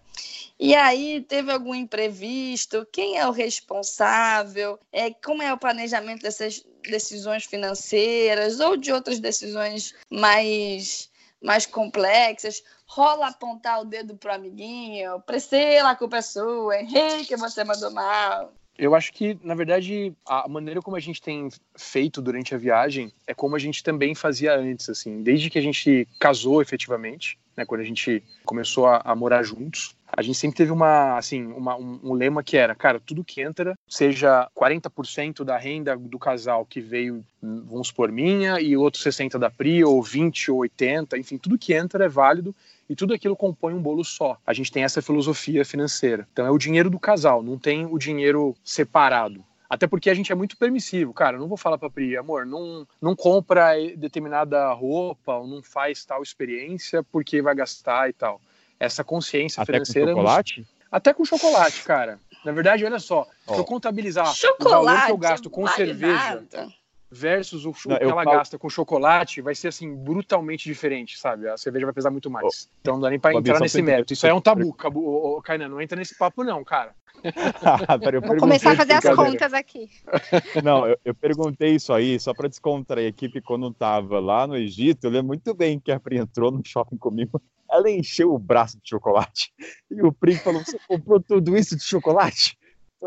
E 0.57 0.73
aí 0.73 1.21
teve 1.21 1.51
algum 1.51 1.75
imprevisto? 1.75 2.87
Quem 2.89 3.17
é 3.17 3.27
o 3.27 3.31
responsável? 3.31 4.79
É, 4.93 5.11
como 5.11 5.43
é 5.43 5.51
o 5.51 5.57
planejamento 5.57 6.21
dessas 6.21 6.65
decisões 6.83 7.43
financeiras 7.43 8.61
ou 8.61 8.77
de 8.77 8.93
outras 8.93 9.19
decisões 9.19 9.93
mais 10.09 11.11
mais 11.41 11.65
complexas, 11.65 12.63
rola 12.85 13.27
apontar 13.27 13.81
o 13.81 13.83
dedo 13.83 14.15
pro 14.15 14.33
amiguinho, 14.33 15.19
Priscila, 15.23 15.89
a 15.89 15.95
culpa 15.95 16.17
é 16.17 16.21
sua, 16.21 16.79
Henrique, 16.79 17.35
você 17.35 17.65
mandou 17.65 17.91
mal. 17.91 18.53
Eu 18.77 18.95
acho 18.95 19.13
que, 19.13 19.38
na 19.43 19.53
verdade, 19.53 20.13
a 20.25 20.47
maneira 20.47 20.81
como 20.81 20.97
a 20.97 20.99
gente 20.99 21.21
tem 21.21 21.49
feito 21.77 22.21
durante 22.21 22.55
a 22.55 22.57
viagem 22.57 23.12
é 23.27 23.33
como 23.33 23.55
a 23.55 23.59
gente 23.59 23.83
também 23.83 24.15
fazia 24.15 24.55
antes, 24.55 24.89
assim, 24.89 25.21
desde 25.21 25.49
que 25.49 25.59
a 25.59 25.62
gente 25.62 26.07
casou 26.19 26.62
efetivamente, 26.62 27.38
né, 27.55 27.65
quando 27.65 27.81
a 27.81 27.86
gente 27.86 28.23
começou 28.45 28.88
a, 28.88 29.01
a 29.05 29.15
morar 29.15 29.43
juntos, 29.43 29.95
a 30.15 30.21
gente 30.21 30.38
sempre 30.38 30.58
teve 30.58 30.71
uma, 30.71 31.17
assim, 31.17 31.45
uma, 31.47 31.76
um, 31.76 31.99
um, 32.04 32.13
lema 32.13 32.43
que 32.43 32.56
era, 32.56 32.76
cara, 32.76 32.99
tudo 32.99 33.23
que 33.23 33.41
entra, 33.41 33.78
seja 33.88 34.47
40% 34.56 35.43
da 35.43 35.58
renda 35.58 35.97
do 35.97 36.19
casal 36.19 36.65
que 36.65 36.80
veio, 36.80 37.23
vamos 37.41 37.88
supor, 37.88 38.12
minha, 38.12 38.60
e 38.60 38.78
outro 38.78 39.02
60% 39.02 39.39
da 39.39 39.49
Pri, 39.49 39.84
ou 39.84 40.02
20 40.02 40.52
ou 40.52 40.60
80, 40.60 41.17
enfim, 41.17 41.38
tudo 41.38 41.58
que 41.58 41.73
entra 41.73 42.06
é 42.06 42.10
válido 42.10 42.56
e 42.89 42.95
tudo 42.95 43.13
aquilo 43.13 43.36
compõe 43.36 43.73
um 43.73 43.82
bolo 43.82 44.04
só. 44.04 44.38
A 44.45 44.54
gente 44.54 44.71
tem 44.71 44.84
essa 44.84 45.02
filosofia 45.02 45.65
financeira. 45.65 46.28
Então 46.32 46.45
é 46.45 46.52
o 46.52 46.58
dinheiro 46.58 46.89
do 46.89 46.99
casal, 46.99 47.41
não 47.41 47.58
tem 47.58 47.86
o 47.86 47.97
dinheiro 47.97 48.56
separado. 48.63 49.43
Até 49.69 49.88
porque 49.88 50.12
a 50.12 50.13
gente 50.13 50.32
é 50.32 50.36
muito 50.36 50.56
permissivo, 50.56 51.12
cara. 51.13 51.39
Não 51.39 51.47
vou 51.47 51.58
falar 51.58 51.80
pra 51.80 51.89
Pri, 51.89 52.15
amor, 52.15 52.45
não, 52.45 52.88
não 53.02 53.15
compra 53.15 53.71
determinada 53.97 54.71
roupa 54.73 55.34
ou 55.38 55.47
não 55.47 55.63
faz 55.63 56.06
tal 56.06 56.21
experiência 56.21 57.02
porque 57.04 57.41
vai 57.41 57.56
gastar 57.56 58.08
e 58.08 58.13
tal. 58.13 58.39
Essa 58.86 59.04
consciência 59.04 59.62
Até 59.62 59.74
financeira. 59.74 60.13
Com 60.13 60.17
chocolate? 60.17 60.60
Nos... 60.60 60.69
Até 60.91 61.13
com 61.13 61.26
chocolate, 61.26 61.84
cara. 61.84 62.19
Na 62.46 62.52
verdade, 62.52 62.86
olha 62.86 63.00
só, 63.00 63.28
oh. 63.48 63.54
se 63.54 63.60
eu 63.60 63.65
contabilizar 63.65 64.28
chocolate, 64.34 64.65
o 64.65 64.69
valor 64.69 65.06
que 65.06 65.12
eu 65.12 65.17
gasto 65.17 65.50
com 65.50 65.63
vale 65.63 65.76
cerveja. 65.76 66.13
Nada 66.13 66.74
versus 67.13 67.63
o 67.63 67.74
não, 67.86 67.98
que 67.98 68.04
ela 68.04 68.24
falo... 68.24 68.38
gasta 68.38 68.58
com 68.58 68.69
chocolate 68.69 69.39
vai 69.41 69.54
ser 69.54 69.67
assim 69.67 69.96
brutalmente 69.96 70.63
diferente, 70.63 71.17
sabe? 71.17 71.48
A 71.48 71.56
cerveja 71.56 71.86
vai 71.86 71.93
pesar 71.93 72.10
muito 72.10 72.30
mais. 72.30 72.67
Oh. 72.67 72.76
Então 72.82 72.93
não 72.96 73.02
dá 73.02 73.10
nem 73.10 73.19
para 73.19 73.36
entrar 73.36 73.60
nesse 73.60 73.82
mérito. 73.82 74.13
Isso 74.13 74.26
aí 74.26 74.32
é 74.32 74.34
um 74.34 74.41
tabu, 74.41 74.74
Cabo, 74.74 75.41
Kainan, 75.43 75.69
não 75.69 75.80
entra 75.80 75.98
nesse 75.98 76.17
papo 76.17 76.43
não, 76.43 76.63
cara. 76.63 76.96
ah, 77.88 77.98
pera, 77.98 78.19
Vou 78.19 78.36
começar 78.36 78.72
a 78.72 78.76
fazer 78.76 78.93
as 78.93 79.15
contas 79.15 79.54
aqui. 79.54 79.89
Não, 80.62 80.86
eu, 80.86 81.00
eu, 81.06 81.15
perguntei 81.15 81.76
isso 81.76 81.93
aí 81.93 82.19
só 82.19 82.34
para 82.34 82.50
descontrair 82.50 83.06
a 83.06 83.10
equipe 83.10 83.39
quando 83.39 83.69
estava 83.69 84.19
lá 84.19 84.46
no 84.46 84.58
Egito. 84.58 85.06
Eu 85.06 85.12
lembro 85.12 85.28
muito 85.28 85.54
bem 85.54 85.80
que 85.80 85.89
a 85.89 86.00
Pri 86.00 86.17
entrou 86.17 86.52
no 86.52 86.62
shopping 86.65 86.98
comigo. 86.98 87.41
Ela 87.73 87.89
encheu 87.89 88.33
o 88.33 88.39
braço 88.39 88.79
de 88.81 88.89
chocolate. 88.89 89.51
E 89.89 90.01
o 90.03 90.13
Pri 90.13 90.38
falou: 90.38 90.63
Você 90.63 90.77
comprou 90.88 91.19
tudo 91.19 91.57
isso 91.57 91.75
de 91.75 91.83
chocolate? 91.83 92.57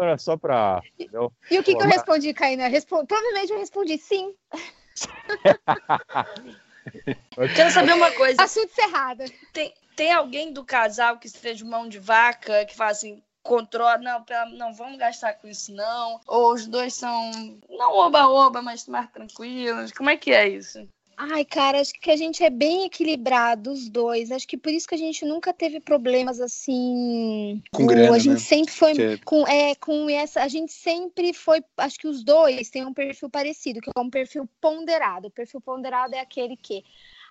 era 0.03 0.19
só 0.19 0.37
para. 0.37 0.83
E, 0.99 1.09
e, 1.51 1.59
o 1.59 1.63
que, 1.63 1.75
que 1.75 1.83
eu 1.83 1.89
respondi, 1.89 2.35
Caína? 2.35 2.69
Respond... 2.69 3.07
Provavelmente 3.07 3.53
eu 3.53 3.59
respondi 3.59 3.99
sim. 3.99 4.35
Quero 7.55 7.71
saber 7.71 7.95
uma 7.95 8.11
coisa. 8.13 8.43
Assunto 8.43 8.73
cerrado. 8.75 9.25
Tem, 9.53 9.73
tem 9.95 10.13
alguém 10.13 10.53
do 10.53 10.65
casal 10.65 11.19
que 11.19 11.29
seja 11.29 11.65
mão 11.65 11.89
de 11.89 11.99
vaca, 11.99 12.65
que 12.65 12.77
fala 12.77 12.91
assim, 12.91 13.23
controla, 13.43 13.99
não, 13.99 14.25
não 14.57 14.75
vamos 14.75 14.99
gastar 14.99 15.35
com 15.35 15.49
isso 15.49 15.73
não, 15.73 16.21
ou 16.27 16.53
os 16.53 16.67
dois 16.67 16.95
são, 16.95 17.31
não 17.69 17.93
oba-oba, 17.93 18.61
mas 18.61 18.87
mais 18.87 19.11
tranquilos, 19.11 19.93
como 19.93 20.11
é 20.11 20.17
que 20.17 20.33
é 20.33 20.49
isso? 20.49 20.89
Ai, 21.17 21.47
cara, 21.47 21.81
acho 21.81 21.95
que 21.95 22.11
a 22.11 22.17
gente 22.17 22.45
é 22.45 22.51
bem 22.51 22.85
equilibrado, 22.85 23.73
os 23.73 23.89
dois. 23.89 24.31
Acho 24.31 24.47
que 24.47 24.57
por 24.57 24.71
isso 24.71 24.87
que 24.87 24.95
a 24.95 24.99
gente 24.99 25.25
nunca 25.25 25.51
teve 25.53 25.81
problemas 25.81 26.41
assim. 26.41 27.63
Com 27.73 27.87
grana, 27.87 28.15
A 28.15 28.19
gente 28.19 28.35
né? 28.35 28.39
sempre 28.39 28.73
foi. 28.73 28.93
Que... 28.93 29.19
Com, 29.25 29.47
é, 29.49 29.75
com 29.77 30.11
essa. 30.11 30.43
A 30.43 30.49
gente 30.49 30.73
sempre 30.73 31.33
foi. 31.33 31.65
Acho 31.79 31.99
que 31.99 32.07
os 32.07 32.23
dois 32.23 32.69
têm 32.69 32.85
um 32.85 32.93
perfil 32.93 33.31
parecido, 33.31 33.81
que 33.81 33.91
é 33.95 34.01
um 34.01 34.11
perfil 34.11 34.47
ponderado. 34.61 35.29
O 35.29 35.31
perfil 35.31 35.61
ponderado 35.61 36.15
é 36.15 36.21
aquele 36.21 36.55
que 36.55 36.85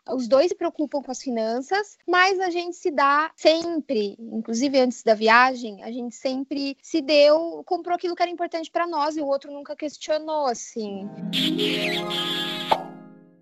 os 0.09 0.27
dois 0.27 0.49
se 0.49 0.55
preocupam 0.55 1.01
com 1.01 1.11
as 1.11 1.21
finanças, 1.21 1.97
mas 2.07 2.39
a 2.39 2.49
gente 2.49 2.75
se 2.75 2.91
dá 2.91 3.31
sempre, 3.35 4.15
inclusive 4.19 4.79
antes 4.79 5.01
da 5.01 5.15
viagem, 5.15 5.81
a 5.83 5.91
gente 5.91 6.15
sempre 6.15 6.77
se 6.81 7.01
deu, 7.01 7.63
comprou 7.65 7.95
aquilo 7.95 8.15
que 8.15 8.21
era 8.21 8.31
importante 8.31 8.69
para 8.69 8.85
nós 8.85 9.17
e 9.17 9.21
o 9.21 9.25
outro 9.25 9.51
nunca 9.51 9.75
questionou, 9.75 10.45
assim. 10.45 11.09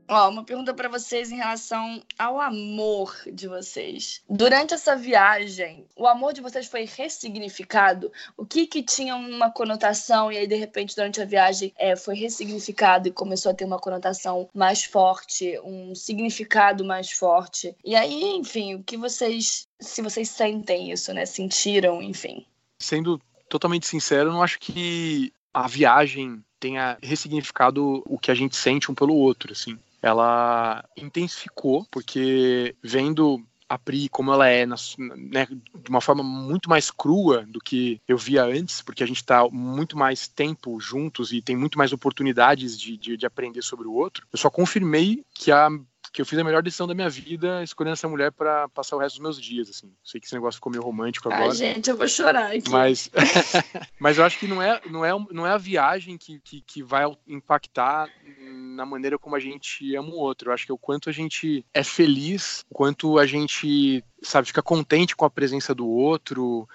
Ó, 0.08 0.30
uma 0.30 0.44
pergunta 0.44 0.74
para 0.74 0.90
vocês 0.90 1.32
em 1.32 1.38
relação 1.38 2.02
ao 2.20 2.40
amor 2.40 3.16
de 3.26 3.48
vocês. 3.48 4.22
Durante 4.30 4.74
essa 4.74 4.96
viagem, 4.96 5.86
o 5.96 6.06
amor 6.06 6.34
de 6.34 6.42
vocês 6.42 6.68
foi 6.68 6.86
ressignificado? 6.86 8.12
O 8.36 8.46
que 8.46 8.68
que 8.68 8.84
tinha 8.84 9.16
uma 9.16 9.50
conotação 9.50 10.32
e 10.32 10.38
aí 10.38 10.46
de 10.46 10.56
repente 10.56 10.96
durante 10.96 11.22
a 11.22 11.26
viagem 11.26 11.74
é, 11.78 11.96
foi 11.96 12.16
ressignificado 12.16 13.08
e 13.08 13.12
começou 13.12 13.52
a 13.52 13.56
ter 13.56 13.66
uma 13.66 13.80
conotação 13.80 14.50
mais 14.54 14.84
forte, 14.84 15.58
um 15.64 15.96
significado 15.96 16.84
mais 16.84 17.12
forte? 17.12 17.76
E 17.84 17.96
aí, 17.96 18.36
enfim, 18.36 18.76
o 18.76 18.84
que 18.84 18.98
vocês, 18.98 19.68
se 19.80 20.02
vocês 20.02 20.30
sentem 20.30 20.92
isso, 20.92 21.14
né? 21.14 21.26
Sentiram, 21.26 22.02
enfim. 22.02 22.46
Sendo 22.78 23.22
totalmente 23.48 23.88
sincero, 23.88 24.30
eu 24.30 24.34
não 24.34 24.44
acho 24.44 24.60
que 24.60 25.32
a 25.54 25.68
viagem 25.68 26.44
tenha 26.60 26.98
ressignificado 27.02 28.04
o 28.06 28.18
que 28.18 28.32
a 28.32 28.36
gente 28.36 28.56
sente 28.56 28.92
um 28.92 28.96
pelo 28.96 29.16
outro, 29.16 29.54
assim 29.54 29.78
ela 30.04 30.84
intensificou, 30.98 31.88
porque 31.90 32.76
vendo 32.84 33.42
a 33.70 33.80
Pri 33.80 34.10
como 34.10 34.32
ela 34.32 34.48
é, 34.48 34.66
na, 34.66 34.76
né, 35.00 35.48
de 35.48 35.90
uma 35.90 36.02
forma 36.02 36.22
muito 36.22 36.70
mais 36.70 36.92
crua 36.92 37.46
do 37.48 37.60
que 37.60 38.00
eu 38.08 38.18
via 38.18 38.44
antes, 38.44 38.82
porque 38.82 39.04
a 39.04 39.08
gente 39.08 39.18
está 39.18 39.48
muito 39.50 39.98
mais 39.98 40.28
tempo 40.28 40.80
juntos 40.80 41.32
e 41.32 41.42
tem 41.42 41.56
muito 41.56 41.78
mais 41.78 41.94
oportunidades 41.94 42.78
de, 42.78 42.98
de, 42.98 43.18
de 43.18 43.26
aprender 43.26 43.64
sobre 43.64 43.88
o 43.88 43.94
outro, 43.94 44.28
eu 44.32 44.38
só 44.38 44.50
confirmei 44.50 45.24
que 45.34 45.52
a 45.52 45.70
que 46.14 46.22
eu 46.22 46.26
fiz 46.28 46.38
a 46.38 46.44
melhor 46.44 46.62
decisão 46.62 46.86
da 46.86 46.94
minha 46.94 47.10
vida 47.10 47.64
escolhendo 47.64 47.94
essa 47.94 48.08
mulher 48.08 48.32
para 48.32 48.70
passar 48.70 48.96
o 48.96 49.00
resto 49.00 49.16
dos 49.16 49.24
meus 49.24 49.42
dias, 49.42 49.68
assim. 49.68 49.92
Sei 50.04 50.22
que 50.22 50.28
esse 50.28 50.36
negócio 50.36 50.60
ficou 50.60 50.72
meio 50.72 50.84
romântico 50.84 51.28
agora. 51.28 51.50
Ai, 51.50 51.56
gente, 51.56 51.90
eu 51.90 51.98
vou 51.98 52.08
chorar 52.08 52.56
aqui. 52.56 52.70
Mas, 52.70 53.10
mas 54.00 54.20
eu 54.20 54.24
acho 54.24 54.38
que 54.38 54.48
não 54.48 54.62
é, 54.62 54.80
não 54.86 55.04
é, 55.04 55.12
não 55.32 55.48
é 55.48 55.50
a 55.50 55.58
viagem 55.58 56.16
que, 56.16 56.40
que, 56.40 56.62
que 56.62 56.84
vai 56.84 57.06
impactar 57.28 58.08
na 58.38 58.86
maneira 58.86 59.18
como 59.18 59.36
a 59.36 59.40
gente 59.40 59.96
ama 59.96 60.10
o 60.10 60.20
outro. 60.20 60.50
Eu 60.50 60.54
acho 60.54 60.68
que 60.68 60.72
é 60.72 60.76
o 60.76 60.78
quanto 60.78 61.10
a 61.10 61.14
gente 61.14 61.66
é 61.74 61.84
feliz, 61.84 62.64
o 62.70 62.76
quanto 62.76 63.18
a 63.18 63.26
gente, 63.26 64.04
sabe, 64.22 64.48
fica 64.48 64.62
contente 64.62 65.16
com 65.16 65.26
a 65.26 65.32
presença 65.32 65.74
do 65.74 65.88
outro, 65.88 66.70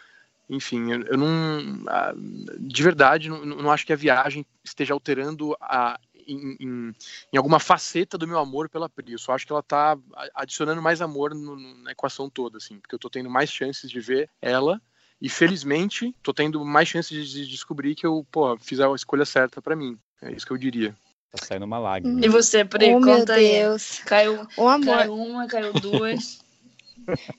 enfim, 0.49 0.93
eu, 0.93 1.19
não. 1.19 1.85
De 2.59 2.83
verdade, 2.83 3.29
não, 3.29 3.45
não, 3.45 3.71
acho 3.71 3.85
que 3.85 3.93
a 3.93 3.97
viagem 3.97 4.47
esteja 4.65 4.95
alterando 4.95 5.55
a, 5.61 6.01
em, 6.29 6.57
em, 6.61 6.95
em, 7.33 7.37
alguma 7.37 7.59
faceta 7.59 8.19
do 8.19 8.29
meu 8.29 8.39
amor 8.39 8.69
pela 8.69 8.89
Pri. 8.89 9.13
Eu 9.13 9.19
só 9.19 9.33
acho 9.33 9.47
que 9.47 9.53
ela 9.53 9.63
tá 9.63 9.99
adicionando 10.35 10.83
mais 10.83 11.01
amor 11.01 11.35
no, 11.35 11.57
na 11.83 11.93
equação 11.93 12.29
toda, 12.29 12.59
assim, 12.59 12.79
porque 12.79 12.95
eu 12.95 12.99
tô 12.99 13.09
tendo 13.09 13.31
mais 13.31 13.51
chances 13.51 13.91
de 13.91 14.01
ver 14.01 14.31
ela 14.41 14.81
e 15.21 15.29
felizmente 15.29 16.15
tô 16.23 16.33
tendo 16.33 16.65
mais 16.65 16.89
chances 16.89 17.29
de 17.29 17.47
descobrir 17.47 17.95
que 17.95 18.07
eu, 18.07 18.27
pô, 18.31 18.57
fiz 18.59 18.79
a 18.81 18.93
escolha 18.95 19.25
certa 19.25 19.61
para 19.61 19.75
mim. 19.75 19.99
É 20.23 20.33
isso 20.33 20.47
que 20.47 20.53
eu 20.53 20.59
diria. 20.59 20.97
Tá 21.31 21.45
saindo 21.45 21.65
uma 21.65 21.79
lágrima. 21.79 22.25
E 22.25 22.29
você, 22.29 22.65
Pri, 22.65 22.95
oh, 22.95 23.01
conta 23.01 23.37
meu 23.37 23.41
Deus. 23.41 23.99
aí. 23.99 24.05
Caiu, 24.07 24.49
o 24.57 24.69
amor. 24.69 24.97
caiu 24.97 25.15
uma, 25.15 25.47
caiu 25.47 25.73
duas. 25.75 26.41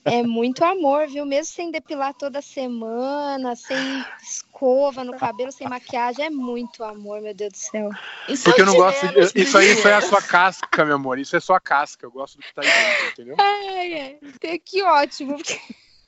É 0.04 0.22
muito 0.22 0.64
amor, 0.64 1.06
viu? 1.08 1.24
Mesmo 1.24 1.52
sem 1.52 1.70
depilar 1.70 2.14
toda 2.14 2.42
semana, 2.42 3.54
sem 3.54 3.78
escova 4.22 5.04
no 5.04 5.16
cabelo, 5.16 5.52
sem 5.52 5.68
maquiagem, 5.68 6.26
é 6.26 6.30
muito 6.30 6.82
amor, 6.82 7.20
meu 7.20 7.34
Deus 7.34 7.52
do 7.52 7.58
céu. 7.58 7.90
Isso 8.28 8.44
Porque 8.44 8.62
eu 8.62 8.66
não 8.66 8.74
gosto. 8.74 9.06
De... 9.08 9.42
Isso 9.42 9.56
aí 9.56 9.76
foi 9.76 9.92
a 9.92 10.00
sua 10.00 10.20
casca, 10.20 10.84
meu 10.84 10.96
amor. 10.96 11.18
Isso 11.18 11.36
é 11.36 11.40
sua 11.40 11.60
casca. 11.60 12.04
Eu 12.04 12.10
gosto 12.10 12.36
do 12.36 12.42
que 12.42 12.54
tá 12.54 12.62
aí 12.62 12.68
dentro, 12.68 13.08
entendeu? 13.12 13.36
Ai, 13.38 13.92
é. 13.92 14.58
Que 14.58 14.82
ótimo. 14.82 15.36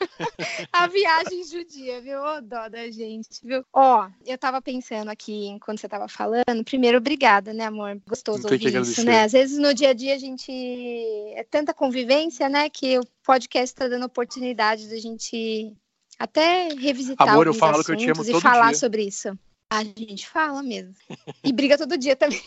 A 0.72 0.86
viagem 0.86 1.44
judia, 1.44 2.00
viu? 2.00 2.20
Ô, 2.20 2.40
dó 2.40 2.68
da 2.68 2.90
gente, 2.90 3.28
viu? 3.42 3.64
Ó, 3.72 4.09
eu 4.24 4.38
tava 4.38 4.61
pensando 4.61 5.09
aqui 5.09 5.46
enquanto 5.46 5.80
você 5.80 5.88
tava 5.88 6.09
falando. 6.09 6.64
Primeiro, 6.64 6.98
obrigada, 6.98 7.53
né, 7.53 7.66
amor? 7.66 8.00
Gostoso 8.07 8.44
ouvir 8.44 8.74
isso, 8.74 9.05
né? 9.05 9.24
Às 9.24 9.32
vezes 9.32 9.59
no 9.59 9.74
dia 9.74 9.90
a 9.90 9.92
dia 9.92 10.14
a 10.14 10.18
gente. 10.18 10.53
É 11.34 11.44
tanta 11.44 11.74
convivência, 11.74 12.48
né? 12.48 12.68
Que 12.68 12.98
o 12.98 13.03
podcast 13.24 13.74
tá 13.74 13.88
dando 13.88 14.07
oportunidade 14.07 14.88
da 14.88 14.96
gente 14.96 15.74
até 16.18 16.68
revisitar 16.68 17.28
Amor, 17.28 17.46
eu 17.46 17.55
falo 17.55 17.82
que 17.84 17.92
eu 17.92 17.96
te 17.96 18.11
amo 18.11 18.22
e 18.24 18.40
falar 18.40 18.68
dia. 18.68 18.78
sobre 18.78 19.03
isso. 19.05 19.36
A 19.68 19.82
gente 19.82 20.28
fala 20.28 20.62
mesmo. 20.62 20.94
E 21.42 21.53
briga 21.53 21.78
todo 21.78 21.96
dia 21.96 22.14
também. 22.14 22.40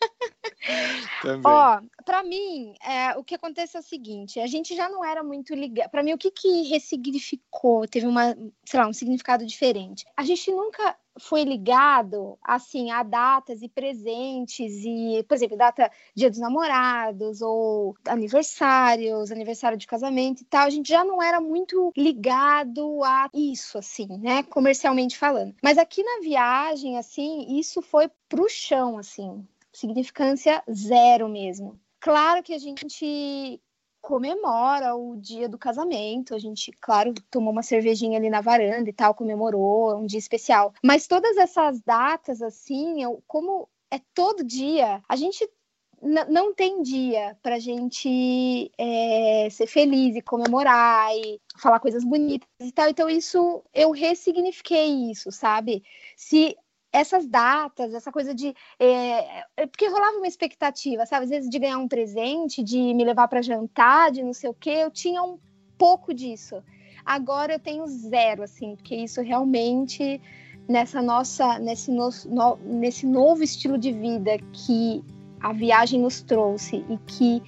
Ó, 1.44 1.80
para 2.04 2.22
mim, 2.22 2.74
é, 2.82 3.16
o 3.16 3.24
que 3.24 3.34
acontece 3.34 3.76
é 3.76 3.80
o 3.80 3.82
seguinte: 3.82 4.40
a 4.40 4.46
gente 4.46 4.76
já 4.76 4.88
não 4.88 5.04
era 5.04 5.22
muito 5.22 5.54
ligado. 5.54 5.90
Para 5.90 6.02
mim, 6.02 6.12
o 6.12 6.18
que 6.18 6.30
que 6.30 6.62
ressignificou? 6.68 7.86
Teve 7.86 8.06
uma, 8.06 8.36
sei 8.64 8.80
lá, 8.80 8.86
um 8.86 8.92
significado 8.92 9.46
diferente. 9.46 10.04
A 10.16 10.22
gente 10.22 10.50
nunca 10.50 10.96
foi 11.20 11.42
ligado 11.42 12.38
assim 12.42 12.90
a 12.90 13.02
datas 13.02 13.60
e 13.62 13.68
presentes 13.68 14.72
e, 14.84 15.24
por 15.26 15.34
exemplo, 15.34 15.56
data 15.56 15.90
Dia 16.14 16.30
dos 16.30 16.38
Namorados 16.38 17.42
ou 17.42 17.96
aniversários, 18.06 19.32
aniversário 19.32 19.76
de 19.76 19.86
casamento 19.86 20.42
e 20.42 20.44
tal. 20.44 20.66
A 20.66 20.70
gente 20.70 20.88
já 20.88 21.04
não 21.04 21.22
era 21.22 21.40
muito 21.40 21.92
ligado 21.96 23.02
a 23.02 23.28
isso 23.34 23.78
assim, 23.78 24.06
né, 24.18 24.42
comercialmente 24.44 25.18
falando. 25.18 25.54
Mas 25.62 25.78
aqui 25.78 26.02
na 26.02 26.20
viagem 26.20 26.98
assim, 26.98 27.58
isso 27.58 27.82
foi 27.82 28.08
pro 28.28 28.48
chão 28.48 28.98
assim 28.98 29.44
significância 29.78 30.62
zero 30.70 31.28
mesmo. 31.28 31.78
Claro 32.00 32.42
que 32.42 32.52
a 32.52 32.58
gente 32.58 33.60
comemora 34.00 34.94
o 34.94 35.16
dia 35.16 35.48
do 35.48 35.58
casamento, 35.58 36.34
a 36.34 36.38
gente, 36.38 36.72
claro, 36.80 37.12
tomou 37.30 37.52
uma 37.52 37.62
cervejinha 37.62 38.18
ali 38.18 38.30
na 38.30 38.40
varanda 38.40 38.88
e 38.88 38.92
tal, 38.92 39.14
comemorou, 39.14 39.90
é 39.90 39.94
um 39.96 40.06
dia 40.06 40.18
especial. 40.18 40.72
Mas 40.82 41.06
todas 41.06 41.36
essas 41.36 41.80
datas, 41.80 42.40
assim, 42.40 43.02
eu, 43.02 43.22
como 43.26 43.68
é 43.90 44.00
todo 44.14 44.44
dia, 44.44 45.02
a 45.08 45.16
gente 45.16 45.48
não 46.00 46.54
tem 46.54 46.80
dia 46.80 47.36
para 47.42 47.58
gente 47.58 48.70
é, 48.78 49.48
ser 49.50 49.66
feliz 49.66 50.14
e 50.14 50.22
comemorar 50.22 51.10
e 51.16 51.40
falar 51.56 51.80
coisas 51.80 52.04
bonitas 52.04 52.48
e 52.60 52.70
tal. 52.70 52.88
Então, 52.88 53.10
isso 53.10 53.64
eu 53.74 53.90
ressignifiquei 53.90 55.10
isso, 55.10 55.32
sabe? 55.32 55.82
Se 56.16 56.56
essas 56.92 57.26
datas, 57.26 57.92
essa 57.92 58.10
coisa 58.10 58.34
de. 58.34 58.54
É, 58.78 59.44
é, 59.56 59.66
porque 59.66 59.88
rolava 59.88 60.16
uma 60.16 60.26
expectativa, 60.26 61.04
sabe? 61.06 61.24
Às 61.24 61.30
vezes 61.30 61.50
de 61.50 61.58
ganhar 61.58 61.78
um 61.78 61.88
presente, 61.88 62.62
de 62.62 62.94
me 62.94 63.04
levar 63.04 63.28
para 63.28 63.42
jantar, 63.42 64.10
de 64.10 64.22
não 64.22 64.32
sei 64.32 64.50
o 64.50 64.54
quê. 64.54 64.70
Eu 64.70 64.90
tinha 64.90 65.22
um 65.22 65.38
pouco 65.76 66.14
disso. 66.14 66.62
Agora 67.04 67.54
eu 67.54 67.58
tenho 67.58 67.86
zero, 67.86 68.42
assim, 68.42 68.76
porque 68.76 68.94
isso 68.94 69.20
realmente, 69.22 70.20
nessa 70.68 71.02
nossa. 71.02 71.58
Nesse, 71.58 71.90
no, 71.90 72.08
no, 72.26 72.56
nesse 72.56 73.06
novo 73.06 73.42
estilo 73.42 73.78
de 73.78 73.92
vida 73.92 74.38
que 74.52 75.04
a 75.40 75.52
viagem 75.52 76.00
nos 76.00 76.20
trouxe 76.22 76.84
e 76.88 76.98
que 77.06 77.42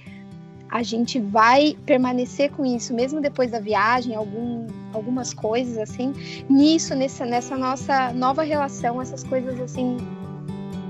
a 0.71 0.81
gente 0.81 1.19
vai 1.19 1.75
permanecer 1.85 2.49
com 2.51 2.65
isso 2.65 2.93
mesmo 2.93 3.19
depois 3.19 3.51
da 3.51 3.59
viagem, 3.59 4.15
algum, 4.15 4.65
algumas 4.93 5.33
coisas 5.33 5.77
assim. 5.77 6.13
Nisso, 6.49 6.95
nessa, 6.95 7.25
nessa 7.25 7.57
nossa 7.57 8.13
nova 8.13 8.41
relação, 8.41 9.01
essas 9.01 9.21
coisas 9.25 9.59
assim 9.59 9.97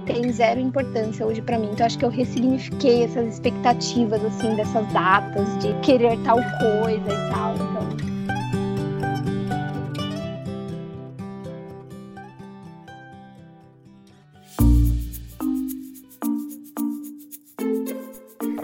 têm 0.05 0.31
zero 0.31 0.59
importância 0.59 1.25
hoje 1.25 1.41
para 1.41 1.57
mim. 1.57 1.69
Então 1.71 1.85
acho 1.85 1.97
que 1.97 2.05
eu 2.05 2.09
ressignifiquei 2.09 3.03
essas 3.03 3.33
expectativas 3.33 4.23
assim 4.23 4.55
dessas 4.55 4.87
datas 4.93 5.47
de 5.59 5.73
querer 5.81 6.17
tal 6.23 6.37
coisa 6.37 7.11
e 7.11 7.31
tal. 7.31 7.55
Então 7.55 7.90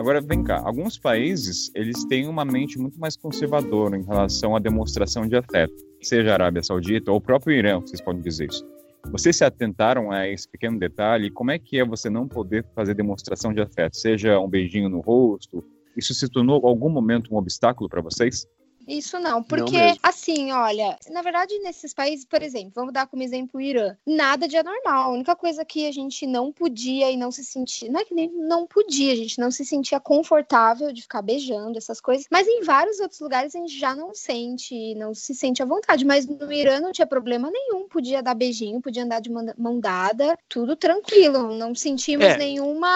Agora, 0.08 0.22
vem 0.22 0.42
cá, 0.42 0.62
alguns 0.64 0.98
países, 0.98 1.70
eles 1.76 2.06
têm 2.06 2.30
uma 2.30 2.46
mente 2.46 2.80
muito 2.80 2.98
mais 2.98 3.18
conservadora 3.18 3.98
em 3.98 4.06
relação 4.06 4.56
à 4.56 4.60
demonstração 4.60 5.28
de 5.28 5.36
afeto, 5.36 5.74
seja 6.02 6.32
a 6.32 6.34
Arábia 6.36 6.64
Saudita 6.64 7.12
ou 7.12 7.18
o 7.18 7.22
próprio 7.22 7.54
Irã, 7.54 7.82
vocês 7.82 8.00
podem 8.00 8.22
dizer 8.22 8.48
isso. 8.48 8.66
Vocês 9.12 9.36
se 9.36 9.44
atentaram 9.44 10.10
a 10.10 10.26
esse 10.26 10.48
pequeno 10.48 10.80
detalhe? 10.80 11.30
Como 11.30 11.52
é 11.52 11.60
que 11.60 11.78
é 11.78 11.84
você 11.84 12.10
não 12.10 12.26
poder 12.26 12.66
fazer 12.74 12.94
demonstração 12.94 13.52
de 13.52 13.60
afeto, 13.60 13.98
seja 13.98 14.40
um 14.40 14.48
beijinho 14.48 14.88
no 14.88 15.02
rosto? 15.02 15.62
Isso 15.98 16.14
se 16.14 16.30
tornou 16.30 16.66
algum 16.66 16.88
momento 16.88 17.34
um 17.34 17.38
obstáculo 17.38 17.90
para 17.90 18.02
vocês? 18.02 18.48
Isso 18.88 19.20
não, 19.20 19.44
porque 19.44 19.78
não 19.78 19.98
assim, 20.02 20.52
olha, 20.52 20.98
na 21.12 21.22
verdade, 21.22 21.58
nesses 21.60 21.94
países, 21.94 22.26
por 22.26 22.42
exemplo, 22.42 22.72
vamos 22.74 22.94
dar 22.94 23.06
como 23.06 23.22
exemplo 23.22 23.60
o 23.60 23.62
Irã, 23.62 23.96
nada 24.06 24.48
de 24.48 24.56
anormal. 24.56 25.04
A 25.04 25.14
única 25.14 25.36
coisa 25.36 25.66
que 25.66 25.86
a 25.88 25.92
gente 25.92 26.26
não 26.26 26.52
podia 26.52 27.12
e 27.12 27.18
não 27.18 27.32
se 27.32 27.44
sentia, 27.44 27.92
não 27.92 28.00
é 28.00 28.06
que 28.06 28.14
nem 28.14 28.32
não 28.32 28.66
podia, 28.66 29.12
a 29.12 29.16
gente 29.16 29.40
não 29.40 29.52
se 29.52 29.66
sentia 29.66 30.00
confortável 30.00 30.94
de 30.94 31.02
ficar 31.02 31.22
beijando 31.22 31.78
essas 31.78 32.00
coisas, 32.00 32.26
mas 32.32 32.48
em 32.48 32.64
vários 32.64 33.00
outros 33.00 33.20
lugares 33.20 33.54
a 33.54 33.60
gente 33.60 33.78
já 33.78 33.94
não 33.94 34.14
sente, 34.14 34.96
não 34.96 35.14
se 35.14 35.36
sente 35.36 35.62
à 35.62 35.66
vontade. 35.66 36.06
Mas 36.06 36.26
no 36.26 36.52
Irã 36.52 36.80
não 36.80 36.92
tinha 36.92 37.08
problema 37.08 37.52
nenhum, 37.52 37.88
podia 37.88 38.24
dar 38.24 38.34
beijinho, 38.34 38.82
podia 38.82 39.04
andar 39.04 39.20
de 39.20 39.30
mão 39.30 39.80
dada, 39.80 40.38
tudo 40.48 40.76
tranquilo, 40.76 41.56
não 41.56 41.76
sentimos 41.76 42.26
é. 42.26 42.38
nenhuma. 42.38 42.88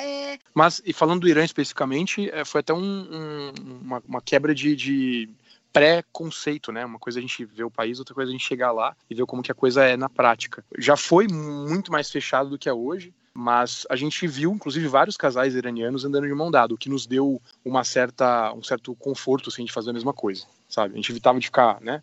É... 0.00 0.38
Mas, 0.52 0.82
e 0.84 0.92
falando 0.92 1.20
do 1.20 1.28
Irã 1.28 1.44
especificamente, 1.44 2.30
é, 2.30 2.44
foi 2.44 2.60
até 2.60 2.72
um, 2.72 2.78
um, 2.78 3.52
uma, 3.82 4.02
uma 4.08 4.20
quebra 4.20 4.54
de, 4.54 4.74
de 4.74 5.28
pré-conceito, 5.76 6.72
né? 6.72 6.86
Uma 6.86 6.98
coisa 6.98 7.18
a 7.18 7.22
gente 7.22 7.44
ver 7.44 7.64
o 7.64 7.70
país, 7.70 7.98
outra 7.98 8.14
coisa 8.14 8.30
a 8.30 8.32
gente 8.32 8.46
chegar 8.46 8.72
lá 8.72 8.96
e 9.10 9.14
ver 9.14 9.26
como 9.26 9.42
que 9.42 9.52
a 9.52 9.54
coisa 9.54 9.84
é 9.84 9.94
na 9.94 10.08
prática. 10.08 10.64
Já 10.78 10.96
foi 10.96 11.28
muito 11.28 11.92
mais 11.92 12.10
fechado 12.10 12.48
do 12.48 12.58
que 12.58 12.66
é 12.66 12.72
hoje, 12.72 13.12
mas 13.34 13.86
a 13.90 13.94
gente 13.94 14.26
viu, 14.26 14.52
inclusive, 14.52 14.88
vários 14.88 15.18
casais 15.18 15.54
iranianos 15.54 16.02
andando 16.02 16.26
de 16.26 16.32
mão 16.32 16.50
dada, 16.50 16.72
o 16.72 16.78
que 16.78 16.88
nos 16.88 17.06
deu 17.06 17.42
uma 17.62 17.84
certa, 17.84 18.54
um 18.54 18.62
certo 18.62 18.94
conforto 18.94 19.50
assim, 19.50 19.66
de 19.66 19.72
fazer 19.72 19.90
a 19.90 19.92
mesma 19.92 20.14
coisa, 20.14 20.46
sabe? 20.66 20.94
A 20.94 20.96
gente 20.96 21.12
evitava 21.12 21.38
de 21.38 21.44
ficar, 21.44 21.78
né? 21.82 22.02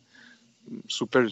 super, 0.87 1.29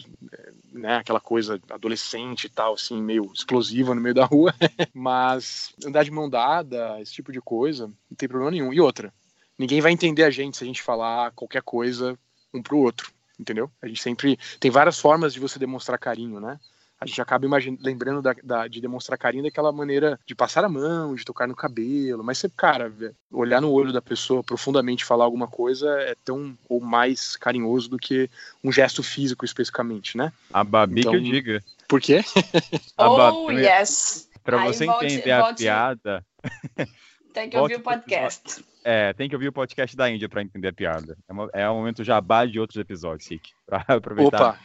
né, 0.72 0.96
aquela 0.96 1.20
coisa 1.20 1.60
adolescente 1.70 2.44
e 2.44 2.48
tal, 2.50 2.74
assim, 2.74 3.00
meio 3.00 3.30
explosiva 3.32 3.94
no 3.94 4.00
meio 4.00 4.14
da 4.14 4.26
rua, 4.26 4.52
mas 4.92 5.72
andar 5.86 6.02
de 6.04 6.10
mão 6.10 6.28
dada, 6.28 7.00
esse 7.00 7.14
tipo 7.14 7.32
de 7.32 7.40
coisa, 7.40 7.86
não 7.86 8.16
tem 8.16 8.28
problema 8.28 8.50
nenhum. 8.50 8.72
E 8.72 8.80
outra, 8.80 9.14
ninguém 9.56 9.80
vai 9.80 9.92
entender 9.92 10.24
a 10.24 10.30
gente 10.30 10.56
se 10.56 10.64
a 10.64 10.66
gente 10.66 10.82
falar 10.82 11.30
qualquer 11.32 11.62
coisa 11.62 12.18
um 12.52 12.62
pro 12.62 12.78
outro, 12.78 13.10
entendeu? 13.38 13.70
A 13.80 13.86
gente 13.86 14.02
sempre 14.02 14.38
tem 14.60 14.70
várias 14.70 14.98
formas 14.98 15.32
de 15.32 15.40
você 15.40 15.58
demonstrar 15.58 15.98
carinho, 15.98 16.40
né? 16.40 16.58
a 17.02 17.06
gente 17.06 17.20
acaba 17.20 17.46
lembrando 17.80 18.22
da, 18.22 18.34
da, 18.42 18.68
de 18.68 18.80
demonstrar 18.80 19.18
carinho 19.18 19.42
daquela 19.42 19.72
maneira 19.72 20.18
de 20.24 20.34
passar 20.34 20.64
a 20.64 20.68
mão, 20.68 21.14
de 21.14 21.24
tocar 21.24 21.48
no 21.48 21.56
cabelo, 21.56 22.22
mas 22.22 22.38
você, 22.38 22.48
cara, 22.48 22.92
olhar 23.30 23.60
no 23.60 23.72
olho 23.72 23.92
da 23.92 24.00
pessoa 24.00 24.42
profundamente 24.42 25.04
falar 25.04 25.24
alguma 25.24 25.48
coisa 25.48 25.88
é 26.00 26.14
tão 26.24 26.56
ou 26.68 26.80
mais 26.80 27.36
carinhoso 27.36 27.90
do 27.90 27.98
que 27.98 28.30
um 28.62 28.70
gesto 28.70 29.02
físico 29.02 29.44
especificamente, 29.44 30.16
né? 30.16 30.32
A 30.52 30.62
Babi 30.62 31.00
então, 31.00 31.10
que 31.10 31.18
eu 31.18 31.20
então, 31.20 31.32
diga. 31.32 31.64
Por 31.88 32.00
quê? 32.00 32.24
oh, 32.96 33.16
Babi, 33.16 33.56
yes. 33.56 34.28
Pra 34.44 34.64
você 34.64 34.86
volte, 34.86 35.06
entender 35.06 35.40
volte, 35.40 35.52
a 35.52 35.54
piada. 35.56 36.26
Tem 37.32 37.48
que 37.48 37.56
ouvir 37.56 37.76
o 37.76 37.80
podcast. 37.80 38.64
É, 38.84 39.12
tem 39.12 39.28
que 39.28 39.34
ouvir 39.34 39.48
o 39.48 39.52
podcast 39.52 39.96
da 39.96 40.10
Índia 40.10 40.28
para 40.28 40.42
entender 40.42 40.68
a 40.68 40.72
piada. 40.72 41.16
É, 41.28 41.32
uma, 41.32 41.50
é 41.52 41.70
um 41.70 41.76
momento 41.76 42.04
jabá 42.04 42.44
de 42.44 42.58
outros 42.60 42.78
episódios, 42.78 43.28
Rick. 43.28 43.50
Pra 43.66 43.84
aproveitar. 43.88 44.50
Opa! 44.50 44.58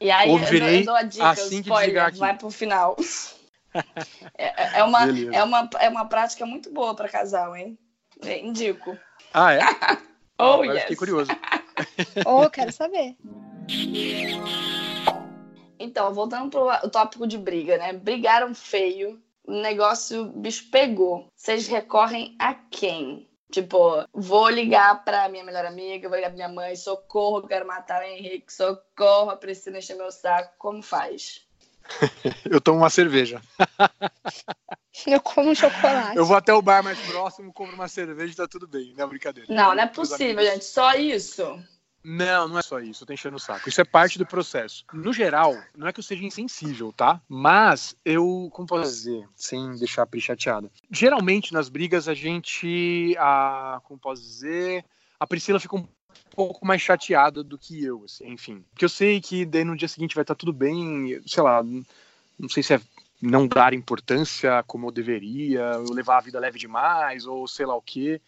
E 0.00 0.10
aí 0.10 0.28
Ouvirei 0.28 0.80
eu 0.80 0.84
dou 0.84 0.94
a 0.94 1.02
dica, 1.02 1.30
assim 1.30 1.62
que 1.62 1.68
spoiler, 1.68 2.04
aqui. 2.04 2.18
vai 2.18 2.36
pro 2.36 2.50
final. 2.50 2.96
é, 4.36 4.78
é, 4.78 4.84
uma, 4.84 5.04
é, 5.32 5.42
uma, 5.42 5.70
é 5.80 5.88
uma 5.88 6.04
prática 6.04 6.44
muito 6.44 6.70
boa 6.70 6.94
para 6.94 7.08
casal, 7.08 7.56
hein? 7.56 7.78
Indico. 8.42 8.96
Ah, 9.32 9.54
é? 9.54 9.60
oh, 10.38 10.44
Agora 10.44 10.74
yes. 10.74 10.82
fiquei 10.82 10.96
curioso. 10.96 11.30
oh, 12.26 12.48
quero 12.50 12.72
saber. 12.72 13.16
Então, 15.78 16.12
voltando 16.12 16.50
pro 16.50 16.90
tópico 16.90 17.26
de 17.26 17.38
briga, 17.38 17.78
né? 17.78 17.92
Brigaram 17.94 18.54
feio, 18.54 19.20
o 19.46 19.52
negócio, 19.52 20.22
o 20.22 20.40
bicho 20.40 20.70
pegou. 20.70 21.28
Vocês 21.34 21.66
recorrem 21.68 22.34
a 22.38 22.54
quem? 22.54 23.28
Tipo, 23.50 24.04
vou 24.12 24.48
ligar 24.48 25.04
pra 25.04 25.28
minha 25.28 25.44
melhor 25.44 25.64
amiga, 25.64 26.08
vou 26.08 26.16
ligar 26.16 26.30
pra 26.30 26.36
minha 26.36 26.48
mãe, 26.48 26.74
socorro, 26.74 27.46
quero 27.46 27.66
matar 27.66 28.02
o 28.02 28.04
Henrique, 28.04 28.52
socorro, 28.52 29.30
a 29.30 29.36
Priscila 29.36 29.78
encher 29.78 29.96
meu 29.96 30.10
saco. 30.10 30.54
Como 30.58 30.82
faz? 30.82 31.46
eu 32.50 32.60
tomo 32.60 32.78
uma 32.78 32.90
cerveja. 32.90 33.40
eu 35.06 35.20
como 35.20 35.54
chocolate. 35.54 36.16
Eu 36.16 36.24
vou 36.24 36.36
até 36.36 36.52
o 36.52 36.62
bar 36.62 36.82
mais 36.82 36.98
próximo, 37.00 37.52
compro 37.52 37.74
uma 37.74 37.86
cerveja 37.86 38.32
e 38.32 38.36
tá 38.36 38.48
tudo 38.48 38.66
bem, 38.66 38.92
não 38.96 39.04
é 39.04 39.08
brincadeira. 39.08 39.54
Não, 39.54 39.74
não 39.74 39.82
é 39.82 39.86
possível, 39.86 40.44
gente. 40.44 40.64
Só 40.64 40.94
isso. 40.94 41.62
Não, 42.04 42.46
não 42.46 42.58
é 42.58 42.62
só 42.62 42.78
isso, 42.78 43.06
tô 43.06 43.14
enchendo 43.14 43.36
o 43.36 43.40
saco. 43.40 43.66
Isso 43.66 43.80
é 43.80 43.84
parte 43.84 44.18
do 44.18 44.26
processo. 44.26 44.84
No 44.92 45.10
geral, 45.10 45.56
não 45.74 45.88
é 45.88 45.92
que 45.92 46.00
eu 46.00 46.04
seja 46.04 46.22
insensível, 46.22 46.92
tá? 46.92 47.18
Mas 47.26 47.96
eu, 48.04 48.50
como 48.52 48.68
posso 48.68 48.90
dizer, 48.90 49.26
sem 49.34 49.74
deixar 49.76 50.02
a 50.02 50.06
Pri 50.06 50.20
chateada. 50.20 50.70
Geralmente 50.90 51.54
nas 51.54 51.70
brigas 51.70 52.06
a 52.06 52.12
gente, 52.12 53.16
a, 53.18 53.80
como 53.84 53.98
posso 53.98 54.20
dizer, 54.20 54.84
a 55.18 55.26
Priscila 55.26 55.58
fica 55.58 55.76
um 55.76 55.86
pouco 56.36 56.66
mais 56.66 56.82
chateada 56.82 57.42
do 57.42 57.56
que 57.56 57.82
eu, 57.82 58.04
assim, 58.04 58.28
enfim. 58.28 58.62
Porque 58.70 58.84
eu 58.84 58.90
sei 58.90 59.18
que 59.18 59.46
daí 59.46 59.64
no 59.64 59.76
dia 59.76 59.88
seguinte 59.88 60.14
vai 60.14 60.22
estar 60.22 60.34
tudo 60.34 60.52
bem, 60.52 61.18
sei 61.26 61.42
lá, 61.42 61.62
não 61.62 62.48
sei 62.50 62.62
se 62.62 62.74
é 62.74 62.80
não 63.22 63.48
dar 63.48 63.72
importância 63.72 64.62
como 64.66 64.88
eu 64.88 64.92
deveria, 64.92 65.60
eu 65.60 65.90
levar 65.92 66.18
a 66.18 66.20
vida 66.20 66.38
leve 66.38 66.58
demais, 66.58 67.26
ou 67.26 67.48
sei 67.48 67.64
lá 67.64 67.74
o 67.74 67.80
quê. 67.80 68.20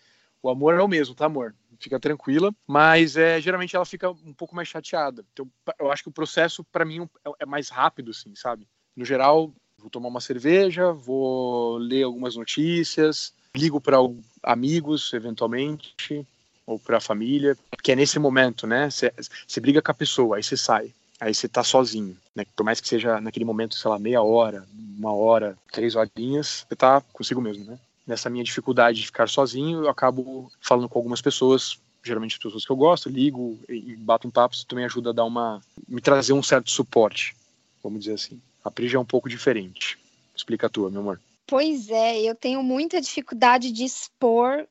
O 0.42 0.48
amor 0.48 0.74
é 0.74 0.82
o 0.82 0.88
mesmo, 0.88 1.14
tá, 1.14 1.26
amor? 1.26 1.54
Fica 1.78 2.00
tranquila, 2.00 2.54
mas 2.66 3.16
é, 3.16 3.40
geralmente 3.40 3.74
ela 3.74 3.84
fica 3.84 4.10
um 4.10 4.32
pouco 4.32 4.54
mais 4.54 4.68
chateada. 4.68 5.24
Então, 5.32 5.48
eu 5.78 5.90
acho 5.90 6.02
que 6.02 6.08
o 6.08 6.12
processo, 6.12 6.64
para 6.64 6.84
mim, 6.84 7.08
é, 7.24 7.30
é 7.40 7.46
mais 7.46 7.68
rápido, 7.68 8.10
assim, 8.10 8.34
sabe? 8.34 8.66
No 8.96 9.04
geral, 9.04 9.52
vou 9.78 9.90
tomar 9.90 10.08
uma 10.08 10.20
cerveja, 10.20 10.92
vou 10.92 11.76
ler 11.78 12.04
algumas 12.04 12.36
notícias, 12.36 13.32
ligo 13.54 13.80
para 13.80 13.98
amigos, 14.42 15.12
eventualmente, 15.12 16.26
ou 16.66 16.78
para 16.78 16.96
a 16.96 17.00
família, 17.00 17.56
que 17.82 17.92
é 17.92 17.96
nesse 17.96 18.18
momento, 18.18 18.66
né? 18.66 18.88
Você 18.90 19.60
briga 19.60 19.80
com 19.80 19.90
a 19.90 19.94
pessoa, 19.94 20.36
aí 20.36 20.42
você 20.42 20.56
sai, 20.56 20.92
aí 21.20 21.32
você 21.32 21.48
tá 21.48 21.62
sozinho, 21.62 22.16
né? 22.34 22.44
Por 22.56 22.64
mais 22.64 22.80
que 22.80 22.88
seja 22.88 23.20
naquele 23.20 23.44
momento, 23.44 23.76
sei 23.76 23.90
lá, 23.90 23.98
meia 23.98 24.22
hora, 24.22 24.66
uma 24.98 25.12
hora, 25.12 25.56
três 25.72 25.94
horinhas, 25.94 26.66
você 26.68 26.76
tá 26.76 27.00
consigo 27.12 27.40
mesmo, 27.40 27.64
né? 27.64 27.78
Nessa 28.06 28.30
minha 28.30 28.44
dificuldade 28.44 29.00
de 29.00 29.06
ficar 29.06 29.28
sozinho, 29.28 29.84
eu 29.84 29.88
acabo 29.88 30.50
falando 30.60 30.88
com 30.88 30.98
algumas 30.98 31.20
pessoas, 31.20 31.78
geralmente 32.04 32.38
pessoas 32.38 32.64
que 32.64 32.70
eu 32.70 32.76
gosto, 32.76 33.08
ligo 33.08 33.58
e 33.68 33.96
bato 33.96 34.28
um 34.28 34.30
papo, 34.30 34.54
isso 34.54 34.66
também 34.66 34.84
ajuda 34.84 35.10
a 35.10 35.12
dar 35.12 35.24
uma 35.24 35.60
me 35.88 36.00
trazer 36.00 36.32
um 36.32 36.42
certo 36.42 36.70
suporte, 36.70 37.34
vamos 37.82 38.00
dizer 38.00 38.14
assim. 38.14 38.40
A 38.64 38.70
Pri 38.70 38.88
já 38.88 38.98
é 38.98 39.00
um 39.00 39.04
pouco 39.04 39.28
diferente. 39.28 39.98
Explica 40.34 40.66
a 40.66 40.70
tua, 40.70 40.90
meu 40.90 41.00
amor. 41.00 41.20
Pois 41.46 41.88
é, 41.88 42.20
eu 42.20 42.34
tenho 42.34 42.62
muita 42.62 43.00
dificuldade 43.00 43.70
de 43.70 43.84
expor 43.84 44.66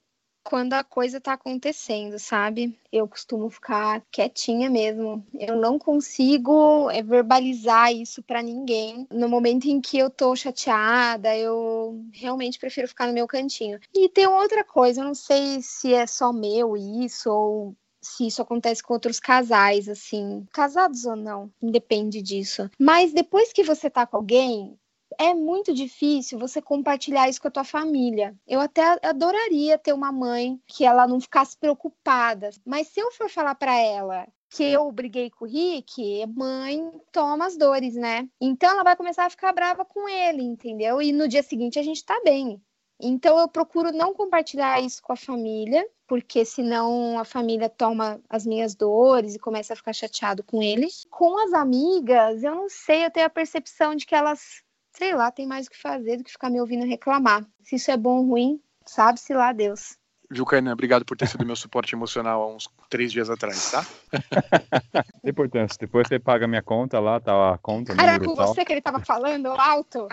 quando 0.46 0.74
a 0.74 0.84
coisa 0.84 1.20
tá 1.20 1.34
acontecendo, 1.34 2.20
sabe? 2.20 2.80
Eu 2.92 3.08
costumo 3.08 3.50
ficar 3.50 4.02
quietinha 4.12 4.70
mesmo. 4.70 5.26
Eu 5.34 5.56
não 5.56 5.80
consigo 5.80 6.90
é, 6.92 7.02
verbalizar 7.02 7.92
isso 7.92 8.22
para 8.22 8.44
ninguém. 8.44 9.08
No 9.12 9.28
momento 9.28 9.66
em 9.66 9.82
que 9.82 9.98
eu 9.98 10.10
tô 10.10 10.36
chateada, 10.36 11.36
eu 11.36 12.00
realmente 12.14 12.60
prefiro 12.60 12.88
ficar 12.88 13.08
no 13.08 13.14
meu 13.14 13.28
cantinho. 13.28 13.80
E 13.94 14.08
tem 14.08 14.28
outra 14.28 14.64
coisa, 14.64 15.02
eu 15.02 15.06
não 15.06 15.16
sei 15.16 15.62
se 15.62 15.94
é 15.94 16.06
só 16.06 16.32
meu 16.32 16.78
isso 16.78 17.30
ou 17.32 17.76
se 18.06 18.28
isso 18.28 18.42
acontece 18.42 18.84
com 18.84 18.94
outros 18.94 19.20
casais, 19.20 19.90
assim, 19.90 20.46
casados 20.54 21.06
ou 21.06 21.16
não, 21.16 21.52
depende 21.60 22.22
disso. 22.22 22.70
Mas 22.80 23.12
depois 23.12 23.52
que 23.52 23.64
você 23.64 23.90
tá 23.90 24.06
com 24.06 24.18
alguém, 24.18 24.78
é 25.20 25.34
muito 25.34 25.74
difícil 25.74 26.40
você 26.40 26.62
compartilhar 26.62 27.30
isso 27.30 27.42
com 27.42 27.48
a 27.48 27.52
tua 27.52 27.64
família. 27.64 28.36
Eu 28.48 28.60
até 28.60 29.00
adoraria 29.04 29.78
ter 29.78 29.94
uma 29.94 30.12
mãe 30.12 30.60
que 30.68 30.86
ela 30.86 31.08
não 31.08 31.20
ficasse 31.20 31.58
preocupada, 31.58 32.50
mas 32.66 32.88
se 32.88 33.00
eu 33.00 33.12
for 33.12 33.30
falar 33.30 33.56
para 33.56 33.76
ela 33.78 34.28
que 34.50 34.64
eu 34.64 34.90
briguei 34.92 35.30
com 35.30 35.44
o 35.44 35.48
Rick, 35.48 36.26
mãe 36.28 36.90
toma 37.12 37.46
as 37.46 37.58
dores, 37.58 37.96
né? 37.96 38.30
Então 38.40 38.70
ela 38.70 38.84
vai 38.84 38.96
começar 38.96 39.26
a 39.26 39.30
ficar 39.30 39.52
brava 39.52 39.84
com 39.84 40.08
ele, 40.08 40.42
entendeu? 40.44 41.02
E 41.02 41.12
no 41.12 41.28
dia 41.28 41.44
seguinte 41.44 41.78
a 41.78 41.84
gente 41.84 42.06
tá 42.06 42.20
bem. 42.24 42.62
Então 43.02 43.38
eu 43.38 43.48
procuro 43.48 43.92
não 43.92 44.14
compartilhar 44.14 44.80
isso 44.80 45.02
com 45.02 45.12
a 45.12 45.18
família, 45.18 45.86
porque 46.08 46.46
senão 46.46 47.20
a 47.20 47.26
família 47.26 47.70
toma 47.70 48.22
as 48.30 48.46
minhas 48.46 48.76
dores 48.76 49.36
e 49.36 49.40
começa 49.40 49.74
a 49.74 49.76
ficar 49.76 49.94
chateado 49.94 50.44
com 50.44 50.62
ele. 50.62 50.88
Com 51.10 51.38
as 51.38 51.52
amigas, 51.54 52.44
eu 52.44 52.56
não 52.56 52.70
sei, 52.70 53.06
eu 53.06 53.12
tenho 53.12 53.26
a 53.26 53.30
percepção 53.30 53.96
de 53.96 54.06
que 54.06 54.16
elas 54.16 54.64
sei 54.98 55.14
lá, 55.14 55.32
tem 55.32 55.48
mais 55.48 55.68
o 55.68 55.70
que 55.70 55.82
fazer 55.82 56.18
do 56.18 56.24
que 56.24 56.32
ficar 56.32 56.50
me 56.50 56.60
ouvindo 56.60 56.86
reclamar. 56.86 57.46
Se 57.64 57.76
isso 57.76 57.92
é 57.92 57.98
bom 57.98 58.18
ou 58.18 58.30
ruim, 58.30 58.62
sabe-se 58.86 59.34
lá 59.34 59.52
Deus. 59.52 59.98
Viu, 60.30 60.46
Kainan? 60.46 60.74
Obrigado 60.74 61.06
por 61.06 61.16
ter 61.16 61.28
sido 61.28 61.46
meu 61.46 61.56
suporte 61.56 61.94
emocional 61.94 62.42
há 62.42 62.48
uns 62.48 62.68
três 62.90 63.12
dias 63.12 63.30
atrás, 63.30 63.72
tá? 63.72 63.86
Tem 65.22 65.30
importância. 65.30 65.78
Depois 65.80 66.08
você 66.08 66.18
paga 66.18 66.48
minha 66.48 66.64
conta 66.64 67.00
lá, 67.00 67.20
tá 67.20 67.54
a 67.54 67.58
conta. 67.60 67.94
Era 67.94 68.20
com 68.20 68.34
você 68.34 68.66
que 68.66 68.74
ele 68.74 68.82
tava 68.82 69.00
falando 69.02 69.50
alto? 69.50 70.08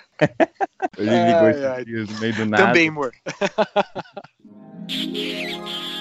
ele 0.99 1.24
ligou 1.24 1.49
esses 1.49 1.85
dias 1.87 2.11
no 2.11 2.20
meio 2.20 2.35
do 2.35 2.47
nada. 2.47 2.66
Também, 2.66 2.89
amor. 2.89 3.12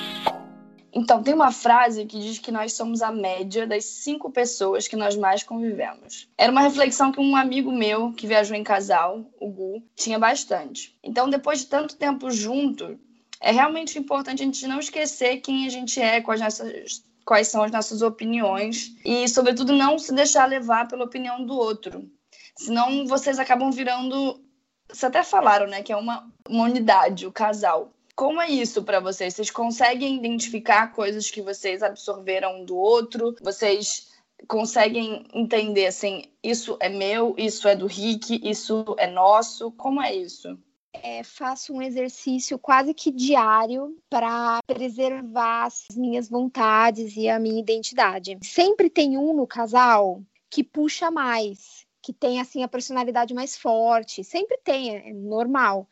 Então, 0.93 1.23
tem 1.23 1.33
uma 1.33 1.51
frase 1.51 2.05
que 2.05 2.19
diz 2.19 2.37
que 2.37 2.51
nós 2.51 2.73
somos 2.73 3.01
a 3.01 3.11
média 3.11 3.65
das 3.65 3.85
cinco 3.85 4.29
pessoas 4.29 4.87
que 4.87 4.95
nós 4.95 5.15
mais 5.15 5.41
convivemos. 5.41 6.27
Era 6.37 6.51
uma 6.51 6.61
reflexão 6.61 7.11
que 7.11 7.19
um 7.19 7.35
amigo 7.35 7.71
meu, 7.71 8.11
que 8.11 8.27
viajou 8.27 8.57
em 8.57 8.63
casal, 8.63 9.25
o 9.39 9.49
Gu, 9.49 9.83
tinha 9.95 10.19
bastante. 10.19 10.97
Então, 11.01 11.29
depois 11.29 11.59
de 11.59 11.67
tanto 11.67 11.95
tempo 11.95 12.29
junto, 12.29 12.99
é 13.39 13.51
realmente 13.51 13.97
importante 13.97 14.43
a 14.43 14.45
gente 14.45 14.67
não 14.67 14.79
esquecer 14.79 15.37
quem 15.37 15.65
a 15.65 15.69
gente 15.69 15.99
é, 15.99 16.19
quais, 16.19 16.41
nossas, 16.41 17.03
quais 17.25 17.47
são 17.47 17.63
as 17.63 17.71
nossas 17.71 18.01
opiniões 18.01 18.93
e, 19.05 19.27
sobretudo, 19.29 19.73
não 19.73 19.97
se 19.97 20.13
deixar 20.13 20.45
levar 20.45 20.89
pela 20.89 21.05
opinião 21.05 21.45
do 21.45 21.55
outro. 21.55 22.09
Senão, 22.55 23.07
vocês 23.07 23.39
acabam 23.39 23.71
virando. 23.71 24.43
Vocês 24.89 25.05
até 25.05 25.23
falaram, 25.23 25.67
né? 25.67 25.81
Que 25.81 25.93
é 25.93 25.95
uma, 25.95 26.29
uma 26.49 26.65
unidade, 26.65 27.25
o 27.25 27.31
casal. 27.31 27.93
Como 28.15 28.41
é 28.41 28.49
isso 28.49 28.83
para 28.83 28.99
vocês? 28.99 29.33
Vocês 29.33 29.51
conseguem 29.51 30.17
identificar 30.17 30.93
coisas 30.93 31.31
que 31.31 31.41
vocês 31.41 31.81
absorveram 31.81 32.65
do 32.65 32.75
outro? 32.75 33.35
Vocês 33.41 34.09
conseguem 34.47 35.25
entender 35.33 35.85
assim, 35.85 36.25
isso 36.43 36.77
é 36.79 36.89
meu, 36.89 37.35
isso 37.37 37.67
é 37.67 37.75
do 37.75 37.87
Rick, 37.87 38.41
isso 38.43 38.95
é 38.97 39.07
nosso? 39.07 39.71
Como 39.71 40.01
é 40.01 40.15
isso? 40.15 40.57
é, 40.93 41.23
faço 41.23 41.73
um 41.73 41.81
exercício 41.81 42.59
quase 42.59 42.93
que 42.93 43.11
diário 43.11 43.97
para 44.09 44.59
preservar 44.67 45.65
as 45.65 45.87
minhas 45.95 46.29
vontades 46.29 47.15
e 47.15 47.29
a 47.29 47.39
minha 47.39 47.59
identidade. 47.59 48.37
Sempre 48.43 48.89
tem 48.89 49.17
um 49.17 49.33
no 49.33 49.47
casal 49.47 50.21
que 50.49 50.63
puxa 50.63 51.09
mais, 51.09 51.85
que 52.01 52.11
tem 52.11 52.39
assim 52.39 52.63
a 52.63 52.67
personalidade 52.67 53.33
mais 53.33 53.57
forte. 53.57 54.23
Sempre 54.23 54.57
tem, 54.57 54.95
é 54.95 55.13
normal. 55.13 55.87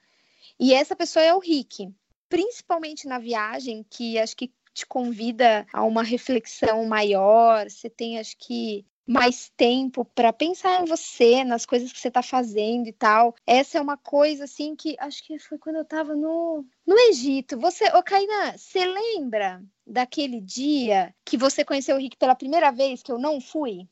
E 0.60 0.74
essa 0.74 0.96
pessoa 0.96 1.24
é 1.24 1.34
o 1.34 1.40
Rick. 1.40 1.92
Principalmente 2.30 3.08
na 3.08 3.20
viagem, 3.20 3.86
que 3.90 4.18
acho 4.18 4.38
que 4.38 4.52
te 4.74 4.86
convida 4.86 5.66
a 5.74 5.84
uma 5.84 6.04
reflexão 6.04 6.86
maior. 6.86 7.70
Você 7.70 7.90
tem, 7.90 8.20
acho 8.20 8.38
que, 8.38 8.86
mais 9.10 9.52
tempo 9.58 10.06
para 10.06 10.32
pensar 10.32 10.82
em 10.82 10.86
você, 10.86 11.44
nas 11.44 11.66
coisas 11.66 11.92
que 11.92 12.00
você 12.00 12.10
está 12.10 12.22
fazendo 12.22 12.88
e 12.88 12.94
tal. 12.94 13.34
Essa 13.46 13.80
é 13.80 13.82
uma 13.82 13.98
coisa 13.98 14.44
assim 14.44 14.76
que 14.76 14.96
acho 15.00 15.26
que 15.26 15.40
foi 15.40 15.58
quando 15.58 15.78
eu 15.78 15.82
estava 15.82 16.16
no, 16.16 16.64
no 16.86 17.00
Egito. 17.10 17.60
Você, 17.60 17.86
ô 17.86 18.04
Kainan, 18.04 18.56
você 18.56 18.86
lembra 18.86 19.64
daquele 19.86 20.40
dia 20.40 21.14
que 21.26 21.38
você 21.38 21.66
conheceu 21.66 21.96
o 21.96 22.00
Rick 22.00 22.18
pela 22.18 22.36
primeira 22.36 22.72
vez 22.72 23.02
que 23.02 23.12
eu 23.12 23.18
não 23.18 23.42
fui? 23.42 23.88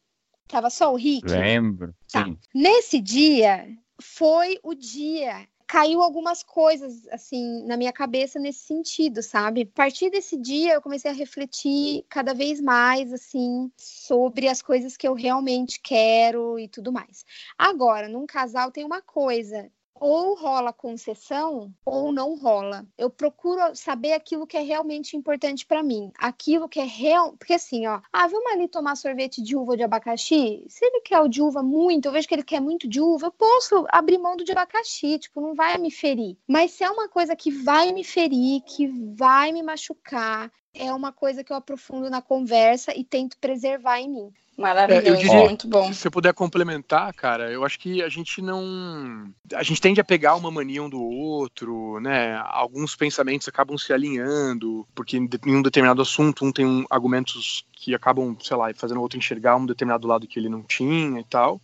Tava 0.47 0.69
só 0.69 0.93
o 0.93 0.95
Rick? 0.95 1.27
Lembro. 1.27 1.95
Tá. 2.11 2.23
Sim. 2.23 2.37
Nesse 2.53 3.01
dia 3.01 3.67
foi 3.99 4.59
o 4.61 4.75
dia 4.75 5.47
caiu 5.67 6.01
algumas 6.01 6.41
coisas 6.43 7.07
assim 7.09 7.63
na 7.65 7.75
minha 7.75 7.91
cabeça 7.91 8.39
nesse 8.39 8.59
sentido, 8.59 9.21
sabe? 9.21 9.63
A 9.63 9.75
partir 9.75 10.09
desse 10.09 10.37
dia 10.37 10.73
eu 10.75 10.81
comecei 10.81 11.11
a 11.11 11.13
refletir 11.13 12.05
cada 12.09 12.33
vez 12.33 12.61
mais 12.61 13.11
assim 13.11 13.71
sobre 13.77 14.47
as 14.47 14.61
coisas 14.61 14.95
que 14.95 15.07
eu 15.07 15.13
realmente 15.13 15.79
quero 15.81 16.57
e 16.57 16.69
tudo 16.69 16.91
mais. 16.91 17.25
Agora, 17.57 18.07
num 18.07 18.25
casal 18.25 18.71
tem 18.71 18.85
uma 18.85 19.01
coisa, 19.01 19.69
ou 19.99 20.35
rola 20.35 20.73
concessão 20.73 21.73
ou 21.85 22.11
não 22.11 22.35
rola. 22.35 22.85
Eu 22.97 23.09
procuro 23.09 23.75
saber 23.75 24.13
aquilo 24.13 24.47
que 24.47 24.57
é 24.57 24.61
realmente 24.61 25.15
importante 25.15 25.65
para 25.65 25.83
mim, 25.83 26.11
aquilo 26.17 26.69
que 26.69 26.79
é 26.79 26.83
real, 26.83 27.33
porque 27.37 27.53
assim, 27.53 27.87
ó, 27.87 28.01
ah, 28.11 28.27
vamos 28.27 28.51
ali 28.51 28.67
tomar 28.67 28.95
sorvete 28.95 29.41
de 29.41 29.55
uva 29.55 29.71
ou 29.71 29.77
de 29.77 29.83
abacaxi. 29.83 30.65
Se 30.67 30.85
ele 30.85 31.01
quer 31.01 31.19
o 31.19 31.27
de 31.27 31.41
uva 31.41 31.61
muito, 31.61 32.07
eu 32.07 32.11
vejo 32.11 32.27
que 32.27 32.35
ele 32.35 32.43
quer 32.43 32.59
muito 32.59 32.87
de 32.87 33.01
uva, 33.01 33.27
eu 33.27 33.31
posso 33.31 33.85
abrir 33.89 34.17
mão 34.17 34.35
do 34.35 34.43
de 34.43 34.51
abacaxi, 34.51 35.19
tipo, 35.19 35.41
não 35.41 35.53
vai 35.53 35.77
me 35.77 35.91
ferir. 35.91 36.37
Mas 36.47 36.71
se 36.71 36.83
é 36.83 36.89
uma 36.89 37.09
coisa 37.09 37.35
que 37.35 37.51
vai 37.51 37.91
me 37.91 38.03
ferir, 38.03 38.61
que 38.61 38.87
vai 38.87 39.51
me 39.51 39.63
machucar, 39.63 40.51
é 40.73 40.93
uma 40.93 41.11
coisa 41.11 41.43
que 41.43 41.51
eu 41.51 41.57
aprofundo 41.57 42.09
na 42.09 42.21
conversa 42.21 42.95
e 42.95 43.03
tento 43.03 43.37
preservar 43.39 43.99
em 43.99 44.09
mim. 44.09 44.33
Maravilhoso, 44.57 45.07
É, 45.07 45.15
diria- 45.15 45.43
muito 45.43 45.67
bom. 45.67 45.93
Se 45.93 46.07
eu 46.07 46.11
puder 46.11 46.33
complementar, 46.33 47.13
cara, 47.13 47.51
eu 47.51 47.63
acho 47.63 47.77
que 47.77 48.01
a 48.01 48.09
gente 48.09 48.41
não. 48.41 49.31
A 49.53 49.61
gente 49.61 49.79
tende 49.79 50.01
a 50.01 50.03
pegar 50.03 50.35
uma 50.35 50.49
mania 50.49 50.81
um 50.81 50.89
do 50.89 50.99
outro, 50.99 51.99
né? 51.99 52.35
Alguns 52.43 52.95
pensamentos 52.95 53.47
acabam 53.47 53.77
se 53.77 53.93
alinhando, 53.93 54.87
porque 54.95 55.15
em 55.15 55.29
um 55.55 55.61
determinado 55.61 56.01
assunto 56.01 56.43
um 56.43 56.51
tem 56.51 56.65
um, 56.65 56.85
argumentos 56.89 57.63
que 57.71 57.93
acabam, 57.93 58.35
sei 58.41 58.57
lá, 58.57 58.73
fazendo 58.73 58.97
o 58.97 59.01
outro 59.01 59.19
enxergar 59.19 59.55
um 59.57 59.65
determinado 59.65 60.07
lado 60.07 60.25
que 60.27 60.39
ele 60.39 60.49
não 60.49 60.63
tinha 60.63 61.19
e 61.19 61.23
tal. 61.25 61.61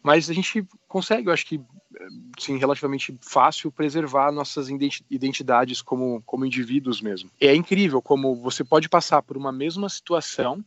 Mas 0.00 0.30
a 0.30 0.34
gente 0.34 0.64
consegue, 0.86 1.28
eu 1.28 1.32
acho 1.32 1.46
que, 1.46 1.60
sim, 2.38 2.58
relativamente 2.58 3.18
fácil 3.22 3.72
preservar 3.72 4.30
nossas 4.30 4.68
identi- 4.68 5.04
identidades 5.10 5.82
como, 5.82 6.22
como 6.24 6.44
indivíduos 6.46 7.00
mesmo. 7.00 7.28
É 7.40 7.54
incrível 7.54 8.00
como 8.00 8.36
você 8.36 8.62
pode 8.62 8.88
passar 8.88 9.20
por 9.22 9.36
uma 9.36 9.50
mesma 9.50 9.88
situação 9.88 10.64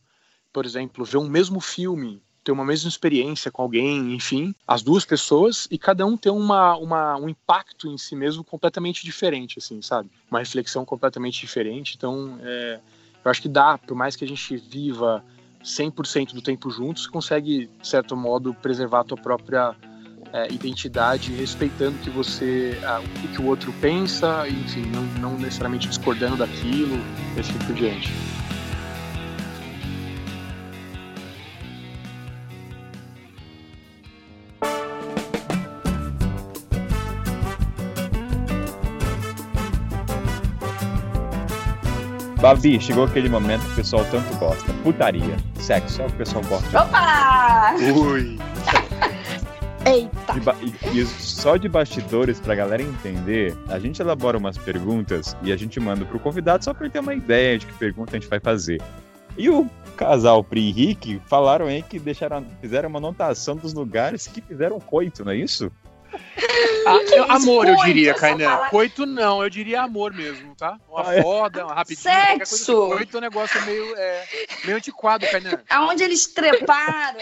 por 0.58 0.66
exemplo, 0.66 1.06
ver 1.06 1.18
um 1.18 1.30
mesmo 1.30 1.60
filme, 1.60 2.20
ter 2.44 2.52
uma 2.52 2.66
mesma 2.66 2.90
experiência 2.90 3.52
com 3.52 3.62
alguém, 3.62 4.16
enfim, 4.16 4.56
as 4.68 4.82
duas 4.82 5.06
pessoas 5.06 5.68
e 5.70 5.78
cada 5.78 6.04
um 6.04 6.18
ter 6.18 6.32
uma, 6.32 6.76
uma, 6.78 7.16
um 7.16 7.30
impacto 7.30 7.88
em 7.88 7.96
si 7.96 8.16
mesmo 8.16 8.44
completamente 8.44 9.06
diferente, 9.06 9.60
assim, 9.60 9.84
sabe? 9.84 10.10
Uma 10.32 10.40
reflexão 10.40 10.84
completamente 10.84 11.40
diferente. 11.40 11.94
Então, 11.96 12.40
é, 12.42 12.80
eu 13.24 13.30
acho 13.30 13.40
que 13.40 13.48
dá, 13.48 13.78
por 13.78 13.94
mais 13.94 14.16
que 14.16 14.26
a 14.26 14.28
gente 14.28 14.58
viva 14.58 15.24
100% 15.64 16.34
do 16.34 16.42
tempo 16.42 16.72
juntos, 16.72 17.06
consegue, 17.06 17.70
de 17.80 17.88
certo 17.88 18.18
modo, 18.18 18.52
preservar 18.56 19.02
a 19.02 19.04
tua 19.04 19.18
própria 19.18 19.76
é, 20.34 20.52
identidade, 20.52 21.34
respeitando 21.34 22.00
que 22.00 22.10
você, 22.10 22.80
o 23.24 23.28
que, 23.28 23.40
o 23.44 23.46
outro 23.46 23.72
pensa, 23.74 24.50
enfim, 24.50 24.88
não, 24.88 25.04
não 25.22 25.38
necessariamente 25.38 25.88
discordando 25.88 26.38
daquilo, 26.38 26.98
e 27.36 27.40
assim 27.40 27.54
por 27.60 27.76
diante. 27.76 28.12
Babi, 42.48 42.80
chegou 42.80 43.04
aquele 43.04 43.28
momento 43.28 43.62
que 43.66 43.74
o 43.74 43.76
pessoal 43.76 44.06
tanto 44.10 44.34
gosta. 44.38 44.72
Putaria, 44.76 45.36
sexo, 45.60 46.02
é 46.02 46.06
o 46.06 46.08
que 46.08 46.16
o 46.16 46.18
pessoal 46.20 46.42
gosta. 46.46 46.82
Opa! 46.82 47.74
Ui! 47.94 48.40
Eita! 49.86 50.56
E, 50.94 50.98
e 50.98 51.06
só 51.06 51.58
de 51.58 51.68
bastidores, 51.68 52.40
pra 52.40 52.56
galera 52.56 52.82
entender, 52.82 53.54
a 53.68 53.78
gente 53.80 54.02
elabora 54.02 54.38
umas 54.38 54.58
perguntas 54.58 55.36
e 55.44 55.52
a 55.52 55.58
gente 55.58 55.78
manda 55.78 56.06
pro 56.06 56.22
convidado 56.22 56.64
só 56.64 56.74
pra 56.74 56.86
ele 56.86 56.94
ter 56.94 57.00
uma 57.00 57.14
ideia 57.14 57.60
de 57.60 57.66
que 57.66 57.74
pergunta 57.74 58.16
a 58.16 58.20
gente 58.20 58.30
vai 58.30 58.40
fazer. 58.40 58.82
E 59.38 59.50
o 59.50 59.70
casal 59.98 60.42
Pri 60.42 60.70
e 60.70 60.72
Rick 60.72 61.22
falaram 61.26 61.66
aí 61.66 61.84
que 61.84 62.00
deixaram, 62.00 62.46
fizeram 62.62 62.88
uma 62.88 63.00
anotação 63.00 63.58
dos 63.58 63.74
lugares 63.74 64.26
que 64.26 64.40
fizeram 64.40 64.80
coito, 64.80 65.26
não 65.26 65.34
é 65.34 65.36
isso? 65.36 65.70
Ah, 66.86 67.00
eu- 67.16 67.32
amor, 67.32 67.68
eu 67.68 67.76
Coito, 67.76 67.86
diria, 67.88 68.12
essa 68.12 68.20
Kainan. 68.22 68.58
Coito 68.70 69.06
não, 69.06 69.44
eu 69.44 69.50
diria 69.50 69.82
amor 69.82 70.14
mesmo, 70.14 70.56
tá? 70.56 70.80
Uma 70.90 71.10
Ah, 71.10 71.16
é? 71.16 71.22
foda, 71.22 71.66
uma 71.66 71.74
rapidinha. 71.76 72.14
qualquer 72.14 72.38
coisa. 72.38 72.46
Sexo! 72.46 72.88
Coito 72.90 73.18
é 73.18 73.20
um 73.20 73.22
negócio 73.22 73.62
meio, 73.66 73.96
é, 73.96 74.26
meio 74.64 74.78
antiquado, 74.78 75.26
Kainan. 75.28 75.62
Aonde 75.70 76.04
eles 76.04 76.28
treparam? 76.28 77.20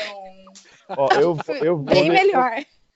Ó, 0.89 1.07
eu, 1.13 1.37
eu 1.61 1.77
vou 1.77 1.85
Bem 1.85 2.09
melhor. 2.09 2.51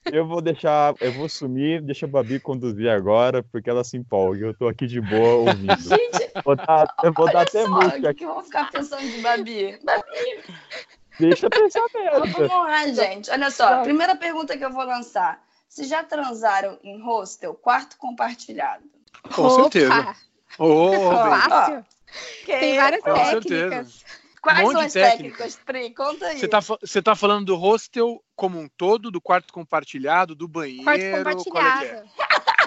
Eu 0.06 0.26
vou 0.26 0.40
deixar, 0.40 0.94
eu 1.00 1.12
vou 1.12 1.28
sumir, 1.28 1.82
deixa 1.82 2.06
a 2.06 2.08
Babi 2.08 2.40
conduzir 2.40 2.88
agora, 2.88 3.42
porque 3.42 3.68
ela 3.68 3.84
se 3.84 3.96
empolga. 3.98 4.46
Eu 4.46 4.54
tô 4.54 4.66
aqui 4.66 4.86
de 4.86 5.00
boa 5.00 5.50
ouvindo. 5.50 5.76
Gente, 5.76 6.30
Vou 6.42 6.56
dar, 6.56 6.86
eu 7.02 7.12
vou 7.12 7.30
dar 7.30 7.42
até 7.42 7.64
só, 7.64 7.68
música 7.68 8.10
o 8.10 8.14
que, 8.14 8.24
eu 8.24 8.34
vou 8.34 8.42
ficar 8.42 8.70
pensando 8.70 9.02
de 9.02 9.20
Babi? 9.20 9.78
Babi, 9.84 10.44
Deixa 11.18 11.46
eu 11.46 11.50
pensar 11.50 11.82
vamos 12.12 12.32
mesmo. 12.34 12.48
lá, 12.56 12.86
gente. 12.88 13.30
Olha 13.30 13.50
só, 13.50 13.82
primeira 13.82 14.16
pergunta 14.16 14.56
que 14.56 14.64
eu 14.64 14.70
vou 14.72 14.84
lançar. 14.84 15.38
Vocês 15.70 15.88
já 15.88 16.02
transaram 16.02 16.80
em 16.82 17.00
hostel, 17.00 17.54
quarto 17.54 17.96
compartilhado? 17.96 18.82
Com 19.32 19.42
Opa, 19.42 19.62
certeza. 19.62 20.02
Bem. 20.02 20.14
Fácil. 20.58 21.84
Que 22.44 22.58
Tem 22.58 22.76
várias 22.76 23.02
Com 23.02 23.14
técnicas. 23.14 23.44
certeza. 23.92 24.04
Quais 24.42 24.68
Um 24.68 24.72
são 24.72 24.80
as 24.80 24.92
técnica. 24.92 25.36
técnicas, 25.38 25.56
Pri? 25.64 25.94
Conta 25.94 26.26
aí. 26.26 26.38
Você 26.40 26.48
tá, 26.48 26.58
você 26.60 27.00
tá 27.02 27.14
falando 27.14 27.44
do 27.46 27.56
hostel 27.56 28.20
como 28.34 28.58
um 28.58 28.68
todo, 28.68 29.12
do 29.12 29.20
quarto 29.20 29.52
compartilhado, 29.52 30.34
do 30.34 30.48
banheiro? 30.48 30.82
Quarto 30.82 31.00
qual 31.00 31.14
é 31.20 31.22
que 31.22 31.28
é? 31.30 31.44
compartilhado. 31.44 32.10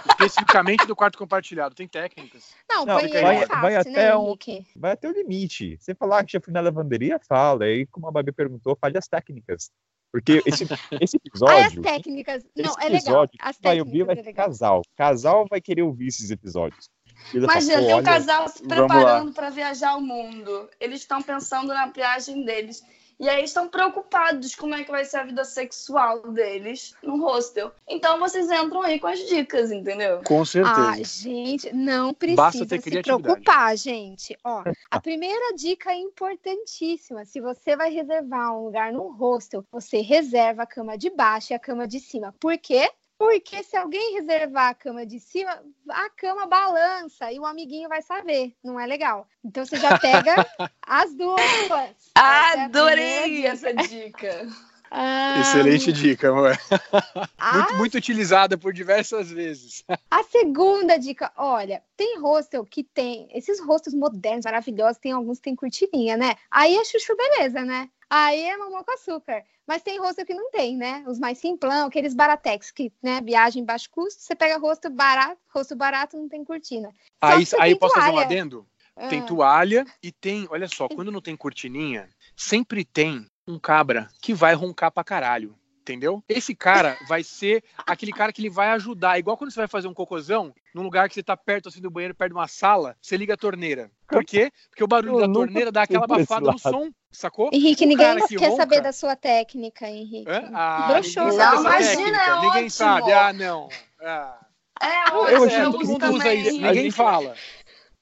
Especificamente 0.10 0.86
do 0.88 0.96
quarto 0.96 1.18
compartilhado. 1.18 1.76
Tem 1.76 1.88
técnicas. 1.88 2.54
Não, 2.70 2.86
Não, 2.86 2.96
banheiro 2.96 3.22
vai- 3.22 3.36
é 3.36 3.48
fácil, 3.48 3.62
vai 3.62 3.72
né, 3.74 3.78
até 3.80 4.18
um- 4.18 4.28
Henrique? 4.28 4.66
Vai 4.78 4.92
até 4.94 5.10
o 5.10 5.12
limite. 5.12 5.78
Você 5.78 5.94
falar 5.94 6.24
que 6.24 6.32
já 6.34 6.40
fui 6.42 6.54
na 6.54 6.62
lavanderia, 6.62 7.20
fala. 7.28 7.66
Aí, 7.66 7.86
como 7.88 8.08
a 8.08 8.12
Babi 8.12 8.32
perguntou, 8.32 8.78
fale 8.80 8.98
as 8.98 9.08
técnicas. 9.10 9.72
Porque 10.14 10.44
esse, 10.46 10.64
esse 10.64 10.70
Ah, 10.94 10.96
as 11.02 11.14
episódio. 11.16 11.82
técnicas. 11.82 12.44
Não, 12.56 12.66
esse 12.66 12.80
é 12.80 12.84
legal. 12.84 12.98
episódio 13.00 13.38
As 13.42 13.58
vai 13.60 13.80
ouvir 13.80 14.04
vai 14.06 14.14
é 14.14 14.20
ser 14.20 14.26
legal. 14.28 14.46
casal. 14.46 14.82
Casal 14.96 15.46
vai 15.50 15.60
querer 15.60 15.82
ouvir 15.82 16.08
esses 16.08 16.30
episódios. 16.30 16.88
Ele 17.34 17.46
Imagina, 17.46 17.74
falar, 17.74 17.86
tem 17.86 17.94
um 17.94 17.98
"Olha, 17.98 18.06
casal 18.06 18.48
se 18.48 18.64
preparando 18.68 19.34
para 19.34 19.50
viajar 19.50 19.96
o 19.96 20.02
mundo. 20.02 20.70
Eles 20.80 21.00
estão 21.02 21.20
pensando 21.22 21.70
na 21.70 21.88
viagem 21.88 22.46
deles. 22.46 22.84
E 23.20 23.30
aí 23.30 23.44
estão 23.44 23.68
preocupados 23.68 24.56
como 24.56 24.76
é 24.76 24.84
que 24.84 24.92
vai 24.92 25.06
ser 25.06 25.18
a 25.18 25.24
vida 25.24 25.44
sexual 25.44 26.32
deles 26.32 26.94
no 27.02 27.20
hostel. 27.22 27.72
Então 27.88 28.20
vocês 28.20 28.50
entram 28.50 28.82
aí 28.82 29.00
com 29.00 29.08
as 29.08 29.20
dicas, 29.20 29.72
entendeu? 29.72 30.22
Com 30.26 30.44
certeza. 30.44 30.92
Ah, 30.92 31.04
gente, 31.04 31.74
não 31.74 32.14
precisa 32.14 32.68
se 32.80 33.02
preocupar, 33.02 33.78
gente. 33.78 34.38
Ó, 34.44 34.64
a 34.90 35.00
primeira 35.00 35.56
dica 35.56 35.92
é 35.92 35.98
importantíssima. 35.98 37.26
Se 37.26 37.40
você 37.40 37.76
vai 37.76 37.92
reservar 37.92 38.58
um 38.58 38.66
lugar 38.66 38.92
num 38.92 39.12
hostel, 39.12 39.66
você 39.72 40.02
reserva 40.02 40.64
a 40.64 40.68
cama 40.68 40.98
de 40.98 41.10
baixo 41.10 41.54
e 41.54 41.56
a 41.56 41.60
cama 41.60 41.88
de 41.88 42.00
cima. 42.00 42.34
Por 42.40 42.58
quê? 42.58 42.90
Porque 43.18 43.64
se 43.64 43.78
alguém 43.78 44.16
reservar 44.16 44.70
a 44.70 44.74
cama 44.74 45.06
de 45.06 45.20
cima, 45.20 45.64
a 45.90 46.10
cama 46.10 46.46
balança 46.46 47.32
e 47.32 47.40
o 47.40 47.46
amiguinho 47.46 47.88
vai 47.88 48.02
saber. 48.02 48.56
Não 48.64 48.80
é 48.80 48.86
legal. 48.86 49.28
Então 49.44 49.66
você 49.66 49.78
já 49.78 49.98
pega 49.98 50.36
as 50.86 51.14
duas. 51.16 51.42
Essa 51.42 52.12
é 52.16 52.62
Adorei 52.66 53.36
dica. 53.38 53.48
essa 53.50 53.74
dica. 53.74 54.48
Ah, 54.96 55.40
Excelente 55.42 55.92
dica, 55.92 56.30
amor. 56.30 56.56
a, 57.40 57.54
Muito, 57.58 57.74
muito 57.78 57.96
utilizada 57.98 58.60
por 58.60 58.72
diversas 58.72 59.32
vezes. 59.32 59.84
a 60.12 60.22
segunda 60.22 60.98
dica, 61.00 61.32
olha, 61.36 61.82
tem 61.98 62.20
hostel 62.20 62.64
que 62.64 62.84
tem 62.84 63.28
esses 63.34 63.60
hostels 63.60 63.96
modernos, 63.96 64.46
maravilhosos, 64.46 65.00
tem 65.00 65.12
alguns 65.12 65.40
que 65.40 65.46
tem 65.46 65.56
cortininha, 65.56 66.16
né? 66.16 66.36
Aí 66.52 66.76
é 66.78 66.86
chuchu 66.86 67.18
beleza, 67.18 67.66
né? 67.66 67.90
Aí 68.08 68.40
é 68.44 68.56
mamão 68.56 68.84
com 68.84 68.94
açúcar. 68.94 69.44
Mas 69.68 69.82
tem 69.82 70.00
hostel 70.00 70.26
que 70.26 70.34
não 70.34 70.52
tem, 70.52 70.76
né? 70.76 71.04
Os 71.08 71.18
mais 71.18 71.38
simplão, 71.38 71.88
aqueles 71.88 72.14
baratex, 72.14 72.70
que, 72.72 72.92
né, 73.02 73.22
viagem 73.22 73.64
baixo 73.64 73.90
custo, 73.90 74.22
você 74.22 74.36
pega 74.36 74.58
hostel 74.58 74.92
barato, 74.92 75.40
hostel 75.54 75.78
barato 75.78 76.18
não 76.18 76.28
tem 76.28 76.44
cortina. 76.44 76.90
Aí, 77.22 77.46
aí 77.60 77.72
tem 77.72 77.80
posso 77.80 77.96
fazer 77.96 78.10
um 78.10 78.14
toalha. 78.14 78.26
adendo? 78.26 78.68
Tem 79.10 79.20
Ah. 79.22 79.26
toalha 79.26 79.86
e 80.04 80.12
tem, 80.12 80.48
olha 80.50 80.68
só, 80.68 80.88
quando 80.88 81.12
não 81.12 81.22
tem 81.22 81.36
cortininha, 81.36 82.10
sempre 82.36 82.86
tem 82.86 83.26
um 83.48 83.58
cabra 83.58 84.10
que 84.22 84.34
vai 84.34 84.54
roncar 84.54 84.92
pra 84.92 85.04
caralho. 85.04 85.58
Entendeu? 85.84 86.24
Esse 86.30 86.56
cara 86.56 86.98
vai 87.10 87.24
ser 87.26 87.62
aquele 87.86 88.14
cara 88.14 88.32
que 88.32 88.42
ele 88.42 88.50
vai 88.50 88.70
ajudar. 88.70 89.20
Igual 89.20 89.36
quando 89.36 89.52
você 89.52 89.60
vai 89.60 89.68
fazer 89.68 89.90
um 89.90 89.94
cocôzão, 89.94 90.56
num 90.74 90.82
lugar 90.82 91.10
que 91.10 91.16
você 91.16 91.22
tá 91.22 91.36
perto 91.36 91.68
assim 91.68 91.82
do 91.82 91.92
banheiro, 91.92 92.16
perto 92.16 92.32
de 92.32 92.38
uma 92.38 92.48
sala, 92.48 92.96
você 93.02 93.18
liga 93.18 93.34
a 93.34 93.38
torneira. 93.38 93.92
Por 94.08 94.24
quê? 94.24 94.50
Porque 94.70 94.82
o 94.82 94.88
barulho 94.88 95.20
Eu 95.20 95.28
da 95.28 95.34
torneira 95.34 95.72
dá 95.74 95.82
aquela 95.82 96.06
abafada 96.06 96.50
no 96.50 96.58
som, 96.58 96.90
sacou? 97.12 97.50
Henrique, 97.52 97.86
ninguém 97.86 98.16
que 98.28 98.38
quer 98.38 98.48
ronca- 98.48 98.62
saber 98.64 98.80
da 98.80 98.94
sua 98.94 99.14
técnica, 99.18 99.90
Henrique. 99.90 100.30
Hã? 100.32 100.50
Ah, 100.54 100.88
Broxou. 100.88 101.24
ninguém 101.26 101.38
Não, 101.40 101.60
imagina, 101.60 101.96
técnica. 101.96 102.18
é 102.22 102.36
Ninguém 102.36 102.50
ótimo. 102.50 102.70
sabe. 102.70 103.12
Ah, 103.12 103.34
não. 103.34 103.70
Ah. 104.02 104.40
É, 104.82 105.10
Eu 105.10 105.44
achei 105.46 105.60
eu 105.62 105.66
todo 105.66 105.78
que 105.80 105.84
uso 105.84 105.92
mundo 105.94 106.06
usa 106.06 106.18
também. 106.24 106.42
isso. 106.48 106.62
Ninguém 106.62 106.92
fala. 106.92 107.36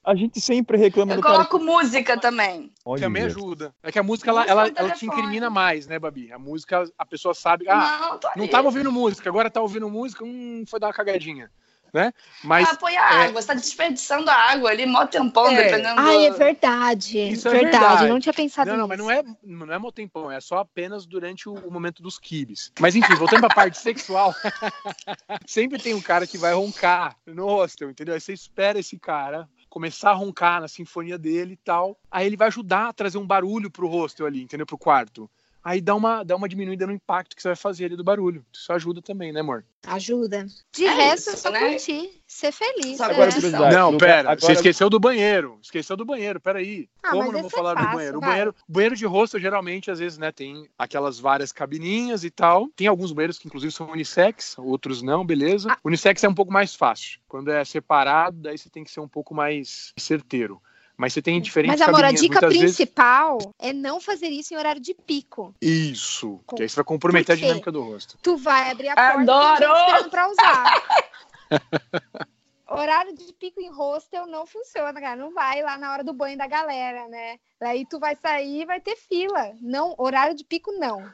A 0.04 0.16
gente 0.16 0.41
sempre 0.41 0.78
reclama 0.78 1.14
Eu 1.14 1.18
do 1.18 1.22
cara. 1.22 1.45
coloco 1.45 1.60
música 1.60 2.18
também. 2.20 2.74
Olha, 2.84 3.04
Também 3.04 3.24
Deus. 3.24 3.36
ajuda. 3.36 3.74
É 3.84 3.91
que 3.91 3.99
a 3.99 4.04
música, 4.04 4.32
ela, 4.32 4.43
ela, 4.45 4.72
ela 4.76 4.91
te 4.91 5.06
incrimina 5.06 5.47
mais, 5.49 5.86
né, 5.86 5.99
Babi? 5.99 6.32
A 6.32 6.39
música, 6.39 6.84
a 6.97 7.06
pessoa 7.06 7.36
sabe. 7.36 7.70
Ah, 7.70 8.18
não, 8.36 8.43
não 8.43 8.47
tava 8.47 8.68
ouvindo 8.68 8.91
música, 8.91 9.30
agora 9.30 9.49
tá 9.49 9.62
ouvindo 9.62 9.88
música, 9.89 10.26
hum, 10.26 10.64
foi 10.68 10.80
dar 10.80 10.88
uma 10.88 10.93
cagadinha, 10.93 11.52
né? 11.93 12.12
Mas 12.43 12.68
Ah, 12.68 12.76
põe 12.78 12.97
a 12.97 13.04
água, 13.26 13.39
você 13.39 13.49
tá 13.49 13.54
desperdiçando 13.54 14.28
a 14.32 14.34
água 14.34 14.72
ali, 14.72 14.88
mó 14.88 15.06
tempão, 15.06 15.52
É. 15.52 15.66
dependendo 15.66 15.99
Ah, 16.02 16.14
é 16.14 16.32
verdade. 16.32 17.20
Isso 17.20 17.47
é 17.47 17.52
verdade. 17.52 17.78
verdade. 17.80 18.04
Eu 18.06 18.10
não 18.10 18.20
tinha 18.20 18.34
pensado 18.34 18.72
não, 18.72 18.78
não, 18.78 18.88
nisso. 18.88 19.06
mas 19.06 19.22
não 19.24 19.32
é, 19.32 19.36
não 19.68 19.76
é 19.76 19.78
mó 19.78 19.91
tempão, 19.91 20.32
é 20.32 20.41
só 20.41 20.58
apenas 20.58 21.06
durante 21.06 21.47
o, 21.47 21.54
o 21.54 21.72
momento 21.72 22.02
dos 22.02 22.18
quibes. 22.18 22.72
Mas 22.80 22.95
enfim, 22.95 23.14
voltando 23.14 23.41
pra 23.41 23.49
parte 23.52 23.78
sexual, 23.78 24.34
sempre 25.45 25.78
tem 25.78 25.93
um 25.93 26.02
cara 26.02 26.26
que 26.26 26.39
vai 26.39 26.54
roncar 26.56 27.16
no 27.28 27.45
hostel, 27.45 27.91
entendeu? 27.91 28.16
Aí 28.16 28.20
você 28.20 28.34
espera 28.34 28.80
esse 28.80 28.97
cara 28.97 29.47
começar 29.72 30.11
a 30.11 30.13
roncar 30.13 30.59
na 30.59 30.67
sinfonia 30.67 31.17
dele 31.17 31.53
e 31.53 31.57
tal. 31.57 31.97
Aí 32.11 32.28
ele 32.28 32.36
vai 32.36 32.49
ajudar 32.49 32.89
a 32.89 32.93
trazer 32.93 33.17
um 33.17 33.26
barulho 33.26 33.72
pro 33.72 33.88
hostel 33.88 34.26
ali, 34.28 34.43
entendeu? 34.43 34.65
Pro 34.65 34.78
quarto. 34.78 35.32
Aí 35.64 35.80
dá 35.80 35.93
uma, 35.95 36.24
dá 36.24 36.36
uma 36.36 36.49
diminuída 36.49 36.88
no 36.88 36.93
impacto 36.93 37.36
que 37.36 37.41
você 37.41 37.49
vai 37.49 37.55
fazer 37.55 37.86
ali 37.86 37.95
do 37.95 38.03
barulho. 38.03 38.43
Isso 38.51 38.74
ajuda 38.74 39.01
também, 39.01 39.32
né, 39.32 39.41
amor? 39.41 39.64
Ajuda. 39.86 40.45
De 40.74 40.86
É 40.86 40.89
resto, 40.93 41.30
é 41.30 41.34
isso, 41.34 41.41
só 41.41 41.51
né? 41.51 41.59
curtir, 41.70 42.22
ser 42.28 42.51
feliz. 42.51 42.97
Só? 42.97 43.05
Agora, 43.05 43.30
É. 43.30 43.34
curiosidade, 43.34 43.76
não, 43.76 43.97
pera, 43.97 44.24
você 44.36 44.45
agora- 44.45 44.53
esqueceu 44.53 44.89
do 44.89 44.99
banheiro. 44.99 45.59
Esqueceu 45.62 45.95
do 45.95 46.05
banheiro, 46.05 46.39
peraí. 46.39 46.88
Ah, 47.03 47.12
Como 47.12 47.32
não 47.32 47.39
vou 47.41 47.47
é 47.47 47.49
falar 47.49 47.74
do 47.76 47.80
fácil, 47.84 47.95
banheiro? 47.95 48.18
O 48.18 48.22
banheiro, 48.22 48.55
banheiro 48.68 48.95
de 48.95 49.05
hostel, 49.05 49.39
geralmente, 49.39 49.91
às 49.91 49.99
vezes, 49.99 50.18
né, 50.18 50.32
tem 50.32 50.68
aquelas 50.78 51.20
várias 51.20 51.51
cabininhas 51.51 52.24
e 52.24 52.32
tal. 52.32 52.68
Tem 52.76 52.88
alguns 52.88 53.12
banheiros 53.12 53.38
que, 53.38 53.47
inclusive, 53.47 53.72
são 53.72 53.89
unissex, 53.91 54.55
outros 54.57 55.01
não, 55.01 55.26
beleza. 55.26 55.72
Ah. 55.72 55.78
Unissex 55.84 56.24
é 56.24 56.30
um 56.30 56.36
pouco 56.36 56.51
mais 56.51 56.76
fácil. 56.76 57.20
Quando 57.28 57.51
é 57.51 57.64
separado, 57.64 58.38
daí 58.41 58.57
você 58.57 58.70
tem 58.70 58.84
que 58.84 58.91
ser 58.91 58.99
um 58.99 59.07
pouco 59.07 59.34
mais 59.36 59.93
certeiro. 59.97 60.62
Mas 61.02 61.14
você 61.14 61.22
tem 61.24 61.41
diferentes 61.41 61.80
Mas, 61.80 61.89
amor, 61.89 62.06
a 62.06 62.12
dica 62.12 62.34
muitas 62.41 62.49
vezes- 62.60 62.76
principal 62.78 63.39
é 63.58 63.74
não 63.74 63.99
fazer 63.99 64.28
isso 64.28 64.54
em 64.54 64.58
horário 64.58 64.80
de 64.80 64.93
pico. 64.93 65.52
Isso, 65.60 66.39
que 66.56 66.62
aí 66.62 66.70
você 66.70 66.76
vai 66.76 66.86
comprometer 66.86 67.34
a 67.34 67.36
dinâmica 67.36 67.72
do 67.72 67.82
rosto. 67.82 68.20
Tu 68.22 68.38
vai 68.38 68.70
abrir 68.70 68.89
a 68.89 68.95
porta 68.95 69.20
e 69.20 69.66
Adoro! 69.66 70.10
pra 70.12 70.30
usar. 70.30 70.84
Horário 72.70 73.14
de 73.14 73.34
pico 73.34 73.60
em 73.60 73.70
hostel 73.70 74.28
não 74.28 74.45
funciona, 74.45 74.93
cara. 74.93 75.16
Não 75.18 75.34
vai 75.34 75.62
lá 75.64 75.76
na 75.78 75.91
hora 75.91 76.04
do 76.04 76.14
banho 76.14 76.38
da 76.38 76.45
galera, 76.47 77.08
né? 77.10 77.38
Aí 77.60 77.84
tu 77.86 77.99
vai 77.99 78.16
sair 78.16 78.62
e 78.62 78.66
vai 78.66 78.80
ter 78.80 78.95
fila. 78.95 79.54
Não, 79.60 79.93
horário 79.97 80.36
de 80.36 80.45
pico 80.45 80.72
não. 80.74 81.12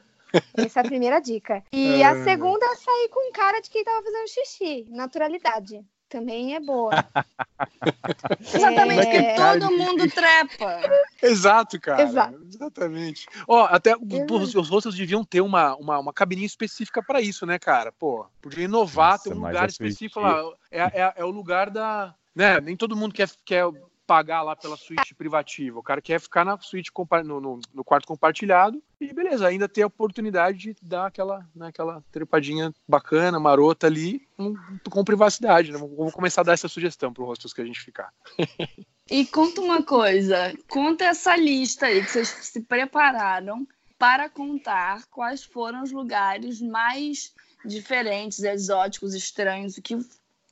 Essa 0.54 0.80
é 0.80 0.82
a 0.82 0.86
primeira 0.86 1.18
dica. 1.18 1.64
E 1.72 2.02
a 2.02 2.10
Ah. 2.10 2.14
segunda 2.24 2.64
é 2.66 2.76
sair 2.76 3.08
com 3.08 3.32
cara 3.32 3.58
de 3.60 3.70
quem 3.70 3.82
tava 3.82 4.02
fazendo 4.02 4.28
xixi. 4.28 4.86
Naturalidade. 4.90 5.80
Também 6.08 6.54
é 6.54 6.60
boa. 6.60 6.92
Exatamente, 8.54 9.06
É, 9.06 9.34
porque 9.34 9.60
todo 9.60 9.76
mundo 9.76 10.10
trepa. 10.10 10.80
Exato, 11.22 11.78
cara. 11.78 12.02
Exato. 12.02 12.40
Exatamente. 12.46 13.26
Ó, 13.46 13.66
até 13.66 13.94
os, 13.94 14.54
os 14.54 14.68
hostels 14.70 14.94
deviam 14.94 15.22
ter 15.22 15.42
uma, 15.42 15.76
uma, 15.76 15.98
uma 15.98 16.12
cabininha 16.12 16.46
específica 16.46 17.02
pra 17.02 17.20
isso, 17.20 17.44
né, 17.44 17.58
cara? 17.58 17.92
Pô, 17.92 18.26
podia 18.40 18.64
inovar, 18.64 19.12
Nossa, 19.12 19.24
ter 19.24 19.34
um 19.36 19.46
lugar 19.46 19.64
a 19.64 19.66
específico 19.66 20.20
lá. 20.20 20.42
É, 20.70 20.80
é, 20.80 21.12
é 21.16 21.24
o 21.24 21.30
lugar 21.30 21.68
da. 21.68 22.14
Né? 22.34 22.60
Nem 22.60 22.76
todo 22.76 22.96
mundo 22.96 23.12
quer, 23.12 23.28
quer 23.44 23.66
pagar 24.08 24.40
lá 24.40 24.56
pela 24.56 24.74
suíte 24.74 25.14
privativa. 25.14 25.78
O 25.78 25.82
cara 25.82 26.00
quer 26.00 26.18
ficar 26.18 26.42
na 26.42 26.58
suíte 26.58 26.90
no, 27.26 27.40
no, 27.42 27.60
no 27.74 27.84
quarto 27.84 28.08
compartilhado 28.08 28.82
e 28.98 29.12
beleza, 29.12 29.46
ainda 29.46 29.68
ter 29.68 29.82
a 29.82 29.86
oportunidade 29.86 30.58
de 30.58 30.76
dar 30.80 31.06
aquela, 31.08 31.46
né, 31.54 31.68
aquela 31.68 32.02
trepadinha 32.10 32.72
bacana, 32.88 33.38
marota 33.38 33.86
ali, 33.86 34.26
com, 34.34 34.54
com 34.90 35.04
privacidade. 35.04 35.70
Né? 35.70 35.78
Vou 35.78 36.10
começar 36.10 36.40
a 36.40 36.44
dar 36.44 36.54
essa 36.54 36.68
sugestão 36.68 37.12
pro 37.12 37.26
hostels 37.26 37.52
que 37.52 37.60
a 37.60 37.66
gente 37.66 37.80
ficar. 37.80 38.10
E 39.10 39.24
conta 39.24 39.62
uma 39.62 39.82
coisa, 39.82 40.54
conta 40.68 41.04
essa 41.04 41.34
lista 41.34 41.86
aí 41.86 42.04
que 42.04 42.10
vocês 42.10 42.28
se 42.28 42.60
prepararam 42.60 43.66
para 43.98 44.28
contar 44.28 45.06
quais 45.06 45.42
foram 45.42 45.82
os 45.82 45.90
lugares 45.90 46.60
mais 46.60 47.32
diferentes, 47.64 48.42
exóticos, 48.42 49.14
estranhos, 49.14 49.78
o 49.78 49.82
que 49.82 49.96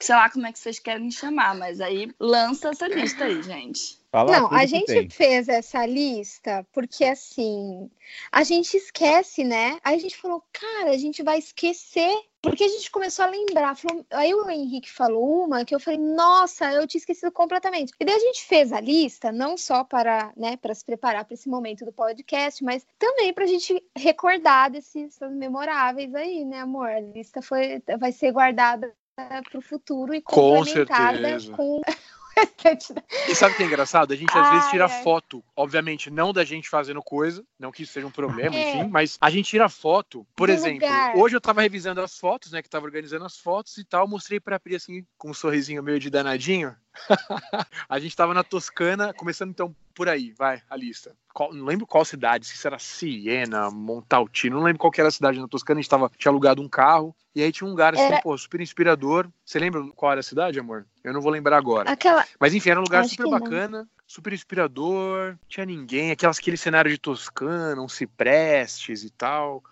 sei 0.00 0.14
lá 0.14 0.30
como 0.30 0.46
é 0.46 0.52
que 0.52 0.58
vocês 0.58 0.78
querem 0.78 1.10
chamar, 1.10 1.54
mas 1.54 1.80
aí 1.80 2.12
lança 2.20 2.68
essa 2.68 2.86
lista 2.86 3.24
aí, 3.24 3.42
gente. 3.42 3.98
Fala 4.10 4.40
Não, 4.40 4.52
a 4.52 4.64
gente 4.64 4.86
tem. 4.86 5.10
fez 5.10 5.48
essa 5.48 5.84
lista 5.84 6.66
porque 6.72 7.04
assim, 7.04 7.90
a 8.30 8.42
gente 8.44 8.76
esquece, 8.76 9.44
né? 9.44 9.78
Aí 9.84 9.96
a 9.96 10.00
gente 10.00 10.16
falou, 10.16 10.42
cara, 10.52 10.90
a 10.90 10.96
gente 10.96 11.22
vai 11.22 11.38
esquecer. 11.38 12.14
Porque 12.40 12.62
a 12.62 12.68
gente 12.68 12.90
começou 12.92 13.24
a 13.24 13.28
lembrar. 13.28 13.76
Falou, 13.76 14.06
aí 14.10 14.32
o 14.32 14.48
Henrique 14.48 14.90
falou 14.90 15.44
uma 15.44 15.64
que 15.64 15.74
eu 15.74 15.80
falei, 15.80 15.98
nossa, 15.98 16.72
eu 16.72 16.86
tinha 16.86 17.00
esquecido 17.00 17.32
completamente. 17.32 17.92
E 17.98 18.04
daí 18.04 18.14
a 18.14 18.20
gente 18.20 18.44
fez 18.44 18.72
a 18.72 18.80
lista, 18.80 19.32
não 19.32 19.56
só 19.56 19.82
para, 19.82 20.32
né, 20.36 20.56
para 20.56 20.72
se 20.72 20.84
preparar 20.84 21.24
para 21.24 21.34
esse 21.34 21.48
momento 21.48 21.84
do 21.84 21.92
podcast, 21.92 22.62
mas 22.62 22.86
também 22.98 23.34
para 23.34 23.44
a 23.44 23.48
gente 23.48 23.82
recordar 23.96 24.70
desses 24.70 25.18
memoráveis 25.32 26.14
aí, 26.14 26.44
né, 26.44 26.60
amor? 26.60 26.88
A 26.88 27.00
lista 27.00 27.42
foi, 27.42 27.82
vai 27.98 28.12
ser 28.12 28.30
guardada 28.30 28.94
para 29.16 29.42
o 29.58 29.62
futuro 29.62 30.14
e 30.14 30.20
Com 30.20 30.58
complementada 30.58 31.40
com 31.56 31.80
E 33.26 33.34
sabe 33.34 33.54
o 33.54 33.56
que 33.56 33.62
é 33.62 33.66
engraçado? 33.66 34.12
A 34.12 34.16
gente 34.16 34.36
às 34.36 34.50
vezes 34.50 34.68
tira 34.68 34.84
ai. 34.84 35.02
foto, 35.02 35.42
obviamente, 35.56 36.10
não 36.10 36.34
da 36.34 36.44
gente 36.44 36.68
fazendo 36.68 37.02
coisa, 37.02 37.42
não 37.58 37.72
que 37.72 37.82
isso 37.82 37.94
seja 37.94 38.06
um 38.06 38.10
problema, 38.10 38.54
É. 38.54 38.68
enfim, 38.68 38.90
mas 38.90 39.16
a 39.22 39.30
gente 39.30 39.48
tira 39.48 39.70
foto. 39.70 40.26
Por 40.36 40.48
Do 40.48 40.52
exemplo, 40.52 40.86
lugar. 40.86 41.16
hoje 41.16 41.34
eu 41.34 41.40
tava 41.40 41.62
revisando 41.62 42.02
as 42.02 42.18
fotos, 42.18 42.52
né, 42.52 42.60
que 42.60 42.68
tava 42.68 42.84
organizando 42.84 43.24
as 43.24 43.38
fotos 43.38 43.78
e 43.78 43.84
tal, 43.86 44.06
mostrei 44.06 44.38
pra 44.38 44.60
Pri 44.60 44.76
assim, 44.76 45.02
com 45.16 45.30
um 45.30 45.34
sorrisinho 45.34 45.82
meio 45.82 45.98
de 45.98 46.10
danadinho. 46.10 46.76
a 47.88 47.98
gente 47.98 48.16
tava 48.16 48.34
na 48.34 48.42
Toscana, 48.42 49.12
começando 49.12 49.50
então 49.50 49.74
por 49.94 50.08
aí, 50.08 50.32
vai, 50.32 50.62
a 50.68 50.76
lista. 50.76 51.16
Qual- 51.32 51.52
não 51.54 51.64
lembro 51.64 51.86
qual 51.86 52.04
cidade, 52.04 52.46
se 52.46 52.66
era 52.66 52.78
Siena, 52.78 53.70
Montaltino, 53.70 54.56
não 54.56 54.64
lembro 54.64 54.78
qual 54.78 54.92
era 54.96 55.08
a 55.08 55.12
cidade 55.12 55.40
na 55.40 55.48
Toscana, 55.48 55.78
a 55.78 55.82
gente 55.82 55.90
tava, 55.90 56.10
tinha 56.16 56.30
alugado 56.30 56.60
um 56.62 56.68
carro, 56.68 57.14
e 57.34 57.42
aí 57.42 57.50
tinha 57.52 57.66
um 57.66 57.70
lugar 57.70 57.94
assim, 57.94 58.04
Era- 58.04 58.20
pô, 58.22 58.36
super 58.36 58.60
inspirador. 58.60 59.28
Você 59.44 59.58
lembra 59.58 59.82
qual 59.94 60.12
era 60.12 60.20
a 60.20 60.24
cidade, 60.24 60.58
amor? 60.58 60.86
Eu 61.04 61.12
não 61.12 61.20
vou 61.20 61.30
lembrar 61.30 61.56
agora. 61.56 61.90
aquela 61.90 62.24
Mas 62.40 62.54
enfim, 62.54 62.70
era 62.70 62.80
um 62.80 62.82
lugar 62.84 63.00
Acho 63.00 63.10
super 63.10 63.24
que 63.24 63.30
não. 63.30 63.38
bacana, 63.38 63.88
super 64.06 64.32
inspirador, 64.32 65.36
tinha 65.48 65.64
ninguém, 65.66 66.10
aquelas, 66.10 66.38
aquele 66.38 66.56
cenário 66.56 66.90
de 66.90 66.98
Toscana, 66.98 67.80
uns 67.80 67.94
ciprestes 67.94 69.02
e 69.02 69.10
tal. 69.10 69.62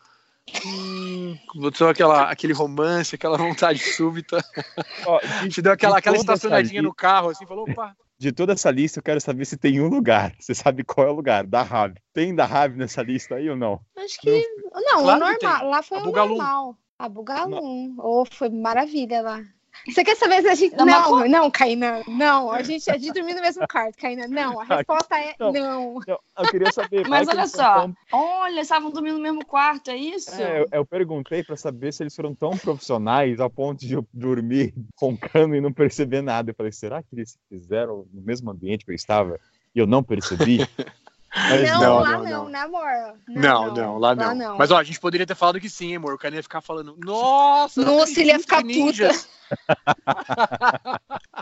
Hum, 0.66 1.38
botou 1.55 1.88
aquela, 1.88 2.30
aquele 2.30 2.53
romance, 2.53 3.14
aquela 3.14 3.38
vontade 3.38 3.78
súbita. 3.78 4.45
Ó, 5.07 5.18
de, 5.42 5.49
Te 5.49 5.62
deu 5.62 5.72
aquela, 5.72 5.95
de 5.95 5.99
aquela 5.99 6.16
toda 6.16 6.32
essa 6.32 6.47
estacionadinha 6.47 6.82
no 6.82 6.95
carro, 6.95 7.30
assim, 7.30 7.47
falou, 7.47 7.64
opa, 7.68 7.97
De 8.18 8.30
toda 8.30 8.53
essa 8.53 8.70
lista, 8.70 8.99
eu 8.99 9.03
quero 9.03 9.20
saber 9.20 9.45
se 9.45 9.57
tem 9.57 9.80
um 9.80 9.88
lugar. 9.88 10.34
Você 10.38 10.55
sabe 10.55 10.84
qual 10.84 11.07
é 11.07 11.11
o 11.11 11.14
lugar? 11.14 11.47
Da 11.47 11.62
Rave. 11.62 11.95
Tem 12.12 12.34
da 12.34 12.45
Rave 12.45 12.76
nessa 12.76 13.03
lista 13.03 13.36
aí 13.36 13.49
ou 13.49 13.57
não? 13.57 13.80
Acho 13.97 14.20
que. 14.20 14.47
Não, 14.72 15.03
Claro 15.03 15.24
o 15.24 15.30
normal. 15.30 15.68
Lá 15.68 15.82
foi 15.82 15.99
A 15.99 16.03
o 16.03 16.12
normal. 16.12 16.78
A 16.99 17.09
Bugalum. 17.09 17.97
Oh, 17.99 18.24
foi 18.24 18.49
maravilha 18.49 19.20
lá. 19.20 19.42
Você 19.87 20.03
quer 20.03 20.16
saber 20.16 20.43
se 20.43 20.49
a 20.49 20.55
gente. 20.55 20.77
Não, 20.77 20.87
Não, 20.87 21.11
mas 21.18 21.31
não, 21.31 21.51
Kainan. 21.51 22.03
Não, 22.09 22.51
a 22.51 22.62
gente, 22.62 22.91
a 22.91 22.97
gente 22.97 23.12
dormiu 23.12 23.37
no 23.37 23.43
mesmo 23.43 23.66
quarto, 23.68 23.97
Kainan. 23.99 24.29
Não, 24.29 24.59
a 24.61 24.64
resposta 24.64 25.18
é 25.18 25.35
Não. 25.39 25.53
não. 25.53 25.95
Não, 26.07 26.18
eu 26.39 26.49
queria 26.51 26.70
saber. 26.72 27.07
Mas 27.07 27.29
olha 27.29 27.47
só, 27.47 27.81
tão- 27.83 27.97
olha, 28.12 28.61
estavam 28.61 28.91
dormindo 28.91 29.16
no 29.16 29.22
mesmo 29.22 29.45
quarto, 29.45 29.91
é 29.91 29.97
isso? 29.97 30.35
É, 30.35 30.61
eu, 30.61 30.68
eu 30.72 30.87
perguntei 30.87 31.43
pra 31.45 31.57
saber 31.57 31.93
se 31.93 32.03
eles 32.03 32.14
foram 32.14 32.35
tão 32.35 32.57
profissionais 32.57 33.41
ao 33.41 33.51
ponto 33.51 33.81
de 33.87 33.95
eu 33.95 34.07
dormir 34.12 34.75
roncando 34.99 35.55
e 35.55 35.61
não 35.61 35.72
perceber 35.72 36.22
nada. 36.22 36.51
Eu 36.51 36.55
falei, 36.55 36.72
será 36.72 37.03
que 37.03 37.09
eles 37.12 37.39
fizeram 37.49 38.07
no 38.12 38.22
mesmo 38.22 38.51
ambiente 38.51 38.85
que 38.85 38.91
eu 38.91 38.95
estava 38.95 39.39
e 39.75 39.79
eu 39.79 39.87
não 39.87 40.03
percebi? 40.03 40.59
Mas 41.35 41.70
Não, 41.70 41.80
não, 41.80 41.99
lá 41.99 42.11
não, 42.12 42.24
não, 42.24 42.30
não. 42.30 42.49
né, 42.49 42.61
amor? 42.61 43.18
Não, 43.28 43.74
não, 43.74 43.99
lá 43.99 44.14
não. 44.14 44.57
Mas 44.57 44.70
ó, 44.70 44.78
a 44.78 44.85
gente 44.85 45.01
poderia 45.01 45.26
ter 45.26 45.35
falado 45.35 45.61
que 45.61 45.68
sim, 45.68 45.97
amor. 45.97 46.14
O 46.14 46.18
cara 46.18 46.37
ia 46.37 46.43
ficar 46.43 46.61
falando, 46.61 46.97
nossa, 46.99 47.82
não 47.82 47.99
Nossa, 47.99 48.20
ele 48.20 48.30
ia 48.30 48.39
ficar 48.39 48.59
que 48.62 48.68
ninjas. 48.68 49.28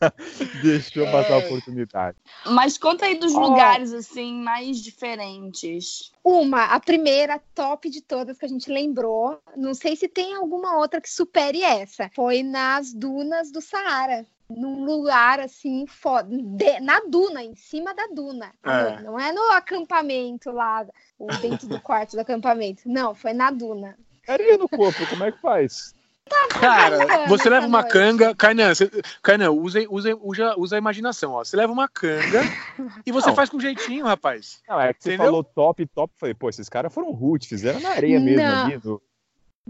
Deixa 0.62 1.00
eu 1.00 1.06
passar 1.06 1.34
a 1.34 1.40
É. 1.40 1.46
oportunidade. 1.46 2.16
Mas 2.46 2.78
conta 2.78 3.06
aí 3.06 3.18
dos 3.18 3.34
Ó. 3.34 3.40
lugares, 3.40 3.92
assim, 3.92 4.34
mais 4.42 4.78
diferentes. 4.80 6.12
Uma, 6.22 6.64
a 6.66 6.80
primeira 6.80 7.40
top 7.54 7.88
de 7.90 8.00
todas 8.00 8.38
que 8.38 8.44
a 8.44 8.48
gente 8.48 8.70
lembrou. 8.70 9.40
Não 9.56 9.74
sei 9.74 9.96
se 9.96 10.08
tem 10.08 10.34
alguma 10.34 10.78
outra 10.78 11.00
que 11.00 11.10
supere 11.10 11.62
essa. 11.62 12.10
Foi 12.14 12.42
nas 12.42 12.92
dunas 12.92 13.50
do 13.50 13.60
Saara. 13.60 14.26
Num 14.50 14.84
lugar 14.84 15.40
assim, 15.40 15.86
foda. 15.86 16.28
de- 16.30 16.80
na 16.80 17.00
duna, 17.00 17.42
em 17.44 17.54
cima 17.54 17.94
da 17.94 18.06
duna. 18.06 18.50
É. 18.64 19.02
Não 19.02 19.18
é 19.20 19.30
no 19.32 19.50
acampamento 19.50 20.50
lá, 20.50 20.86
ou 21.18 21.28
dentro 21.38 21.68
do 21.68 21.78
quarto 21.82 22.12
do 22.16 22.20
acampamento. 22.20 22.82
Não, 22.86 23.14
foi 23.14 23.32
na 23.34 23.50
duna. 23.50 23.96
Areia 24.26 24.56
no 24.58 24.68
corpo, 24.68 25.06
como 25.08 25.24
é 25.24 25.32
que 25.32 25.40
faz? 25.40 25.94
Cara, 26.60 26.98
Canga 27.06 27.26
você 27.26 27.48
leva 27.48 27.66
uma 27.66 27.80
noite. 27.80 27.92
canga. 27.92 28.34
Kainan, 28.34 28.74
você, 28.74 28.90
Kainan 29.22 29.50
usa, 29.50 29.80
usa, 29.88 30.14
usa, 30.20 30.54
usa 30.58 30.76
a 30.76 30.78
imaginação, 30.78 31.32
ó. 31.32 31.42
Você 31.44 31.56
leva 31.56 31.72
uma 31.72 31.88
canga 31.88 32.42
e 33.06 33.10
você 33.12 33.28
Não. 33.28 33.34
faz 33.34 33.48
com 33.48 33.58
jeitinho, 33.58 34.04
rapaz. 34.04 34.60
Não, 34.68 34.78
é 34.78 34.92
que 34.92 35.02
você 35.02 35.10
Entendeu? 35.10 35.26
falou 35.26 35.42
top, 35.44 35.86
top. 35.86 36.12
Falei, 36.18 36.34
pô, 36.34 36.50
esses 36.50 36.68
caras 36.68 36.92
foram 36.92 37.10
root, 37.12 37.48
fizeram 37.48 37.80
na 37.80 37.90
areia 37.90 38.20
mesmo 38.20 38.42
Não. 38.42 38.64
ali. 38.66 38.80
No... 38.84 39.00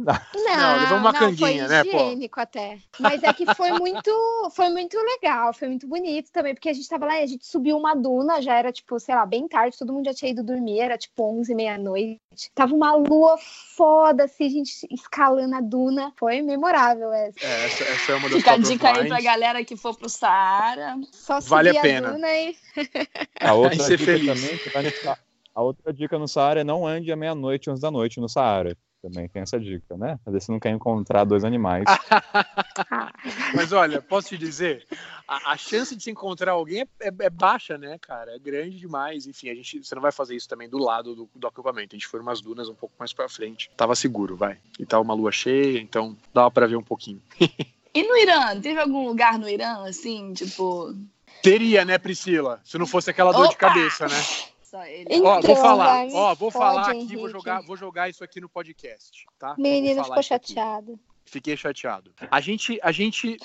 Não, 0.04 0.80
levamos 0.80 1.00
uma 1.00 1.12
não, 1.12 1.20
canguinha, 1.20 1.66
foi 1.66 1.74
né, 1.74 1.84
pô? 1.84 1.96
higiênico 1.96 2.40
até. 2.40 2.78
Mas 2.98 3.22
é 3.22 3.32
que 3.32 3.46
foi 3.54 3.72
muito, 3.72 4.10
foi 4.54 4.68
muito 4.68 4.96
legal, 4.96 5.52
foi 5.52 5.68
muito 5.68 5.86
bonito 5.86 6.30
também, 6.32 6.54
porque 6.54 6.68
a 6.68 6.72
gente 6.72 6.88
tava 6.88 7.06
lá 7.06 7.20
e 7.20 7.22
a 7.24 7.26
gente 7.26 7.46
subiu 7.46 7.76
uma 7.76 7.94
duna, 7.94 8.40
já 8.40 8.54
era 8.56 8.72
tipo, 8.72 8.98
sei 8.98 9.14
lá, 9.14 9.26
bem 9.26 9.48
tarde, 9.48 9.78
todo 9.78 9.92
mundo 9.92 10.06
já 10.06 10.14
tinha 10.14 10.30
ido 10.30 10.42
dormir, 10.42 10.80
era 10.80 10.96
tipo 10.96 11.22
11, 11.22 11.54
meia-noite. 11.54 12.20
Tava 12.54 12.74
uma 12.74 12.94
lua 12.94 13.36
foda, 13.38 14.24
assim, 14.24 14.46
a 14.46 14.50
gente 14.50 14.86
escalando 14.90 15.56
a 15.56 15.60
duna. 15.60 16.12
Foi 16.16 16.40
memorável 16.40 17.12
essa. 17.12 17.44
É, 17.44 17.64
essa, 17.66 17.84
essa 17.84 18.12
é 18.12 18.14
uma 18.14 18.28
das 18.28 18.38
Fica 18.38 18.52
a 18.52 18.56
dica 18.58 18.88
aí 18.90 19.08
pra 19.08 19.20
galera 19.20 19.64
que 19.64 19.76
for 19.76 19.96
pro 19.96 20.08
Saara. 20.08 20.96
Só 21.10 21.40
subir 21.40 21.50
Vale 21.50 21.78
a 21.78 21.80
pena. 21.80 22.12
duna 22.12 22.28
e 22.32 22.56
A 23.40 23.54
outra 23.54 23.82
ser 23.82 23.96
dica 23.96 24.12
feliz. 24.12 24.60
também, 24.72 25.16
a 25.54 25.62
outra 25.62 25.92
dica 25.92 26.16
no 26.18 26.28
Saara 26.28 26.60
é 26.60 26.64
não 26.64 26.86
ande 26.86 27.10
à 27.10 27.16
meia-noite, 27.16 27.68
11 27.68 27.82
da 27.82 27.90
noite 27.90 28.20
no 28.20 28.28
Saara. 28.28 28.76
Também 29.00 29.28
tem 29.28 29.42
essa 29.42 29.60
dica, 29.60 29.96
né? 29.96 30.18
Às 30.26 30.32
vezes 30.32 30.46
você 30.46 30.52
não 30.52 30.58
quer 30.58 30.70
encontrar 30.70 31.24
dois 31.24 31.44
animais. 31.44 31.84
Mas 33.54 33.72
olha, 33.72 34.02
posso 34.02 34.28
te 34.28 34.38
dizer, 34.38 34.86
a, 35.26 35.52
a 35.52 35.56
chance 35.56 35.94
de 35.94 36.02
se 36.02 36.10
encontrar 36.10 36.52
alguém 36.52 36.80
é, 36.80 37.06
é- 37.06 37.12
é 37.20 37.30
baixa, 37.30 37.78
né, 37.78 37.96
cara? 38.00 38.34
É 38.34 38.38
grande 38.38 38.76
demais. 38.76 39.26
Enfim, 39.26 39.50
a 39.50 39.54
gente, 39.54 39.84
você 39.84 39.94
não 39.94 40.02
vai 40.02 40.10
fazer 40.12 40.34
isso 40.34 40.48
também 40.48 40.68
do 40.68 40.78
lado 40.78 41.14
do, 41.14 41.30
do 41.34 41.46
acampamento. 41.46 41.94
A 41.94 41.98
gente 41.98 42.08
foi 42.08 42.20
umas 42.20 42.40
dunas 42.40 42.68
um 42.68 42.74
pouco 42.74 42.94
mais 42.98 43.12
pra 43.12 43.28
frente. 43.28 43.70
Tava 43.76 43.94
seguro, 43.94 44.36
vai. 44.36 44.58
E 44.78 44.84
tava 44.86 45.02
uma 45.02 45.14
lua 45.14 45.30
cheia, 45.30 45.78
então 45.80 46.16
dava 46.34 46.50
pra 46.50 46.66
ver 46.66 46.76
um 46.76 46.82
pouquinho. 46.82 47.22
E 47.94 48.02
no 48.06 48.16
Irã? 48.16 48.60
Teve 48.60 48.78
algum 48.78 49.08
lugar 49.08 49.38
no 49.38 49.48
Irã, 49.48 49.82
assim, 49.88 50.32
tipo. 50.34 50.94
Teria, 51.42 51.84
né, 51.86 51.98
Priscila? 51.98 52.60
Se 52.62 52.76
não 52.78 52.86
fosse 52.86 53.10
aquela 53.10 53.32
dor 53.32 53.48
de 53.48 53.54
Opa! 53.54 53.66
cabeça, 53.66 54.06
né? 54.06 54.14
Ele? 54.86 55.06
Então, 55.10 55.24
Ó, 55.26 55.40
vou 55.40 55.56
falar, 55.56 55.84
vai, 55.86 56.10
ó, 56.12 56.34
vou 56.34 56.50
falar 56.50 56.82
aqui, 56.88 56.98
Henrique. 56.98 57.16
vou 57.16 57.28
jogar, 57.30 57.62
vou 57.62 57.76
jogar 57.76 58.08
isso 58.08 58.22
aqui 58.24 58.40
no 58.40 58.48
podcast, 58.48 59.24
tá? 59.38 59.54
menino 59.58 60.04
ficou 60.04 60.22
chateado. 60.22 60.98
Fiquei 61.24 61.56
chateado. 61.56 62.12
A 62.30 62.40
gente, 62.40 62.78
a 62.82 62.90
gente 62.92 63.36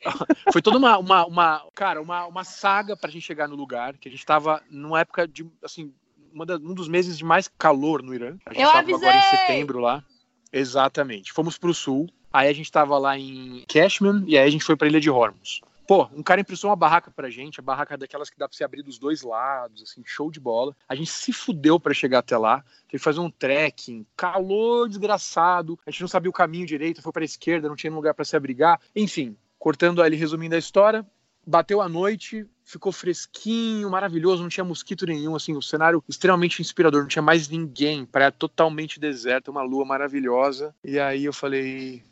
foi 0.52 0.62
toda 0.62 0.78
uma, 0.78 0.98
uma, 0.98 1.26
uma 1.26 1.66
cara, 1.74 2.00
uma, 2.00 2.26
uma 2.26 2.44
saga 2.44 2.96
pra 2.96 3.10
gente 3.10 3.24
chegar 3.24 3.48
no 3.48 3.54
lugar, 3.56 3.96
que 3.98 4.08
a 4.08 4.10
gente 4.10 4.24
tava 4.24 4.62
numa 4.70 5.00
época 5.00 5.26
de, 5.26 5.46
assim, 5.62 5.92
uma 6.32 6.44
da- 6.46 6.56
um 6.56 6.74
dos 6.74 6.88
meses 6.88 7.16
de 7.18 7.24
mais 7.24 7.48
calor 7.48 8.02
no 8.02 8.14
Irã. 8.14 8.36
A 8.46 8.52
gente 8.52 8.62
Eu 8.62 8.68
tava 8.68 8.78
avisei! 8.80 9.08
agora 9.08 9.16
em 9.18 9.30
setembro 9.36 9.78
lá. 9.80 10.04
Exatamente. 10.52 11.32
Fomos 11.32 11.58
pro 11.58 11.74
sul, 11.74 12.08
aí 12.32 12.48
a 12.48 12.52
gente 12.52 12.70
tava 12.70 12.96
lá 12.98 13.18
em 13.18 13.64
Cashman 13.68 14.22
e 14.26 14.38
aí 14.38 14.46
a 14.46 14.50
gente 14.50 14.64
foi 14.64 14.76
pra 14.76 14.88
Ilha 14.88 15.00
de 15.00 15.10
Hormuz. 15.10 15.60
Pô, 15.86 16.08
um 16.12 16.22
cara 16.22 16.40
emprestou 16.40 16.68
uma 16.68 16.76
barraca 16.76 17.10
pra 17.10 17.30
gente, 17.30 17.60
a 17.60 17.62
barraca 17.62 17.94
é 17.94 17.96
daquelas 17.96 18.28
que 18.28 18.38
dá 18.38 18.48
pra 18.48 18.56
você 18.56 18.64
abrir 18.64 18.82
dos 18.82 18.98
dois 18.98 19.22
lados, 19.22 19.82
assim, 19.82 20.02
show 20.04 20.30
de 20.30 20.40
bola. 20.40 20.74
A 20.88 20.94
gente 20.94 21.10
se 21.10 21.32
fudeu 21.32 21.78
pra 21.78 21.94
chegar 21.94 22.18
até 22.18 22.36
lá, 22.36 22.62
teve 22.88 22.90
que 22.90 22.98
fazer 22.98 23.20
um 23.20 23.30
trekking, 23.30 24.04
calor 24.16 24.88
desgraçado, 24.88 25.78
a 25.86 25.90
gente 25.90 26.00
não 26.00 26.08
sabia 26.08 26.30
o 26.30 26.32
caminho 26.32 26.66
direito, 26.66 27.00
foi 27.02 27.12
pra 27.12 27.24
esquerda, 27.24 27.68
não 27.68 27.76
tinha 27.76 27.92
lugar 27.92 28.14
pra 28.14 28.24
se 28.24 28.36
abrigar. 28.36 28.80
Enfim, 28.96 29.36
cortando 29.58 30.02
ali, 30.02 30.16
resumindo 30.16 30.56
a 30.56 30.58
história, 30.58 31.06
bateu 31.46 31.80
a 31.80 31.88
noite, 31.88 32.44
ficou 32.64 32.90
fresquinho, 32.90 33.88
maravilhoso, 33.88 34.42
não 34.42 34.48
tinha 34.48 34.64
mosquito 34.64 35.06
nenhum, 35.06 35.36
assim, 35.36 35.56
o 35.56 35.62
cenário 35.62 36.02
extremamente 36.08 36.60
inspirador, 36.60 37.02
não 37.02 37.08
tinha 37.08 37.22
mais 37.22 37.48
ninguém, 37.48 38.04
praia 38.04 38.32
totalmente 38.32 38.98
deserta, 38.98 39.52
uma 39.52 39.62
lua 39.62 39.84
maravilhosa. 39.84 40.74
E 40.82 40.98
aí 40.98 41.24
eu 41.24 41.32
falei: 41.32 42.02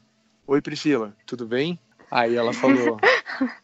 Oi 0.46 0.62
Priscila, 0.62 1.16
tudo 1.26 1.44
bem? 1.44 1.78
Aí 2.10 2.34
ela 2.36 2.52
falou: 2.52 2.98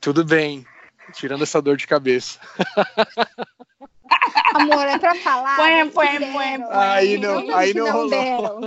Tudo 0.00 0.24
bem, 0.24 0.66
tirando 1.12 1.42
essa 1.42 1.60
dor 1.62 1.76
de 1.76 1.86
cabeça. 1.86 2.38
Amor, 4.54 4.84
é 4.84 4.98
pra 4.98 5.14
falar. 5.14 5.56
Põe, 5.56 5.84
mas 5.84 5.92
põe, 5.94 6.08
põe. 6.32 6.64
Aí 6.72 7.18
não- 7.18 7.40
Não, 7.46 7.56
aí 7.56 7.72
que 7.72 7.78
não 7.78 7.92
rolou. 7.92 8.10
deram. 8.10 8.60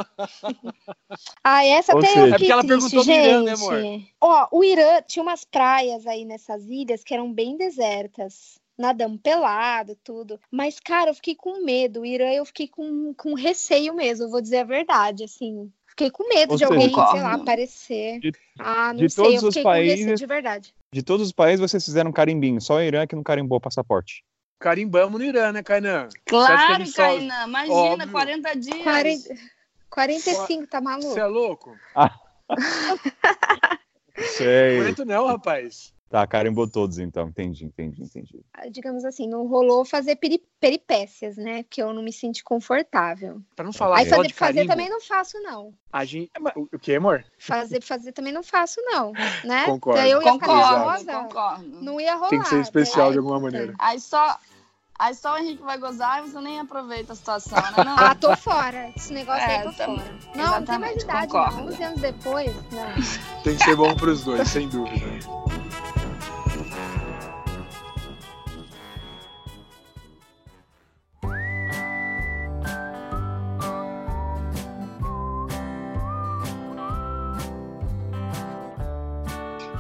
Ah, 1.44 1.66
essa 1.66 1.94
Ou 1.94 2.00
até 2.00 2.08
seja- 2.08 2.20
eu 2.22 2.26
É 2.28 2.30
que 2.32 2.38
porque 2.38 2.52
ela 2.52 2.62
triste, 2.62 2.74
perguntou 2.80 3.00
do 3.00 3.06
gente. 3.06 3.26
Irã, 3.28 3.44
né, 3.44 3.52
amor? 3.54 4.02
Ó, 4.22 4.48
o 4.52 4.64
Irã 4.64 5.02
tinha 5.06 5.22
umas 5.24 5.44
praias 5.44 6.08
aí 6.08 6.24
nessas 6.26 6.66
ilhas 6.68 7.04
que 7.04 7.14
eram 7.14 7.32
bem 7.34 7.58
desertas. 7.58 8.58
Nadamos 8.78 9.20
pelado, 9.22 9.96
tudo. 10.04 10.40
Mas, 10.50 10.80
cara, 10.80 11.12
eu 11.12 11.16
fiquei 11.16 11.36
com 11.36 11.64
medo. 11.64 12.02
O 12.02 12.06
Irã, 12.06 12.32
eu 12.32 12.46
fiquei 12.46 12.68
com, 12.68 13.14
com 13.14 13.34
receio 13.36 13.94
mesmo, 13.94 14.30
vou 14.30 14.42
dizer 14.42 14.60
a 14.60 14.64
verdade, 14.64 15.26
assim. 15.26 15.72
Fiquei 15.94 16.10
com 16.10 16.28
medo 16.28 16.52
Ou 16.54 16.58
de 16.58 16.66
seja, 16.66 16.74
alguém, 16.74 16.90
sei 16.90 17.22
lá, 17.22 17.34
aparecer. 17.34 18.20
De- 18.20 18.32
ah, 18.58 18.94
não 18.94 18.96
de 19.00 19.10
sei, 19.12 19.24
todos 19.24 19.44
eu 19.44 19.50
os 19.50 19.54
fiquei 19.54 19.64
com 19.64 19.70
receio 19.78 19.96
países- 19.98 20.20
de 20.20 20.26
verdade. 20.26 20.74
De 20.92 21.04
todos 21.04 21.28
os 21.28 21.32
países, 21.32 21.60
vocês 21.60 21.86
fizeram 21.86 22.12
carimbinho. 22.12 22.60
Só 22.60 22.78
o 22.78 22.82
Irã 22.82 23.06
que 23.06 23.16
não 23.16 23.22
carimbou 23.22 23.62
passaporte. 23.62 24.24
Carimbamos 24.60 25.20
no 25.22 25.26
Irã, 25.26 25.52
né, 25.52 25.62
Kainan? 25.62 26.10
Claro, 26.26 26.76
ele 26.82 26.88
só- 26.88 27.04
Kainan. 27.04 27.46
Imagina, 27.48 27.76
Óbvio. 27.76 28.12
40 28.12 28.54
dias. 28.56 28.84
40, 28.84 29.36
45, 29.90 30.68
tá 30.68 30.82
maluco? 30.82 31.10
Você 31.14 31.20
é 31.20 31.26
louco? 31.28 31.76
Sei. 34.18 34.80
Aguento 34.80 35.06
não, 35.06 35.28
rapaz. 35.28 35.93
Tá, 36.14 36.28
carimbou 36.28 36.68
todos 36.70 37.00
então. 37.00 37.28
Entendi, 37.30 37.66
entendi, 37.66 38.04
entendi. 38.04 38.40
digamos 38.70 39.04
assim, 39.04 39.28
não 39.28 39.48
rolou 39.48 39.84
fazer 39.84 40.16
peri- 40.16 40.44
peripécias, 40.60 41.38
né? 41.38 41.64
Porque 41.64 41.82
eu 41.82 41.92
não 41.92 42.04
me 42.04 42.14
senti 42.14 42.44
confortável. 42.44 43.42
Pra 43.56 43.66
não 43.66 43.74
falar 43.74 43.98
Aí 43.98 44.06
fazer, 44.06 44.28
de 44.28 44.34
fazer 44.36 44.68
também 44.68 44.88
não 44.88 45.02
faço, 45.02 45.40
não. 45.42 45.74
a 45.92 46.06
gente... 46.06 46.30
O, 46.56 46.68
o 46.76 46.78
que, 46.78 46.94
amor? 46.94 47.26
Fazer, 47.40 47.82
fazer 47.82 48.12
também 48.12 48.32
não 48.32 48.44
faço, 48.44 48.80
não. 48.84 49.12
Né? 49.44 49.66
Concordo. 49.66 50.00
Daí 50.00 50.12
eu 50.12 50.22
ia 50.22 50.34
ficar 50.34 50.46
Concordo, 50.48 50.76
nervosa, 50.78 51.14
concordo. 51.24 51.82
não 51.82 52.00
ia 52.00 52.14
rolar. 52.14 52.30
Tem 52.30 52.42
que 52.42 52.48
ser 52.48 52.62
especial 52.62 53.06
Daí- 53.08 53.14
de 53.14 53.18
alguma 53.18 53.40
maneira. 53.40 53.74
Aí 53.80 54.00
só, 54.00 54.38
aí 55.00 55.16
só 55.16 55.34
o 55.34 55.38
Henrique 55.40 55.64
vai 55.64 55.80
gozar 55.80 56.20
e 56.24 56.30
você 56.30 56.40
nem 56.40 56.60
aproveita 56.60 57.14
a 57.14 57.16
situação, 57.16 57.58
né? 57.58 57.84
Não? 57.84 57.96
Ah, 57.98 58.14
tô 58.14 58.38
fora. 58.38 58.94
Esse 58.96 59.12
negócio 59.12 59.42
É, 59.50 59.58
aí 59.58 59.64
tô 59.64 59.74
tam- 59.74 59.96
fora. 59.98 60.20
Não, 60.36 60.60
não 60.60 60.64
tem 60.64 60.78
mais 60.78 61.02
idade. 61.02 61.26
concordo. 61.26 61.56
Não. 61.58 61.66
11 61.70 61.84
anos 61.84 62.02
depois, 62.02 62.54
não. 62.72 63.42
Tem 63.44 63.58
que 63.58 63.64
ser 63.64 63.76
bom 63.76 63.96
pros 63.96 64.24
dois, 64.24 64.48
sem 64.48 64.70
dúvida. 64.70 65.08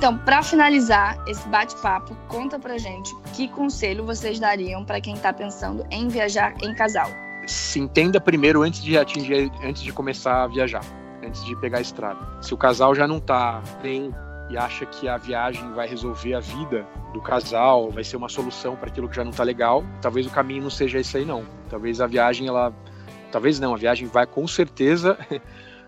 Então, 0.03 0.17
pra 0.17 0.43
finalizar 0.43 1.17
esse 1.25 1.47
bate-papo, 1.47 2.13
conta 2.27 2.59
pra 2.59 2.77
gente 2.77 3.15
que 3.33 3.47
conselho 3.47 4.05
vocês 4.05 4.37
dariam 4.37 4.83
pra 4.83 4.99
quem 4.99 5.15
tá 5.15 5.31
pensando 5.31 5.85
em 5.89 6.09
viajar 6.09 6.53
em 6.61 6.75
casal. 6.75 7.09
Se 7.47 7.79
entenda 7.79 8.19
primeiro 8.19 8.63
antes 8.63 8.83
de 8.83 8.97
atingir, 8.97 9.49
antes 9.63 9.81
de 9.81 9.93
começar 9.93 10.43
a 10.43 10.47
viajar, 10.47 10.83
antes 11.25 11.45
de 11.45 11.55
pegar 11.55 11.77
a 11.77 11.81
estrada. 11.81 12.19
Se 12.41 12.53
o 12.53 12.57
casal 12.57 12.93
já 12.93 13.07
não 13.07 13.17
tá 13.17 13.63
bem 13.81 14.13
e 14.49 14.57
acha 14.57 14.85
que 14.85 15.07
a 15.07 15.15
viagem 15.15 15.71
vai 15.71 15.87
resolver 15.87 16.33
a 16.33 16.41
vida 16.41 16.85
do 17.13 17.21
casal, 17.21 17.89
vai 17.89 18.03
ser 18.03 18.17
uma 18.17 18.27
solução 18.27 18.75
para 18.75 18.89
aquilo 18.89 19.07
que 19.07 19.15
já 19.15 19.23
não 19.23 19.31
tá 19.31 19.43
legal, 19.43 19.85
talvez 20.01 20.27
o 20.27 20.29
caminho 20.29 20.63
não 20.63 20.69
seja 20.69 20.99
esse 20.99 21.15
aí 21.15 21.23
não. 21.23 21.45
Talvez 21.69 22.01
a 22.01 22.07
viagem 22.07 22.45
ela, 22.45 22.73
talvez 23.31 23.57
não, 23.57 23.73
a 23.73 23.77
viagem 23.77 24.05
vai 24.05 24.27
com 24.27 24.45
certeza 24.49 25.17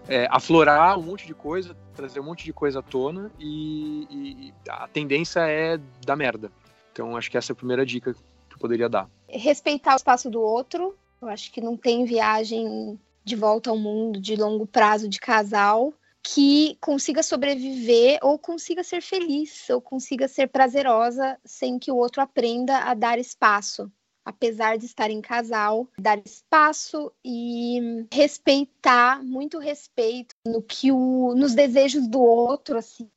é, 0.08 0.28
aflorar 0.30 0.98
um 0.98 1.04
monte 1.04 1.26
de 1.26 1.34
coisa, 1.34 1.76
trazer 1.96 2.20
um 2.20 2.24
monte 2.24 2.46
de 2.46 2.54
coisa 2.54 2.80
à 2.80 2.82
tona 2.82 3.32
e, 3.40 4.08
e 4.10 4.54
a 4.70 4.88
tendência 4.88 5.42
é 5.42 5.80
dar 6.06 6.16
merda. 6.16 6.52
Então 6.92 7.16
acho 7.18 7.30
que 7.30 7.38
essa 7.38 7.52
é 7.52 7.54
a 7.54 7.56
primeira 7.56 7.86
dica 7.86 8.14
que 8.14 8.56
eu 8.56 8.60
poderia 8.60 8.88
dar. 8.88 9.10
Respeitar 9.28 9.94
o 9.94 9.98
espaço 9.98 10.30
do 10.30 10.42
outro. 10.42 10.96
Eu 11.22 11.28
acho 11.28 11.52
que 11.52 11.62
não 11.62 11.76
tem 11.76 12.06
viagem 12.06 13.00
de 13.24 13.36
volta 13.36 13.70
ao 13.70 13.78
mundo 13.78 14.20
de 14.20 14.36
longo 14.36 14.68
prazo 14.68 15.10
de 15.10 15.20
casal 15.20 15.94
que 16.22 16.76
consiga 16.82 17.22
sobreviver 17.22 18.18
ou 18.24 18.40
consiga 18.40 18.84
ser 18.84 19.02
feliz 19.02 19.70
ou 19.70 19.80
consiga 19.80 20.28
ser 20.28 20.48
prazerosa 20.48 21.38
sem 21.46 21.78
que 21.78 21.92
o 21.92 21.98
outro 21.98 22.22
aprenda 22.22 22.80
a 22.80 22.94
dar 22.96 23.20
espaço. 23.20 23.92
Apesar 24.26 24.78
de 24.78 24.86
estar 24.86 25.12
em 25.12 25.22
casal, 25.22 25.88
dar 25.98 26.20
espaço 26.26 27.12
e 27.24 28.08
respeitar, 28.12 29.24
muito 29.24 29.60
respeito 29.60 30.36
no 30.46 30.62
que 30.62 30.92
o, 30.92 31.36
nos 31.36 31.54
desejos 31.54 32.08
do 32.08 32.20
outro, 32.20 32.78
assim. 32.78 33.08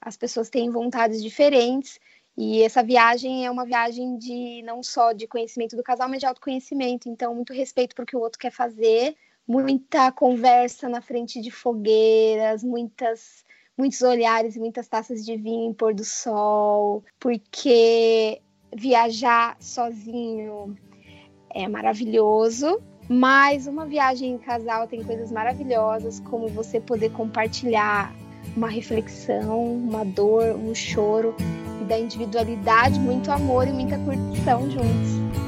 As 0.00 0.16
pessoas 0.16 0.48
têm 0.48 0.70
vontades 0.70 1.22
diferentes 1.22 1.98
e 2.36 2.62
essa 2.62 2.82
viagem 2.82 3.44
é 3.44 3.50
uma 3.50 3.66
viagem 3.66 4.16
de 4.16 4.62
não 4.62 4.82
só 4.82 5.12
de 5.12 5.26
conhecimento 5.26 5.76
do 5.76 5.82
casal, 5.82 6.08
mas 6.08 6.20
de 6.20 6.26
autoconhecimento. 6.26 7.08
Então, 7.08 7.34
muito 7.34 7.52
respeito 7.52 7.94
por 7.94 8.06
que 8.06 8.16
o 8.16 8.20
outro 8.20 8.38
quer 8.38 8.52
fazer, 8.52 9.16
muita 9.46 10.12
conversa 10.12 10.88
na 10.88 11.00
frente 11.00 11.40
de 11.40 11.50
fogueiras, 11.50 12.62
muitas 12.62 13.44
muitos 13.76 14.02
olhares, 14.02 14.56
muitas 14.56 14.86
taças 14.86 15.24
de 15.24 15.36
vinho 15.36 15.70
em 15.70 15.74
pôr 15.74 15.94
do 15.94 16.04
sol, 16.04 17.02
porque 17.18 18.40
viajar 18.74 19.56
sozinho 19.60 20.76
é 21.54 21.68
maravilhoso, 21.68 22.80
mas 23.08 23.66
uma 23.66 23.86
viagem 23.86 24.32
em 24.32 24.38
casal 24.38 24.86
tem 24.86 25.02
coisas 25.02 25.30
maravilhosas, 25.30 26.20
como 26.20 26.48
você 26.48 26.80
poder 26.80 27.10
compartilhar 27.10 28.14
uma 28.56 28.68
reflexão, 28.68 29.74
uma 29.74 30.04
dor, 30.04 30.56
um 30.56 30.74
choro, 30.74 31.34
e 31.80 31.84
da 31.84 31.98
individualidade, 31.98 32.98
muito 32.98 33.30
amor 33.30 33.66
e 33.66 33.72
muita 33.72 33.98
curtição 33.98 34.70
juntos. 34.70 35.41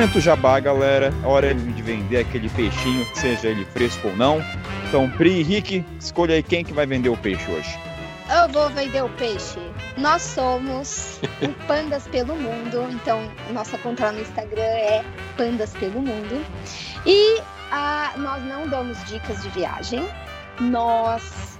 Momento 0.00 0.18
jabá, 0.18 0.58
galera. 0.58 1.12
É 1.22 1.26
hora 1.26 1.54
de 1.54 1.82
vender 1.82 2.20
aquele 2.20 2.48
peixinho, 2.48 3.06
seja 3.14 3.48
ele 3.48 3.66
fresco 3.66 4.08
ou 4.08 4.16
não. 4.16 4.42
Então, 4.88 5.10
Pri 5.10 5.40
e 5.40 5.42
Rick, 5.42 5.84
escolha 6.00 6.36
aí 6.36 6.42
quem 6.42 6.64
que 6.64 6.72
vai 6.72 6.86
vender 6.86 7.10
o 7.10 7.16
peixe 7.18 7.44
hoje. 7.50 7.78
Eu 8.34 8.48
vou 8.48 8.70
vender 8.70 9.04
o 9.04 9.10
peixe. 9.10 9.60
Nós 9.98 10.22
somos 10.22 11.20
o 11.42 11.48
Pandas 11.68 12.08
pelo 12.08 12.34
Mundo. 12.34 12.88
Então, 12.90 13.30
nossa 13.52 13.76
conta 13.76 14.10
no 14.10 14.22
Instagram 14.22 14.62
é 14.62 15.04
Pandas 15.36 15.74
pelo 15.74 16.00
Mundo. 16.00 16.46
E 17.04 17.38
ah, 17.70 18.14
nós 18.16 18.42
não 18.44 18.66
damos 18.68 18.96
dicas 19.04 19.42
de 19.42 19.50
viagem. 19.50 20.08
Nós 20.58 21.58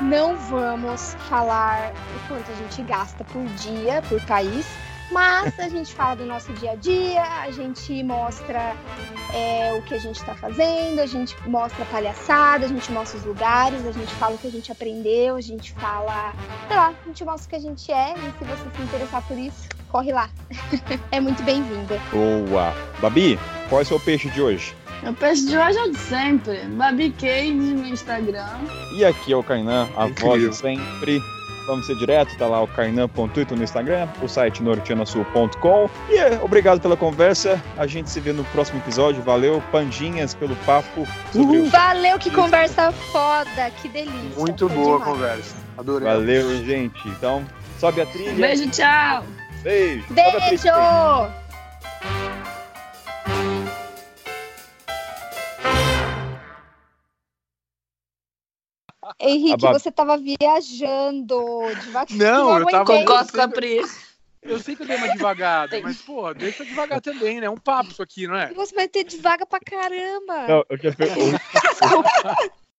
não 0.00 0.34
vamos 0.34 1.14
falar 1.28 1.92
o 1.92 2.28
quanto 2.28 2.50
a 2.52 2.54
gente 2.54 2.82
gasta 2.84 3.22
por 3.22 3.44
dia, 3.56 4.00
por 4.08 4.18
país 4.22 4.66
mas 5.12 5.58
a 5.58 5.68
gente 5.68 5.94
fala 5.94 6.16
do 6.16 6.24
nosso 6.24 6.52
dia 6.54 6.72
a 6.72 6.74
dia, 6.74 7.22
a 7.22 7.50
gente 7.50 8.02
mostra 8.02 8.74
é, 9.32 9.72
o 9.74 9.82
que 9.82 9.94
a 9.94 9.98
gente 9.98 10.16
está 10.16 10.34
fazendo, 10.34 11.00
a 11.00 11.06
gente 11.06 11.36
mostra 11.48 11.82
a 11.82 11.86
palhaçada, 11.86 12.64
a 12.64 12.68
gente 12.68 12.90
mostra 12.90 13.18
os 13.18 13.24
lugares, 13.24 13.86
a 13.86 13.92
gente 13.92 14.12
fala 14.14 14.34
o 14.34 14.38
que 14.38 14.46
a 14.46 14.50
gente 14.50 14.72
aprendeu, 14.72 15.36
a 15.36 15.40
gente 15.40 15.72
fala, 15.72 16.32
sei 16.66 16.76
lá, 16.76 16.88
a 16.88 17.06
gente 17.06 17.24
mostra 17.24 17.46
o 17.46 17.50
que 17.50 17.56
a 17.56 17.70
gente 17.70 17.92
é 17.92 18.14
e 18.14 18.38
se 18.38 18.44
você 18.44 18.76
se 18.76 18.82
interessar 18.82 19.22
por 19.22 19.38
isso, 19.38 19.68
corre 19.90 20.12
lá. 20.12 20.30
é 21.12 21.20
muito 21.20 21.42
bem-vinda. 21.42 22.00
Boa! 22.10 22.74
Babi, 23.00 23.38
qual 23.68 23.80
é 23.80 23.84
o 23.84 23.86
seu 23.86 24.00
peixe 24.00 24.30
de 24.30 24.40
hoje? 24.40 24.74
O 25.06 25.12
peixe 25.12 25.46
de 25.46 25.58
hoje 25.58 25.76
é 25.78 25.82
o 25.82 25.90
de 25.90 25.98
sempre. 25.98 26.58
Babi 26.68 27.10
Cage 27.10 27.52
no 27.52 27.86
Instagram. 27.86 28.46
E 28.96 29.04
aqui 29.04 29.32
é 29.32 29.36
o 29.36 29.42
Kainan, 29.42 29.88
a 29.96 30.06
Incrível. 30.06 30.30
voz 30.30 30.42
de 30.42 30.56
sempre. 30.56 31.20
Vamos 31.72 31.86
ser 31.86 31.96
direto, 31.96 32.36
tá 32.36 32.46
lá 32.46 32.60
o 32.60 32.66
kainan.ito 32.66 33.56
no 33.56 33.64
Instagram, 33.64 34.06
o 34.20 34.28
site 34.28 34.62
nortianasul.com. 34.62 35.88
E 36.10 36.18
é, 36.18 36.38
obrigado 36.42 36.82
pela 36.82 36.98
conversa. 36.98 37.58
A 37.78 37.86
gente 37.86 38.10
se 38.10 38.20
vê 38.20 38.30
no 38.30 38.44
próximo 38.44 38.78
episódio. 38.80 39.22
Valeu, 39.22 39.62
Pandinhas, 39.72 40.34
pelo 40.34 40.54
papo. 40.66 41.08
Uhum. 41.34 41.70
Valeu, 41.70 42.18
que 42.18 42.30
conversa 42.30 42.92
foda, 42.92 43.70
que 43.80 43.88
delícia. 43.88 44.20
Muito 44.36 44.68
Foi 44.68 44.76
boa 44.76 44.96
a 44.96 44.98
demais. 44.98 45.16
conversa. 45.16 45.56
Adorei. 45.78 46.08
Valeu, 46.08 46.62
gente. 46.62 47.08
Então, 47.08 47.42
sobe 47.80 48.02
a 48.02 48.06
trilha. 48.06 48.34
Beijo, 48.34 48.68
tchau. 48.68 49.24
Beijo. 49.62 50.04
Sobe 50.08 50.20
a 50.20 50.50
Beijo! 50.50 52.41
Henrique, 59.22 59.52
A 59.54 59.56
Babi- 59.56 59.78
você 59.80 59.90
tava 59.92 60.16
viajando 60.18 61.40
devagar. 61.84 62.10
Não, 62.10 62.58
eu 62.58 62.66
tava-. 62.66 62.84
Concordo 62.84 63.32
com 63.32 63.40
a 63.40 63.48
Pri. 63.48 63.80
Eu 64.42 64.58
sei 64.58 64.74
que 64.74 64.82
eu 64.82 64.86
dei 64.86 64.96
uma 64.96 65.08
devagada, 65.08 65.80
mas, 65.80 65.98
porra, 65.98 66.34
deixa 66.34 66.64
devagar 66.64 67.00
também, 67.00 67.40
né? 67.40 67.46
É 67.46 67.50
um 67.50 67.56
papo 67.56 67.92
isso 67.92 68.02
aqui, 68.02 68.26
não 68.26 68.34
é? 68.34 68.52
Você 68.52 68.74
vai 68.74 68.88
ter 68.88 69.04
devagar 69.04 69.46
pra 69.46 69.60
caramba. 69.60 70.48
Não, 70.48 70.64
eu 70.68 70.78
quero 70.78 70.96